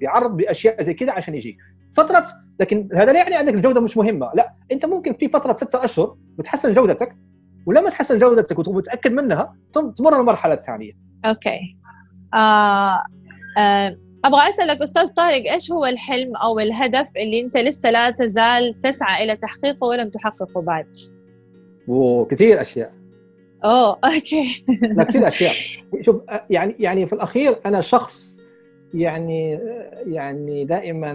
بعرض 0.00 0.36
بأشياء 0.36 0.82
زي 0.82 0.94
كذا 0.94 1.12
عشان 1.12 1.34
يجيك. 1.34 1.56
فترة 1.96 2.26
لكن 2.60 2.88
هذا 2.94 3.12
لا 3.12 3.18
يعني 3.18 3.40
أنك 3.40 3.54
الجودة 3.54 3.80
مش 3.80 3.96
مهمة. 3.96 4.30
لا 4.34 4.52
أنت 4.72 4.86
ممكن 4.86 5.12
في 5.12 5.28
فترة 5.28 5.54
ستة 5.54 5.84
أشهر 5.84 6.16
بتحسن 6.38 6.72
جودتك 6.72 7.16
ولما 7.66 7.90
تحسن 7.90 8.18
جودتك 8.18 8.58
وتتاكد 8.58 9.12
منها 9.12 9.56
تمر 9.72 10.20
المرحله 10.20 10.54
الثانية 10.54 10.92
okay. 11.24 11.76
آه 12.34 13.02
آه 13.58 13.96
أبغى 14.26 14.48
أسألك 14.48 14.82
أستاذ 14.82 15.14
طارق 15.14 15.52
إيش 15.52 15.72
هو 15.72 15.84
الحلم 15.84 16.36
أو 16.36 16.58
الهدف 16.58 17.12
اللي 17.16 17.40
أنت 17.40 17.56
لسه 17.58 17.90
لا 17.90 18.10
تزال 18.10 18.82
تسعى 18.82 19.24
إلى 19.24 19.36
تحقيقه 19.36 19.86
ولم 19.86 20.06
تحققه 20.06 20.62
بعد؟ 20.62 20.86
وكثير 21.88 22.60
أشياء. 22.60 22.92
أوه 23.64 23.98
أوكي. 24.04 24.64
لا 24.82 25.04
كثير 25.04 25.28
أشياء. 25.28 25.52
شوف 26.02 26.16
يعني 26.50 26.76
يعني 26.78 27.06
في 27.06 27.12
الأخير 27.12 27.58
أنا 27.66 27.80
شخص 27.80 28.40
يعني 28.94 29.60
يعني 30.06 30.64
دائما 30.64 31.12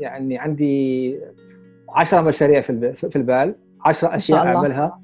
يعني 0.00 0.38
عندي 0.38 1.18
عشرة 1.88 2.20
مشاريع 2.20 2.60
في 2.60 3.16
البال 3.16 3.54
عشرة 3.84 4.16
أشياء 4.16 4.38
أعملها. 4.38 5.00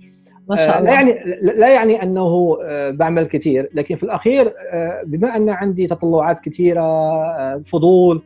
ما 0.51 0.57
شاء 0.57 0.79
الله 0.79 0.91
لا 0.91 0.95
يعني 0.95 1.15
لا 1.43 1.69
يعني 1.69 2.03
أنه 2.03 2.59
بعمل 2.91 3.27
كثير 3.27 3.71
لكن 3.75 3.97
في 3.97 4.03
الأخير 4.03 4.55
بما 5.05 5.37
أن 5.37 5.49
عندي 5.49 5.87
تطلعات 5.87 6.41
كثيره 6.41 6.83
فضول 7.63 8.23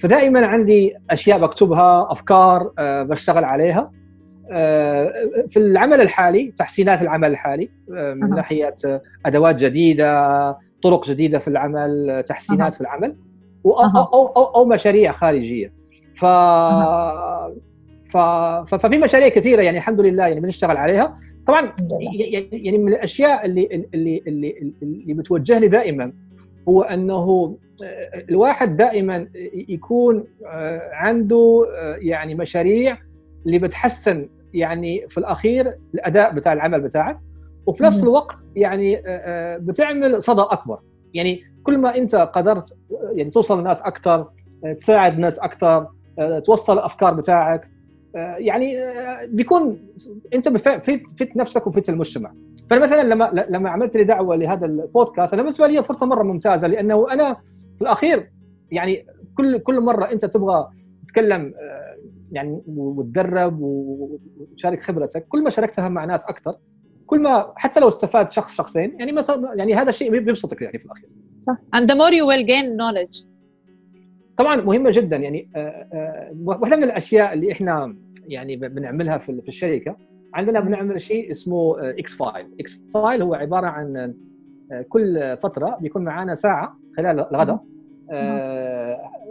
فدائما 0.00 0.46
عندي 0.46 0.96
أشياء 1.10 1.38
بكتبها 1.38 2.12
أفكار 2.12 2.72
بشتغل 2.80 3.44
عليها. 3.44 3.90
في 5.50 5.56
العمل 5.56 6.00
الحالي 6.00 6.52
تحسينات 6.56 7.02
العمل 7.02 7.30
الحالي 7.30 7.70
من 7.88 8.30
ناحية 8.30 8.74
أدوات 9.26 9.54
جديدة 9.54 10.58
طرق 10.82 11.08
جديدة 11.08 11.38
في 11.38 11.48
العمل 11.48 12.24
تحسينات 12.28 12.74
في 12.74 12.80
العمل 12.80 13.16
أو, 13.66 13.72
أو, 13.72 14.26
أو, 14.26 14.44
أو 14.44 14.64
مشاريع 14.64 15.12
خارجية. 15.12 15.72
ف 16.14 16.24
ف 18.10 18.16
ففي 18.76 18.98
مشاريع 18.98 19.28
كثيرة 19.28 19.62
يعني 19.62 19.78
الحمد 19.78 20.00
لله 20.00 20.26
يعني 20.26 20.40
بنشتغل 20.40 20.76
عليها. 20.76 21.16
طبعا 21.50 21.72
يعني 22.52 22.78
من 22.78 22.88
الأشياء 22.92 23.46
اللي 23.46 23.86
اللي 23.94 24.22
اللي 24.26 24.72
اللي 24.82 25.14
بتوجهني 25.14 25.68
دائما 25.68 26.12
هو 26.68 26.82
أنه 26.82 27.56
الواحد 28.30 28.76
دائما 28.76 29.28
يكون 29.68 30.24
عنده 30.92 31.66
يعني 31.98 32.34
مشاريع 32.34 32.92
اللي 33.46 33.58
بتحسن 33.58 34.28
يعني 34.54 35.08
في 35.08 35.18
الأخير 35.18 35.74
الأداء 35.94 36.34
بتاع 36.34 36.52
العمل 36.52 36.80
بتاعك 36.80 37.18
وفي 37.66 37.82
نفس 37.82 38.04
الوقت 38.04 38.36
يعني 38.56 39.02
بتعمل 39.58 40.22
صدى 40.22 40.42
أكبر. 40.42 40.78
يعني 41.14 41.42
كل 41.62 41.78
ما 41.78 41.96
أنت 41.96 42.14
قدرت 42.14 42.76
يعني 43.14 43.30
توصل 43.30 43.58
للناس 43.58 43.82
أكثر 43.82 44.28
تساعد 44.78 45.18
ناس 45.18 45.38
أكثر 45.38 45.86
توصل 46.44 46.72
الأفكار 46.78 47.14
بتاعك 47.14 47.68
يعني 48.14 48.76
بيكون 49.26 49.78
انت 50.34 50.48
فت 50.48 51.36
نفسك 51.36 51.66
وفت 51.66 51.88
المجتمع. 51.88 52.32
فمثلا 52.70 53.02
لما 53.02 53.46
لما 53.50 53.70
عملت 53.70 53.96
لي 53.96 54.04
دعوة 54.04 54.36
لهذا 54.36 54.66
البودكاست 54.66 55.32
أنا 55.32 55.42
بالنسبة 55.42 55.66
لي 55.66 55.82
فرصة 55.82 56.06
مرة 56.06 56.22
ممتازة 56.22 56.66
لأنه 56.66 57.12
أنا 57.12 57.34
في 57.76 57.82
الأخير 57.82 58.30
يعني 58.70 59.06
كل 59.36 59.58
كل 59.58 59.80
مرة 59.80 60.12
أنت 60.12 60.24
تبغى 60.24 60.68
تتكلم 61.06 61.54
يعني 62.32 62.62
وتدرب 62.66 63.60
وتشارك 63.60 64.82
خبرتك 64.82 65.26
كل 65.28 65.42
ما 65.42 65.50
شاركتها 65.50 65.88
مع 65.88 66.04
ناس 66.04 66.24
أكثر 66.24 66.56
كل 67.06 67.20
ما 67.20 67.52
حتى 67.56 67.80
لو 67.80 67.88
استفاد 67.88 68.32
شخص 68.32 68.54
شخصين 68.54 68.96
يعني 68.98 69.12
مثلا 69.12 69.54
يعني 69.54 69.74
هذا 69.74 69.88
الشيء 69.88 70.10
بيبسطك 70.10 70.62
يعني 70.62 70.78
في 70.78 70.84
الأخير. 70.84 71.08
صح. 71.40 71.54
And 71.76 71.84
the 71.86 71.94
more 71.94 72.12
you 72.12 72.26
will 72.26 72.44
gain 72.44 72.76
knowledge. 72.76 73.29
طبعا 74.40 74.56
مهمة 74.56 74.90
جدا 74.90 75.16
يعني 75.16 75.48
واحدة 76.44 76.76
من 76.76 76.84
الأشياء 76.84 77.32
اللي 77.32 77.52
إحنا 77.52 77.96
يعني 78.26 78.56
بنعملها 78.56 79.18
في 79.18 79.48
الشركة 79.48 79.96
عندنا 80.34 80.60
بنعمل 80.60 81.00
شيء 81.00 81.30
اسمه 81.30 81.76
X 81.80 82.14
file 82.14 82.46
X 82.60 82.80
file 82.94 83.22
هو 83.22 83.34
عبارة 83.34 83.66
عن 83.66 84.14
كل 84.88 85.36
فترة 85.42 85.78
بيكون 85.80 86.04
معنا 86.04 86.34
ساعة 86.34 86.78
خلال 86.96 87.20
الغداء. 87.20 87.64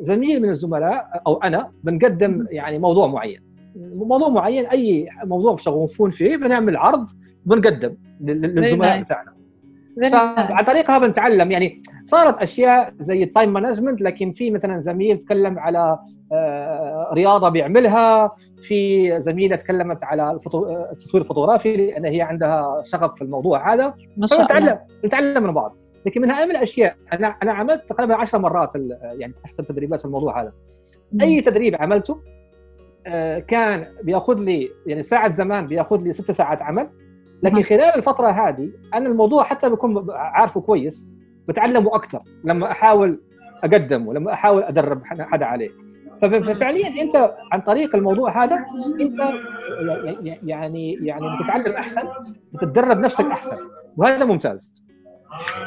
زميل 0.01 0.41
من 0.41 0.49
الزملاء 0.49 1.22
أو 1.28 1.38
أنا 1.38 1.72
بنقدم 1.84 2.45
يعني 2.51 2.80
موضوع 2.80 3.07
معين. 3.07 3.39
موضوع 3.99 4.30
معين 4.30 4.66
أي 4.66 5.10
موضوع 5.24 5.57
شغوفون 5.57 6.10
فيه 6.10 6.38
بنعمل 6.38 6.78
عرض 6.78 7.07
بنقدم 7.45 7.95
للزملاء 8.22 9.01
بتاعنا. 9.01 9.32
فعن 10.00 10.64
طريقها 10.64 10.97
بنتعلم 10.97 11.52
يعني 11.52 11.82
صارت 12.04 12.38
أشياء 12.38 12.93
زي 13.00 13.24
ال 13.24 13.30
time 13.30 13.54
management 13.54 14.02
لكن 14.02 14.34
في 14.34 14.52
مثلا 14.52 14.82
زميل 14.82 15.20
تكلم 15.20 15.60
على 15.60 16.00
رياضة 17.14 17.50
بيعملها 17.50 18.36
في 18.64 19.14
زميلة 19.22 19.56
تكلمت 19.56 20.04
على 20.04 20.39
التصوير 20.91 21.24
الفوتوغرافي 21.24 21.78
لأن 21.78 22.06
هي 22.06 22.22
عندها 22.22 22.84
شغف 22.86 23.16
في 23.16 23.22
الموضوع 23.22 23.74
هذا. 23.74 23.93
الله. 24.58 24.80
نتعلم 25.06 25.43
من 25.43 25.54
بعض. 25.54 25.76
لكن 26.06 26.22
من 26.22 26.32
أهم 26.32 26.52
الأشياء 26.52 26.95
أنا 27.14 27.28
أنا 27.43 27.54
عملت 27.54 27.89
تقريبا 27.89 28.16
10 28.16 28.39
مرات 28.39 28.76
يعني 29.02 29.34
10 29.43 29.64
تدريبات 29.64 30.00
في 30.00 30.06
الموضوع 30.06 30.41
هذا. 30.41 30.54
أي 31.22 31.41
تدريب 31.41 31.76
عملته 31.82 32.22
كان 33.47 33.86
بيأخذ 34.04 34.39
لي 34.39 34.70
يعني 34.86 35.04
ساعة 35.04 35.34
زمان 35.34 35.68
بيأخذ 35.68 36.04
لي 36.04 36.14
ست 36.14 36.32
ساعات 36.32 36.62
عمل. 36.62 36.89
لكن 37.44 37.62
خلال 37.62 37.96
الفترة 37.96 38.30
هذه 38.30 38.70
أنا 38.94 39.10
الموضوع 39.10 39.44
حتى 39.44 39.70
بكون 39.70 40.06
عارفه 40.12 40.62
كويس 40.62 41.06
بتعلمه 41.48 41.96
أكثر 41.96 42.20
لما 42.44 42.72
أحاول 42.72 43.22
أقدمه 43.64 44.14
لما 44.14 44.34
أحاول 44.34 44.64
أدرب 44.64 45.02
حدا 45.06 45.46
عليه. 45.46 45.70
ففعليا 46.22 47.02
أنت 47.02 47.36
عن 47.52 47.62
طريق 47.62 47.96
الموضوع 47.96 48.44
هذا 48.44 48.66
أنت 49.02 49.20
يعني 50.44 50.94
يعني 50.94 51.26
بتتعلم 51.40 51.74
أحسن 51.74 52.02
بتتدرب 52.54 53.00
نفسك 53.00 53.26
أحسن 53.26 53.58
وهذا 53.98 54.26
ممتاز. 54.26 54.72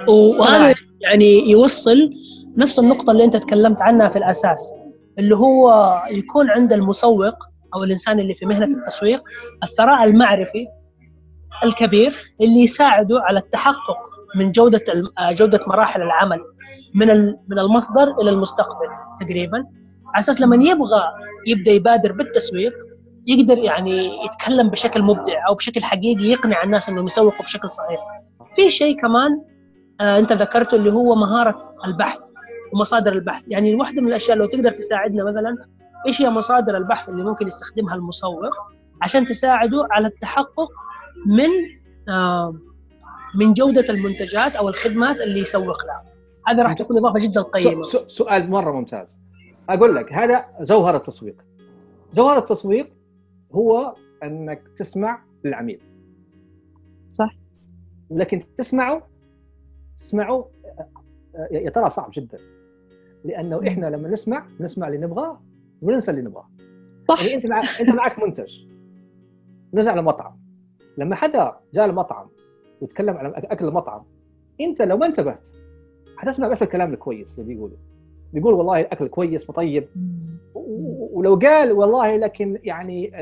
وهذا 0.08 0.74
يعني 1.04 1.50
يوصل 1.50 2.10
نفس 2.56 2.78
النقطة 2.78 3.10
اللي 3.10 3.24
أنت 3.24 3.36
تكلمت 3.36 3.82
عنها 3.82 4.08
في 4.08 4.16
الأساس 4.16 4.72
اللي 5.18 5.36
هو 5.36 5.94
يكون 6.10 6.50
عند 6.50 6.72
المسوق 6.72 7.34
أو 7.74 7.84
الإنسان 7.84 8.20
اللي 8.20 8.34
في 8.34 8.46
مهنة 8.46 8.76
التسويق 8.76 9.22
الثراء 9.62 10.04
المعرفي 10.04 10.66
الكبير 11.64 12.34
اللي 12.40 12.62
يساعده 12.62 13.20
على 13.22 13.38
التحقق 13.38 13.98
من 14.36 14.52
جودة 14.52 14.84
جودة 15.20 15.60
مراحل 15.66 16.02
العمل 16.02 16.38
من 16.94 17.06
من 17.48 17.58
المصدر 17.58 18.14
إلى 18.20 18.30
المستقبل 18.30 18.88
تقريبا 19.20 19.58
على 20.06 20.18
أساس 20.18 20.40
لما 20.40 20.56
يبغى 20.56 21.02
يبدأ 21.46 21.70
يبادر 21.72 22.12
بالتسويق 22.12 22.72
يقدر 23.26 23.64
يعني 23.64 24.24
يتكلم 24.24 24.68
بشكل 24.68 25.02
مبدع 25.02 25.48
أو 25.48 25.54
بشكل 25.54 25.82
حقيقي 25.82 26.24
يقنع 26.24 26.62
الناس 26.62 26.88
إنهم 26.88 27.06
يسوقوا 27.06 27.42
بشكل 27.42 27.70
صحيح. 27.70 28.00
في 28.54 28.70
شيء 28.70 28.96
كمان 28.96 29.42
آه 30.00 30.18
أنت 30.18 30.32
ذكرته 30.32 30.74
اللي 30.74 30.92
هو 30.92 31.14
مهارة 31.14 31.62
البحث 31.86 32.20
ومصادر 32.72 33.12
البحث 33.12 33.42
يعني 33.48 33.74
واحدة 33.74 34.02
من 34.02 34.08
الأشياء 34.08 34.36
لو 34.36 34.46
تقدر 34.46 34.70
تساعدنا 34.70 35.24
مثلا 35.24 35.56
إيش 36.06 36.22
هي 36.22 36.30
مصادر 36.30 36.76
البحث 36.76 37.08
اللي 37.08 37.24
ممكن 37.24 37.46
يستخدمها 37.46 37.94
المسوق 37.94 38.50
عشان 39.02 39.24
تساعده 39.24 39.86
على 39.90 40.06
التحقق 40.06 40.70
من 41.26 41.48
آه 42.08 42.54
من 43.34 43.52
جودة 43.52 43.84
المنتجات 43.90 44.56
أو 44.56 44.68
الخدمات 44.68 45.16
اللي 45.20 45.40
يسوق 45.40 45.86
لها. 45.86 46.04
هذا 46.46 46.62
راح 46.62 46.72
تكون 46.72 46.98
إضافة 46.98 47.18
جدا 47.18 47.42
قيمة. 47.42 47.82
سؤال 48.06 48.50
مرة 48.50 48.72
ممتاز. 48.72 49.18
أقول 49.68 49.94
لك 49.94 50.12
هذا 50.12 50.44
جوهر 50.60 50.96
التسويق. 50.96 51.36
جوهر 52.14 52.38
التسويق 52.38 52.92
هو 53.52 53.96
أنك 54.22 54.62
تسمع 54.76 55.24
للعميل. 55.44 55.80
صح. 57.08 57.36
لكن 58.10 58.38
تسمعه 58.58 59.08
تسمعه 59.96 60.50
يا 61.50 61.70
ترى 61.70 61.90
صعب 61.90 62.10
جدا. 62.14 62.38
لأنه 63.24 63.68
إحنا 63.68 63.86
لما 63.86 64.08
نسمع 64.08 64.46
نسمع 64.60 64.88
اللي 64.88 64.98
نبغاه 64.98 65.42
وننسى 65.82 66.10
اللي 66.10 66.22
نبغاه. 66.22 66.48
صح. 67.08 67.22
يعني 67.22 67.34
أنت 67.34 67.46
معك 67.46 67.80
أنت 67.80 67.90
معك 67.90 68.18
منتج. 68.18 68.52
نرجع 69.74 69.94
لمطعم. 69.94 70.41
لما 70.98 71.16
حدا 71.16 71.56
جاء 71.74 71.84
المطعم 71.86 72.28
وتكلم 72.80 73.16
عن 73.16 73.32
أكل 73.36 73.64
المطعم 73.64 74.02
أنت 74.60 74.82
لو 74.82 74.96
ما 74.96 75.06
انتبهت 75.06 75.48
حتسمع 76.16 76.48
بس 76.48 76.62
الكلام 76.62 76.92
الكويس 76.92 77.38
اللي 77.38 77.54
بيقوله. 77.54 77.76
بيقول 78.32 78.54
والله 78.54 78.80
الأكل 78.80 79.06
كويس 79.06 79.50
وطيب. 79.50 79.88
ولو 81.12 81.34
قال 81.34 81.72
والله 81.72 82.16
لكن 82.16 82.58
يعني 82.62 83.12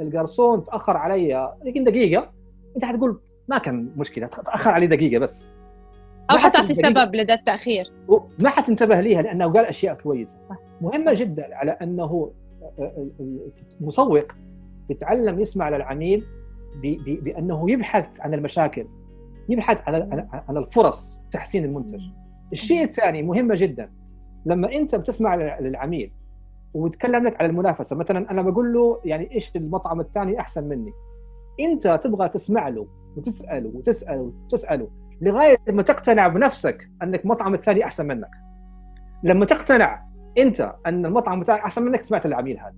الجرسون 0.00 0.62
تأخر 0.62 0.96
علي 0.96 1.54
لكن 1.64 1.84
دقيقة 1.84 2.30
أنت 2.76 2.84
حتقول 2.84 3.20
ما 3.48 3.58
كان 3.58 3.90
مشكلة 3.96 4.26
تأخر 4.26 4.70
علي 4.70 4.86
دقيقة 4.86 5.18
بس. 5.18 5.54
أو 6.30 6.36
حتعطي 6.36 6.74
سبب 6.74 7.14
لدى 7.14 7.32
التأخير. 7.34 7.92
ما 8.38 8.48
حتنتبه 8.48 9.00
ليها 9.00 9.22
لأنه 9.22 9.52
قال 9.52 9.66
أشياء 9.66 9.94
كويسة. 9.94 10.36
مهمة 10.80 11.14
جدا 11.14 11.48
على 11.52 11.70
أنه 11.70 12.32
المسوق 13.80 14.22
يتعلم 14.90 15.40
يسمع 15.40 15.68
للعميل 15.68 16.26
بأنه 17.22 17.70
يبحث 17.70 18.06
عن 18.20 18.34
المشاكل 18.34 18.86
يبحث 19.48 19.78
عن 19.86 20.28
عن 20.48 20.56
الفرص 20.56 21.20
تحسين 21.30 21.64
المنتج. 21.64 22.00
الشيء 22.52 22.84
الثاني 22.84 23.22
مهمه 23.22 23.54
جدا 23.54 23.90
لما 24.46 24.72
أنت 24.72 24.94
بتسمع 24.94 25.34
للعميل 25.34 26.12
ويتكلم 26.74 27.26
لك 27.26 27.40
على 27.40 27.50
المنافسة 27.50 27.96
مثلا 27.96 28.30
أنا 28.30 28.42
بقول 28.42 28.72
له 28.72 29.00
يعني 29.04 29.34
إيش 29.34 29.56
المطعم 29.56 30.00
الثاني 30.00 30.40
أحسن 30.40 30.64
مني؟ 30.64 30.92
أنت 31.60 32.00
تبغى 32.02 32.28
تسمع 32.28 32.68
له 32.68 32.86
وتسأله 33.16 33.70
وتسأله 33.74 34.32
وتسأله 34.46 34.88
لغاية 35.20 35.58
ما 35.68 35.82
تقتنع 35.82 36.28
بنفسك 36.28 36.88
أنك 37.02 37.24
المطعم 37.24 37.54
الثاني 37.54 37.84
أحسن 37.84 38.06
منك. 38.06 38.30
لما 39.22 39.44
تقتنع 39.44 40.06
أنت 40.38 40.74
أن 40.86 41.06
المطعم 41.06 41.40
بتاعك 41.40 41.60
أحسن 41.60 41.82
منك 41.82 42.04
سمعت 42.04 42.26
العميل 42.26 42.58
هذا. 42.58 42.74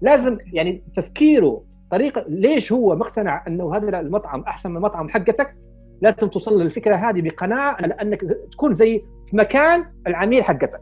لازم 0.00 0.38
يعني 0.52 0.82
تفكيره 0.94 1.64
طريقه 1.90 2.24
ليش 2.28 2.72
هو 2.72 2.96
مقتنع 2.96 3.44
أنه 3.48 3.76
هذا 3.76 4.00
المطعم 4.00 4.40
أحسن 4.40 4.70
من 4.70 4.76
المطعم 4.76 5.08
حقتك؟ 5.08 5.56
لازم 6.02 6.28
توصل 6.28 6.62
للفكرة 6.62 6.96
هذه 6.96 7.22
بقناعه 7.22 7.80
لانك 7.80 8.20
تكون 8.52 8.74
زي 8.74 9.04
مكان 9.32 9.92
العميل 10.06 10.44
حقتك. 10.44 10.80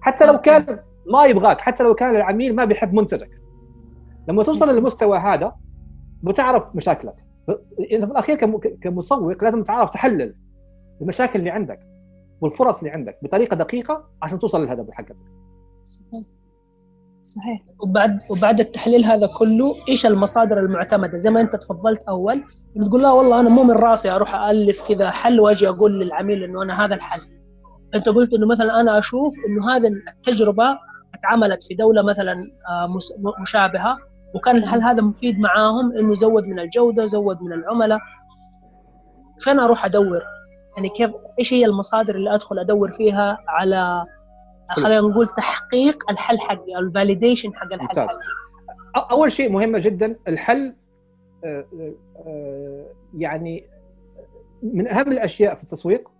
حتى 0.00 0.26
لو 0.26 0.38
كان 0.38 0.78
ما 1.06 1.24
يبغاك 1.24 1.60
حتى 1.60 1.84
لو 1.84 1.94
كان 1.94 2.16
العميل 2.16 2.54
ما 2.54 2.64
بيحب 2.64 2.94
منتجك. 2.94 3.30
لما 4.28 4.42
توصل 4.42 4.68
للمستوى 4.68 5.18
هذا 5.18 5.52
بتعرف 6.22 6.64
مشاكلك. 6.74 7.14
انت 7.92 8.04
في 8.04 8.10
الأخير 8.10 8.36
كمسوق 8.82 9.44
لازم 9.44 9.62
تعرف 9.62 9.90
تحلل 9.90 10.34
المشاكل 11.00 11.38
اللي 11.38 11.50
عندك 11.50 11.80
والفرص 12.40 12.78
اللي 12.78 12.90
عندك 12.90 13.18
بطريقة 13.22 13.54
دقيقة 13.54 14.08
عشان 14.22 14.38
توصل 14.38 14.62
للهدف 14.62 14.90
حقك 14.90 15.16
صحيح. 17.22 17.62
وبعد 17.82 18.18
وبعد 18.30 18.60
التحليل 18.60 19.04
هذا 19.04 19.26
كله 19.38 19.74
إيش 19.88 20.06
المصادر 20.06 20.58
المعتمدة؟ 20.58 21.18
زي 21.18 21.30
ما 21.30 21.40
أنت 21.40 21.56
تفضلت 21.56 22.02
أول 22.02 22.44
تقول 22.86 23.02
لا 23.02 23.10
والله 23.10 23.40
أنا 23.40 23.48
مو 23.48 23.62
من 23.62 23.70
راسي 23.70 24.10
أروح 24.10 24.34
الف 24.34 24.82
كذا 24.88 25.10
حل 25.10 25.40
وأجي 25.40 25.68
أقول 25.68 26.00
للعميل 26.00 26.44
إنه 26.44 26.62
أنا 26.62 26.84
هذا 26.84 26.94
الحل. 26.94 27.20
أنت 27.94 28.08
قلت 28.08 28.34
إنه 28.34 28.46
مثلا 28.46 28.80
أنا 28.80 28.98
أشوف 28.98 29.34
إنه 29.48 29.76
هذه 29.76 29.90
التجربة 30.16 30.78
اتعملت 31.14 31.62
في 31.62 31.74
دولة 31.74 32.02
مثلا 32.02 32.32
آه، 32.68 32.88
مشابهة 33.40 33.98
وكان 34.34 34.56
الحل 34.56 34.80
هذا 34.80 35.02
مفيد 35.02 35.38
معاهم؟ 35.38 35.98
إنه 35.98 36.14
زود 36.14 36.44
من 36.44 36.60
الجودة 36.60 37.06
زود 37.06 37.42
من 37.42 37.52
العملاء. 37.52 37.98
فين 39.38 39.60
أروح 39.60 39.84
أدور؟ 39.84 40.22
يعني 40.76 40.88
كيف 40.88 41.10
إيش 41.38 41.52
هي 41.52 41.66
المصادر 41.66 42.14
اللي 42.14 42.34
أدخل 42.34 42.58
أدور 42.58 42.90
فيها 42.90 43.38
على 43.48 44.06
خلينا 44.72 45.00
نقول 45.00 45.28
تحقيق 45.28 46.10
الحل 46.10 46.38
حقي 46.38 46.76
أو 46.76 46.80
الفاليديشن 46.80 47.54
حق 47.54 47.72
الحل 47.72 48.08
حقي. 48.08 48.18
أول 48.96 49.32
شيء 49.32 49.50
مهمه 49.50 49.78
جدا 49.78 50.16
الحل 50.28 50.74
آه، 51.44 51.66
آه، 52.26 52.86
يعني 53.16 53.64
من 54.62 54.88
أهم 54.88 55.12
الأشياء 55.12 55.54
في 55.54 55.62
التسويق 55.62 56.10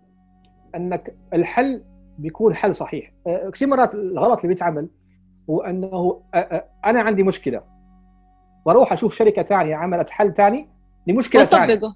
أنك 0.74 1.16
الحل 1.34 1.84
بيكون 2.18 2.54
حل 2.54 2.74
صحيح. 2.74 3.12
آه، 3.26 3.50
كثير 3.50 3.68
مرات 3.68 3.94
الغلط 3.94 4.36
اللي 4.36 4.48
بيتعمل 4.48 4.88
هو 5.50 5.60
أنه 5.60 6.22
أنا 6.84 7.00
عندي 7.00 7.22
مشكلة 7.22 7.62
وأروح 8.64 8.92
أشوف 8.92 9.14
شركة 9.14 9.42
ثانية 9.42 9.76
عملت 9.76 10.10
حل 10.10 10.34
ثاني 10.34 10.68
لمشكلة 11.06 11.44
ثانية 11.44 11.74
وطبقه 11.74 11.92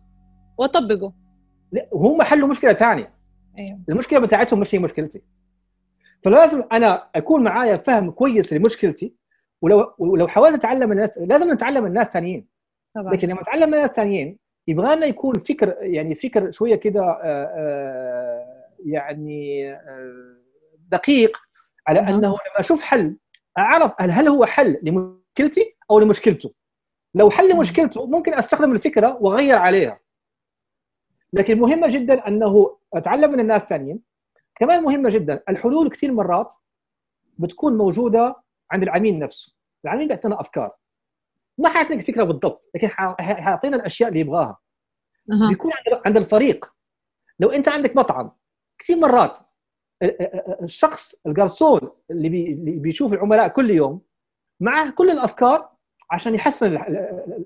وطبقه 0.58 1.12
وهم 1.92 2.22
حلوا 2.22 2.48
مشكلة 2.48 2.72
ثانية 2.72 3.12
أيوه. 3.58 3.84
المشكلة 3.88 4.20
بتاعتهم 4.20 4.60
مش 4.60 4.74
هي 4.74 4.78
مشكلتي. 4.78 5.22
فلازم 6.26 6.64
أنا 6.72 7.08
أكون 7.16 7.42
معايا 7.44 7.76
فهم 7.76 8.10
كويس 8.10 8.52
لمشكلتي 8.52 9.14
ولو 9.62 9.94
ولو 9.98 10.28
حاولت 10.28 10.54
أتعلم 10.54 10.92
الناس 10.92 11.18
لازم 11.18 11.52
نتعلم 11.52 11.82
من 11.82 11.88
الناس 11.88 12.06
ثانيين. 12.06 12.46
طبعا. 12.94 13.12
لكن 13.12 13.28
لما 13.28 13.40
اتعلم 13.40 13.68
من 13.68 13.74
الناس 13.74 13.90
ثانيين 13.90 14.38
يبغى 14.68 14.96
لنا 14.96 15.06
يكون 15.06 15.34
فكر 15.34 15.76
يعني 15.80 16.14
فكر 16.14 16.50
شوية 16.50 16.74
كده 16.74 17.00
آه، 17.00 17.22
آه، 17.24 18.64
يعني 18.84 19.70
آه، 19.72 20.36
دقيق 20.78 21.36
على 21.86 22.00
أنه 22.00 22.28
لما 22.28 22.60
أشوف 22.60 22.82
حل 22.82 23.16
أعرف 23.58 23.92
هل 23.98 24.10
هل 24.10 24.28
هو 24.28 24.44
حل 24.44 24.78
لمشكلتي 24.82 25.76
أو 25.90 25.98
لمشكلته. 25.98 26.52
لو 27.14 27.30
حل 27.30 27.56
مشكلته 27.56 28.06
ممكن 28.06 28.34
أستخدم 28.34 28.72
الفكرة 28.72 29.18
وأغير 29.20 29.58
عليها. 29.58 30.00
لكن 31.32 31.58
مهمة 31.58 31.88
جدا 31.88 32.28
أنه 32.28 32.76
أتعلم 32.94 33.32
من 33.32 33.40
الناس 33.40 33.62
الثانيين 33.62 34.15
كمان 34.58 34.82
مهمة 34.82 35.10
جدا 35.10 35.42
الحلول 35.48 35.90
كثير 35.90 36.12
مرات 36.12 36.54
بتكون 37.38 37.76
موجودة 37.76 38.36
عند 38.70 38.82
العميل 38.82 39.18
نفسه. 39.18 39.56
العميل 39.84 40.08
بيعطينا 40.08 40.40
أفكار. 40.40 40.76
ما 41.58 41.68
حيعطيك 41.68 42.06
فكرة 42.06 42.24
بالضبط 42.24 42.70
لكن 42.74 42.88
حيعطينا 43.18 43.76
الأشياء 43.76 44.08
اللي 44.08 44.20
يبغاها. 44.20 44.58
أه. 45.32 45.48
بيكون 45.48 45.72
عند 46.06 46.16
الفريق. 46.16 46.72
لو 47.40 47.50
أنت 47.50 47.68
عندك 47.68 47.96
مطعم 47.96 48.30
كثير 48.78 48.96
مرات 48.96 49.34
الشخص 50.62 51.14
الجرسون 51.26 51.80
اللي, 52.10 52.28
بي 52.28 52.52
اللي 52.52 52.70
بيشوف 52.70 53.12
العملاء 53.12 53.48
كل 53.48 53.70
يوم 53.70 54.00
معه 54.60 54.90
كل 54.90 55.10
الأفكار 55.10 55.70
عشان 56.10 56.34
يحسن 56.34 56.78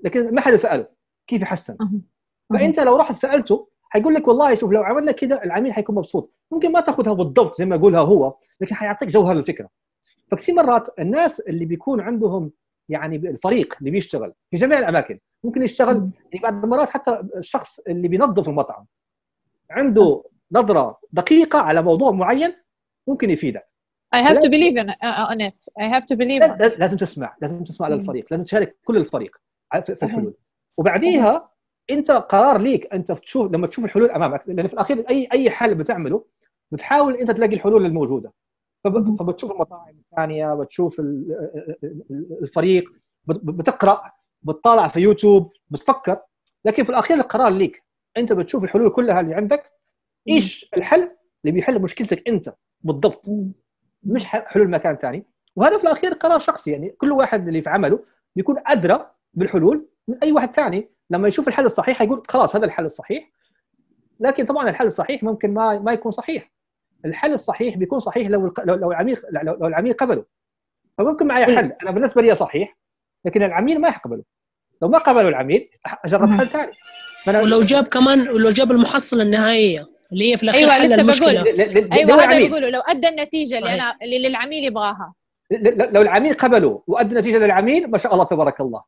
لكن 0.03 0.35
ما 0.35 0.41
حدا 0.41 0.57
ساله 0.57 0.87
كيف 1.27 1.41
يحسن. 1.41 1.77
فأنت 2.49 2.79
لو 2.79 2.95
رحت 2.95 3.15
سألته 3.15 3.69
حيقول 3.93 4.13
لك 4.13 4.27
والله 4.27 4.55
شوف 4.55 4.71
لو 4.71 4.83
عملنا 4.83 5.11
كذا 5.11 5.43
العميل 5.43 5.73
حيكون 5.73 5.95
مبسوط. 5.95 6.33
ممكن 6.51 6.71
ما 6.71 6.79
تاخذها 6.81 7.13
بالضبط 7.13 7.55
زي 7.57 7.65
ما 7.65 7.75
يقولها 7.75 8.01
هو 8.01 8.35
لكن 8.61 8.75
حيعطيك 8.75 9.09
جوهر 9.09 9.31
الفكرة. 9.31 9.69
فكثير 10.31 10.55
مرات 10.55 10.99
الناس 10.99 11.39
اللي 11.39 11.65
بيكون 11.65 12.01
عندهم 12.01 12.51
يعني 12.89 13.15
الفريق 13.15 13.75
اللي 13.79 13.91
بيشتغل 13.91 14.33
في 14.51 14.57
جميع 14.57 14.79
الأماكن 14.79 15.19
ممكن 15.43 15.61
يشتغل 15.63 15.95
يعني 15.95 16.39
بعض 16.43 16.63
المرات 16.63 16.89
حتى 16.89 17.21
الشخص 17.35 17.79
اللي 17.79 18.07
بينظف 18.07 18.49
المطعم. 18.49 18.85
عنده 19.69 20.23
نظرة 20.51 20.99
دقيقة 21.11 21.59
على 21.59 21.81
موضوع 21.81 22.11
معين 22.11 22.55
ممكن 23.07 23.29
يفيدك. 23.29 23.67
I 24.15 24.19
have 24.19 24.37
to 24.37 24.49
believe 24.49 24.75
in, 24.77 24.89
uh, 24.89 25.31
on 25.31 25.39
it. 25.49 25.59
I 25.79 25.87
have 25.95 26.05
to 26.05 26.15
believe 26.15 26.61
لازم 26.79 26.97
تسمع 26.97 27.35
لازم 27.41 27.63
تسمع 27.63 27.87
للفريق 27.87 28.25
لازم 28.31 28.43
تشارك 28.43 28.77
كل 28.83 28.97
الفريق 28.97 29.37
في 29.85 30.03
الحلول. 30.03 30.33
وبعديها 30.77 31.50
انت 31.91 32.11
قرار 32.11 32.57
ليك 32.61 32.93
انت 32.93 33.11
تشوف 33.11 33.51
لما 33.51 33.67
تشوف 33.67 33.85
الحلول 33.85 34.11
امامك 34.11 34.43
لأن 34.47 34.67
في 34.67 34.73
الأخير 34.73 35.09
اي 35.09 35.27
أي 35.33 35.49
حل 35.49 35.75
بتعمله 35.75 36.25
بتحاول 36.71 37.15
أنت 37.15 37.31
تلاقي 37.31 37.55
الحلول 37.55 37.85
الموجودة. 37.85 38.33
فبتشوف 38.83 39.51
المطاعم 39.51 39.95
الثانية 40.11 40.53
بتشوف 40.53 41.01
الفريق 42.41 42.83
بتقرأ 43.27 44.11
بتطالع 44.41 44.87
في 44.87 44.99
يوتيوب 44.99 45.51
بتفكر. 45.69 46.19
لكن 46.65 46.83
في 46.83 46.89
الأخير 46.89 47.17
القرار 47.17 47.51
ليك. 47.51 47.83
أنت 48.17 48.33
بتشوف 48.33 48.63
الحلول 48.63 48.89
كلها 48.89 49.19
اللي 49.19 49.33
عندك 49.35 49.71
إيش 50.29 50.69
الحل 50.77 51.01
اللي 51.45 51.51
بيحل 51.55 51.81
مشكلتك 51.81 52.27
أنت 52.29 52.53
بالضبط؟ 52.81 53.25
مش 54.03 54.25
حلول 54.25 54.69
مكان 54.69 54.95
ثاني 54.95 55.25
وهذا 55.55 55.77
في 55.77 55.83
الأخير 55.83 56.13
قرار 56.13 56.39
شخصي. 56.39 56.71
يعني 56.71 56.89
كل 56.89 57.11
واحد 57.11 57.47
اللي 57.47 57.61
في 57.61 57.69
عمله 57.69 57.99
بيكون 58.35 58.55
أدرى 58.67 59.11
بالحلول 59.33 59.87
من 60.07 60.17
أي 60.23 60.31
واحد 60.31 60.55
ثاني 60.55 60.89
لما 61.11 61.27
يشوف 61.27 61.47
الحل 61.47 61.65
الصحيح 61.65 62.01
يقول 62.01 62.23
خلاص 62.27 62.55
هذا 62.55 62.65
الحل 62.65 62.85
الصحيح. 62.85 63.31
لكن 64.19 64.45
طبعا 64.45 64.69
الحل 64.69 64.85
الصحيح 64.85 65.23
ممكن 65.23 65.53
ما 65.53 65.79
ما 65.79 65.93
يكون 65.93 66.11
صحيح. 66.11 66.51
الحل 67.05 67.33
الصحيح 67.33 67.77
بيكون 67.77 67.99
صحيح 67.99 68.27
لو 68.27 68.53
لو 68.65 68.91
العميل 68.91 69.21
لو 69.43 69.67
العميل 69.67 69.93
قبله. 69.93 70.25
فممكن 70.97 71.27
معي 71.27 71.45
حل. 71.45 71.71
أنا 71.83 71.91
بالنسبة 71.91 72.21
لي 72.21 72.35
صحيح 72.35 72.77
لكن 73.25 73.43
العميل 73.43 73.81
ما 73.81 73.89
يقبله. 73.89 74.23
لو 74.81 74.87
ما 74.87 74.97
قبله 74.97 75.29
العميل 75.29 75.69
أجرب 76.05 76.29
حل 76.29 76.49
ثاني. 76.49 77.41
ولو 77.41 77.59
جاب 77.59 77.87
كمان 77.87 78.29
ولو 78.29 78.49
جاب 78.49 78.71
المحصله 78.71 79.23
النهائية 79.23 79.87
اللي 80.11 80.31
هي 80.31 80.37
في 80.37 80.43
الأخير 80.43 80.69
أيوه 80.69 80.85
لسه 80.85 81.03
بقول. 81.03 81.37
أيوه 81.93 82.23
هذا 82.23 82.47
بقوله. 82.47 82.69
لو 82.69 82.79
أدى 82.79 83.09
النتيجة 83.09 83.57
اللي 83.57 83.73
أنا 83.73 83.95
اللي 84.01 84.27
العميل 84.27 84.63
يبغاها. 84.63 85.13
لو 85.93 86.01
العميل 86.01 86.33
قبله 86.33 86.83
وأدى 86.87 87.11
النتيجة 87.11 87.37
للعميل 87.37 87.91
ما 87.91 87.97
شاء 87.97 88.13
الله 88.13 88.23
تبارك 88.23 88.61
الله. 88.61 88.83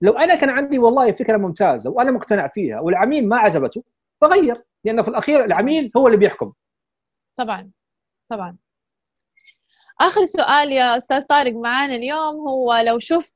لو 0.00 0.12
أنا 0.12 0.34
كان 0.34 0.50
عندي 0.50 0.78
والله 0.78 1.12
فكرة 1.12 1.36
ممتازة 1.36 1.90
وأنا 1.90 2.10
مقتنع 2.10 2.48
فيها 2.48 2.80
والعميل 2.80 3.28
ما 3.28 3.36
عجبته 3.36 3.82
بغير 4.22 4.62
لأنه 4.84 5.02
في 5.02 5.08
الأخير 5.08 5.44
العميل 5.44 5.92
هو 5.96 6.06
اللي 6.06 6.18
بيحكم. 6.18 6.52
طبعا 7.36 7.70
طبعا. 8.28 8.56
آخر 10.00 10.24
سؤال 10.24 10.72
يا 10.72 10.96
أستاذ 10.96 11.22
طارق 11.22 11.52
معانا 11.52 11.94
اليوم 11.94 12.48
هو 12.48 12.74
لو 12.86 12.98
شفت 12.98 13.34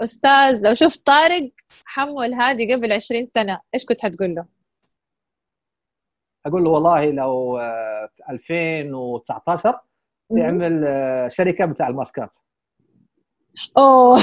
أستاذ 0.00 0.68
لو 0.68 0.74
شفت 0.74 1.06
طارق 1.06 1.50
حمو 1.86 2.22
الهادي 2.22 2.74
قبل 2.74 2.92
20 2.92 3.28
سنة 3.28 3.60
إيش 3.74 3.84
كنت 3.84 4.04
حتقول 4.04 4.34
له؟ 4.34 4.46
أقول 6.46 6.64
له 6.64 6.70
والله 6.70 7.10
لو 7.10 7.58
في 8.16 8.22
2019 8.30 9.80
تعمل 10.36 10.84
آه، 10.88 11.28
شركة 11.28 11.64
بتاع 11.66 11.88
الماسكات. 11.88 12.36
أوه. 13.78 14.16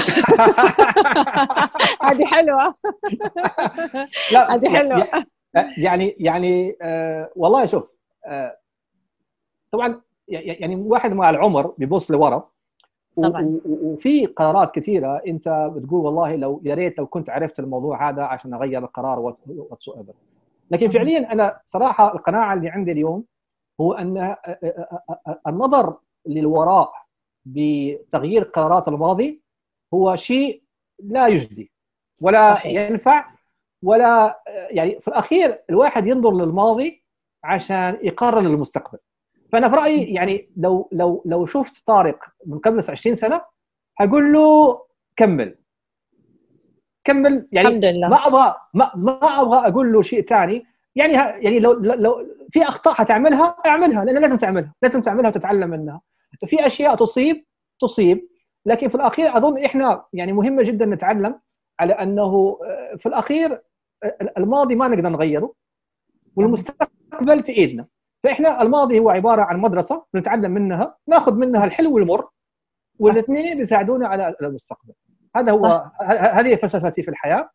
هذه 2.02 2.24
حلوة. 2.24 2.74
لا 4.32 4.54
هذه 4.54 4.76
حلوة. 4.76 5.08
يعني 5.78 6.16
يعني 6.18 6.76
آه 6.82 7.30
والله 7.36 7.66
شوف 7.66 7.84
آه 8.26 8.58
طبعا 9.72 10.00
يعني 10.28 10.76
واحد 10.76 11.12
مع 11.12 11.30
العمر 11.30 11.74
بيبص 11.78 12.10
لورا 12.10 12.48
طبعا. 13.16 13.60
وفي 13.64 14.26
قرارات 14.26 14.70
كثيرة 14.70 15.22
أنت 15.26 15.70
بتقول 15.76 16.04
والله 16.04 16.36
لو 16.36 16.60
يا 16.64 16.74
ريت 16.74 16.98
لو 16.98 17.06
كنت 17.06 17.30
عرفت 17.30 17.58
الموضوع 17.58 18.08
هذا 18.08 18.22
عشان 18.22 18.54
أغير 18.54 18.84
القرار 18.84 19.18
واتس 19.18 19.90
لكن 20.70 20.88
فعليا 20.88 21.32
أنا 21.32 21.60
صراحة 21.66 22.14
القناعة 22.14 22.54
اللي 22.54 22.68
عندي 22.68 22.92
اليوم 22.92 23.24
هو 23.80 23.92
أن 23.92 24.18
آه، 24.18 24.36
آه، 24.46 25.02
آه، 25.26 25.40
النظر 25.46 25.96
للوراء 26.26 26.92
بتغيير 27.54 28.42
قرارات 28.42 28.88
الماضي 28.88 29.42
هو 29.94 30.16
شيء 30.16 30.62
لا 31.04 31.26
يجدي 31.28 31.72
ولا. 32.20 32.52
ينفع 32.90 33.24
ولا 33.82 34.40
يعني 34.70 35.00
في 35.00 35.08
الأخير 35.08 35.62
الواحد 35.70 36.06
ينظر 36.06 36.32
للماضي 36.32 37.04
عشان 37.44 37.98
يقرر 38.02 38.40
للمستقبل. 38.40 38.98
فأنا 39.52 39.68
في 39.68 39.76
رأيي 39.76 40.14
يعني 40.14 40.50
لو 40.56 40.88
لو 40.92 41.22
لو 41.26 41.46
شفت 41.46 41.86
طارق 41.86 42.18
من 42.46 42.58
قبل 42.58 42.78
20 42.88 43.16
سنة 43.16 43.42
أقول 44.00 44.32
له 44.32 44.80
كمل. 45.16 45.58
كمل 47.04 47.48
يعني 47.52 47.68
الحمد 47.68 47.84
لله. 47.84 48.08
ما 48.08 48.26
أبغى 48.26 48.54
ما, 48.74 48.92
ما 48.94 49.40
أبغى 49.40 49.68
أقول 49.68 49.92
له 49.92 50.02
شيء 50.02 50.22
ثاني 50.26 50.66
يعني 50.94 51.12
يعني 51.12 51.60
لو 51.60 51.72
لو 51.72 52.26
في 52.50 52.62
أخطاء 52.62 52.94
حتعملها 52.94 53.56
أعملها 53.66 54.04
لأن 54.04 54.18
لازم 54.18 54.36
تعملها 54.36 54.74
لازم 54.82 55.00
تعملها 55.00 55.30
وتتعلم 55.30 55.70
منها. 55.70 56.00
في 56.46 56.66
أشياء 56.66 56.94
تصيب 56.94 57.44
تصيب. 57.80 58.28
لكن 58.66 58.88
في 58.88 58.94
الأخير 58.94 59.36
أظن 59.36 59.64
إحنا 59.64 60.04
يعني 60.12 60.32
مهمة 60.32 60.62
جدا 60.62 60.86
نتعلم 60.86 61.40
على 61.80 61.92
أنه 61.92 62.58
آه، 62.64 62.96
في 62.96 63.06
الأخير 63.06 63.62
آه، 64.02 64.32
الماضي 64.38 64.74
ما 64.74 64.88
نقدر 64.88 65.08
نغيره 65.08 65.54
والمستقبل 66.38 67.42
في 67.42 67.52
إيدنا. 67.52 67.86
فإحنا 68.24 68.62
الماضي 68.62 68.98
هو 68.98 69.10
عبارة 69.10 69.42
عن 69.42 69.58
مدرسة 69.60 70.04
نتعلم 70.14 70.50
منها 70.50 70.96
ناخذ 71.08 71.34
منها 71.34 71.64
الحلو 71.64 71.94
والمر 71.94 72.28
والاثنين 73.00 73.58
بيساعدونا 73.58 74.08
على 74.08 74.34
المستقبل. 74.42 74.92
هذا 75.36 75.52
هو 75.52 75.66
هذه 76.06 76.54
فلسفتي 76.56 77.02
في 77.02 77.10
الحياة 77.10 77.50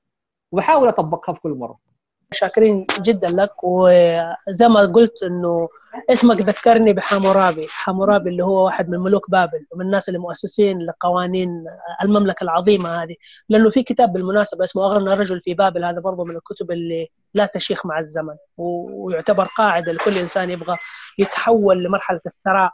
وبحاول 0.51 0.87
أطبقها 0.87 1.33
في 1.33 1.39
كل 1.39 1.49
مرة. 1.49 1.92
شاكرين 2.33 2.85
جدا 3.01 3.29
لك 3.29 3.63
وزي 3.63 4.67
ما 4.69 4.81
قلت 4.95 5.23
إنه 5.23 5.69
اسمك 6.09 6.41
ذكرني 6.41 6.93
بحامورابي 6.93 7.67
حامورابي 7.69 8.29
اللي 8.29 8.43
هو 8.43 8.65
واحد 8.65 8.89
من 8.89 8.99
ملوك 8.99 9.29
بابل 9.29 9.65
ومن 9.71 9.85
الناس 9.85 10.09
اللي 10.09 10.19
مؤسسين 10.19 10.77
لقوانين 10.77 11.65
المملكة 12.03 12.43
العظيمة 12.43 13.03
هذه. 13.03 13.15
لأنه 13.49 13.69
في 13.69 13.83
كتاب 13.83 14.13
بالمناسبة 14.13 14.63
اسمه 14.63 14.85
اغرنا 14.85 15.13
الرجل 15.13 15.41
في 15.41 15.53
بابل 15.53 15.85
هذا 15.85 15.99
برضه 15.99 16.23
من 16.25 16.35
الكتب 16.35 16.71
اللي 16.71 17.07
لا 17.33 17.45
تشيخ 17.45 17.85
مع 17.85 17.99
الزمن 17.99 18.35
ويعتبر 18.57 19.45
قاعدة 19.45 19.91
لكل 19.91 20.17
إنسان 20.17 20.49
يبغى 20.49 20.77
يتحول 21.19 21.83
لمرحلة 21.83 22.21
الثراء 22.25 22.71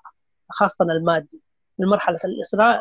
خاصة 0.50 0.86
المادي 0.86 1.42
من 1.80 1.88
مرحله 1.88 2.20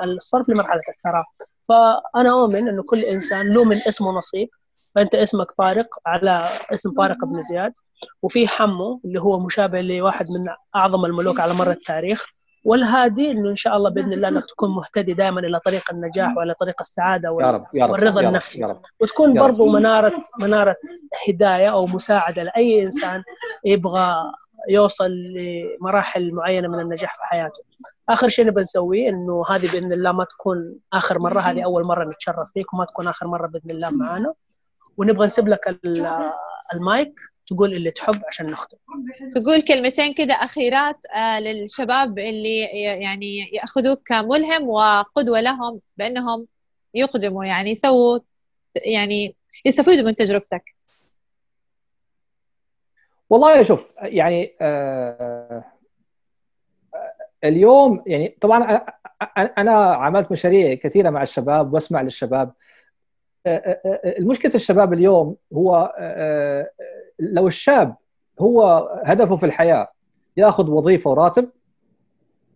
الصرف 0.05 0.49
لمرحلة 0.49 0.83
الثراء. 0.97 1.25
فأنا 1.69 2.31
اؤمن 2.31 2.69
إنه 2.69 2.83
كل 2.83 3.05
إنسان 3.05 3.55
له 3.55 3.65
من 3.65 3.83
اسمه 3.89 4.11
نصيب. 4.13 4.49
فأنت 4.95 5.15
اسمك 5.15 5.51
طارق 5.51 5.87
على 6.07 6.49
اسم 6.73 6.95
طارق 6.95 7.25
بن 7.25 7.43
زياد 7.43 7.73
وفي 8.23 8.49
حمو 8.49 9.01
اللي 9.05 9.21
هو 9.21 9.39
مشابه 9.39 9.81
لواحد 9.81 10.27
من 10.31 10.49
أعظم 10.77 11.05
الملوك 11.05 11.41
على 11.41 11.55
مر 11.55 11.71
التاريخ 11.71 12.27
والهادي 12.65 13.31
إنه 13.31 13.51
إن 13.51 13.57
شاء 13.57 13.77
الله 13.77 13.91
بإذن 13.91 14.13
الله 14.13 14.29
إنك 14.29 14.45
تكون 14.49 14.71
مهتدي 14.71 15.13
دائما 15.13 15.41
إلى 15.41 15.61
طريق 15.61 15.91
النجاح 15.91 16.37
وإلى 16.37 16.55
طريق 16.55 16.75
السعادة 16.81 17.33
وال... 17.33 17.47
يا 17.47 17.51
رب 17.51 17.67
يا 17.75 17.87
رب 17.87 17.93
والرضا 17.93 18.23
يا 18.23 18.29
النفسي 18.29 18.61
يا 18.61 18.67
رب 18.67 18.81
وتكون 19.01 19.41
برضو 19.41 19.67
منارة 19.67 20.23
منارة 20.41 20.77
هداية 21.29 21.69
أو 21.71 21.87
مساعدة 21.87 22.43
لأي 22.43 22.83
إنسان 22.83 23.23
يبغى 23.65 24.33
يوصل 24.69 25.11
لمراحل 25.11 26.33
معينة 26.33 26.69
من 26.69 26.81
النجاح 26.81 27.15
في 27.15 27.23
حياته. 27.23 27.63
آخر 28.09 28.29
شيء 28.29 28.47
نبغى 28.47 28.63
نسويه 28.63 29.09
إنه 29.09 29.43
هذه 29.51 29.73
بإذن 29.73 29.93
الله 29.93 30.13
ما 30.13 30.25
تكون 30.25 30.75
آخر 30.93 31.19
مرة 31.19 31.41
هذه 31.41 31.65
أول 31.65 31.85
مرة 31.85 32.05
نتشرف 32.05 32.53
فيك 32.53 32.75
وما 32.75 32.85
تكون 32.85 33.09
آخر 33.09 33.27
مرة 33.27 33.47
بإذن 33.47 33.71
الله 33.71 33.91
معانا. 33.91 34.35
ونبغى 34.99 35.27
نسيب 35.27 35.49
لك 35.49 35.79
المايك 36.75 37.21
تقول 37.47 37.75
اللي 37.75 37.91
تحب 37.91 38.23
عشان 38.29 38.47
نختم. 38.47 38.79
تقول 39.35 39.63
كلمتين 39.63 40.15
كده 40.15 40.35
أخيرات 40.35 41.07
آه، 41.17 41.41
للشباب 41.41 42.19
اللي 42.19 42.61
يعني 43.03 43.51
يأخذوك 43.53 44.03
كملهم 44.07 44.69
وقدوة 44.69 45.41
لهم 45.41 45.81
بأنهم 45.97 46.47
يقدموا 46.95 47.45
يعني 47.45 47.71
يسووا 47.71 48.19
يعني 48.77 49.37
يستفيدوا 49.65 50.07
من 50.07 50.17
تجربتك. 50.17 50.65
والله 53.31 53.63
شوف 53.63 53.91
يعني 54.03 54.57
آه 54.61 55.65
اليوم 57.45 58.03
يعني 58.07 58.37
طبعا 58.41 58.87
أنا 59.59 59.73
عملت 59.95 60.33
مشاريع 60.33 60.75
كثيرة 60.75 61.11
مع 61.11 61.23
الشباب 61.23 61.73
وأسمع 61.73 62.03
للشباب. 62.03 62.53
المشكلة 64.05 64.55
الشباب 64.55 64.93
اليوم 64.93 65.37
هو 65.53 65.95
لو 67.19 67.49
الشاب 67.49 67.97
هو 68.41 68.63
هدفه 69.05 69.37
في 69.37 69.47
الحياة 69.47 69.93
ياخذ 70.37 70.71
وظيفة 70.71 71.11
وراتب 71.11 71.51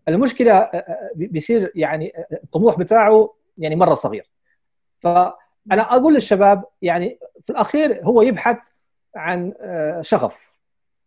المشكلة 0.08 0.70
بيصير 1.14 1.72
يعني 1.74 2.12
الطموح 2.44 2.78
بتاعه 2.78 3.34
يعني 3.58 3.76
مرة 3.76 3.94
صغير. 3.94 4.30
فأنا 5.00 5.34
أقول 5.94 6.14
للشباب 6.14 6.64
يعني 6.82 7.18
في 7.46 7.50
الأخير 7.50 8.04
هو 8.04 8.22
يبحث 8.22 8.56
عن 9.16 9.52
شغف 10.00 10.34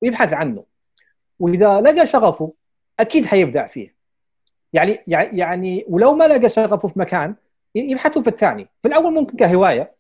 ويبحث 0.02 0.34
عنه. 0.34 0.64
وإذا 1.40 1.82
لقى 1.82 2.06
شغفه 2.08 2.54
أكيد 3.00 3.26
حيبدع 3.26 3.68
فيه. 3.68 3.96
يعني 4.74 5.00
يعني 5.08 5.86
ولو 5.90 6.14
ما 6.16 6.28
لقى 6.28 6.50
شغفه 6.50 6.88
في 6.88 7.00
مكان 7.00 7.36
يبحثوا 7.76 8.22
في 8.22 8.28
الثاني. 8.30 8.68
في 8.82 8.88
الأول 8.88 9.14
ممكن 9.14 9.38
كهواية 9.38 9.96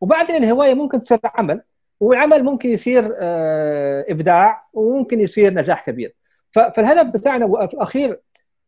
وبعدين 0.00 0.36
الهواية 0.36 0.74
ممكن 0.74 1.02
تصير 1.02 1.18
عمل 1.24 1.62
والعمل 2.00 2.44
ممكن 2.44 2.68
يصير 2.68 3.16
آه، 3.20 4.04
إبداع 4.08 4.64
وممكن 4.72 5.20
يصير 5.20 5.54
نجاح 5.54 5.86
كبير. 5.86 6.14
فالهدف 6.52 7.12
بتاعنا 7.12 7.66
في 7.66 7.74
الأخير 7.74 8.20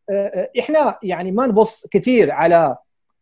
آه، 0.09 0.27
آه، 0.27 0.49
إحنا 0.59 0.99
يعني 1.03 1.31
ما 1.31 1.47
نبص 1.47 1.87
كثير 1.87 2.31
على 2.31 2.77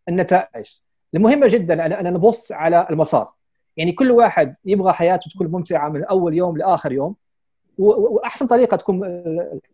النتائج. 0.10 0.70
المهمه 1.16 1.48
جدا 1.48 2.00
ان 2.00 2.14
نبص 2.14 2.52
على 2.52 2.88
المسار. 2.90 3.32
يعني 3.78 3.92
كل 3.92 4.12
واحد 4.12 4.56
يبغى 4.66 4.94
حياته 4.94 5.32
تكون 5.32 5.48
ممتعة 5.48 5.90
من 5.90 6.04
أول 6.04 6.34
يوم 6.34 6.58
لآخر 6.58 6.92
يوم 6.92 7.16
وأحسن 7.78 8.48
طريقة 8.48 8.78
تكون 8.78 9.06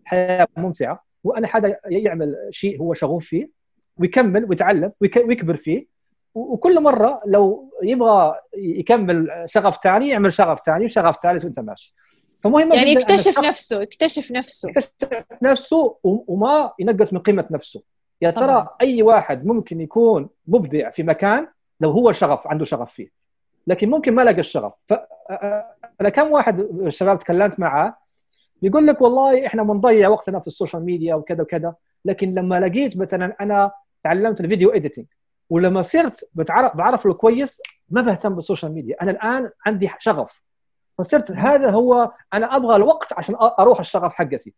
الحياة 0.02 0.48
ممتعة. 0.58 1.04
وأنا 1.24 1.48
حدا 1.48 1.80
يعمل 1.86 2.36
شيء 2.52 2.82
هو 2.82 2.94
شغوف 2.94 3.26
فيه. 3.26 3.57
ويكمل 4.00 4.46
ويتعلم 4.50 4.92
ويكبر 5.02 5.56
فيه. 5.56 5.98
وكل 6.36 6.82
مرة 6.84 7.22
لو 7.26 7.72
يبغى 7.84 8.36
يكمل 8.58 9.44
شغف 9.46 9.78
ثاني 9.84 10.10
يعمل 10.10 10.34
شغف 10.34 10.60
ثاني 10.66 10.86
وشغف 10.86 11.16
ثالث 11.24 11.44
وانت 11.44 11.60
ماشي. 11.60 11.96
فمهم 12.40 12.74
يعني 12.74 12.92
يكتشف 12.92 13.40
نفسه 13.40 13.82
يكتشف 13.82 14.32
نفسه. 14.32 14.70
يكتشف 14.70 15.24
نفسه 15.42 15.98
وما 16.04 16.72
ينقص 16.80 17.14
من 17.14 17.20
قيمة 17.20 17.46
نفسه. 17.52 17.82
يا 18.22 18.32
ترى 18.32 18.46
طبعا. 18.46 18.68
أي 18.82 19.02
واحد 19.02 19.46
ممكن 19.46 19.82
يكون 19.82 20.30
مبدع 20.48 20.90
في 20.90 21.04
مكان 21.04 21.48
لو 21.80 21.92
هو 21.92 22.12
شغف 22.12 22.48
عنده 22.48 22.66
شغف 22.66 22.92
فيه. 22.92 23.10
لكن 23.68 23.90
ممكن 23.90 24.16
ما 24.16 24.22
لقى 24.22 24.40
الشغف. 24.40 24.74
أنا 26.02 26.10
كم 26.10 26.32
واحد 26.32 26.60
الشباب 26.60 27.20
تكلمت 27.20 27.60
معاه 27.60 27.98
بيقول 28.62 28.88
لك 28.88 29.02
والله 29.02 29.46
إحنا 29.46 29.64
بنضيع 29.64 30.10
وقتنا 30.10 30.40
في 30.40 30.48
ال 30.48 30.53
social 30.53 30.86
media 30.86 31.16
وكذا 31.16 31.42
وكذا 31.42 31.74
لكن 32.06 32.34
لما 32.34 32.60
لقيت 32.60 32.98
مثلا 32.98 33.36
أنا 33.42 33.72
تعلمت 34.04 34.42
ال 34.42 34.47
video 34.47 34.70
editing 34.70 35.06
ولما 35.50 35.82
صرت 35.82 36.30
بتعرف 36.34 36.76
بعرف 36.76 37.06
له 37.06 37.14
كويس 37.14 37.62
ما 37.90 38.02
بهتم 38.02 38.36
بال 38.36 38.45
social 38.45 38.72
media. 38.72 38.96
أنا 39.02 39.12
الآن 39.12 39.50
عندي 39.66 39.90
شغف. 40.00 40.42
فصرت 40.98 41.32
هذا 41.32 41.70
هو 41.70 42.12
أنا 42.34 42.56
أبغى 42.56 42.76
الوقت 42.76 43.14
عشان 43.14 43.36
أروح 43.60 43.80
الشغف 43.80 44.14
حقتي. 44.14 44.54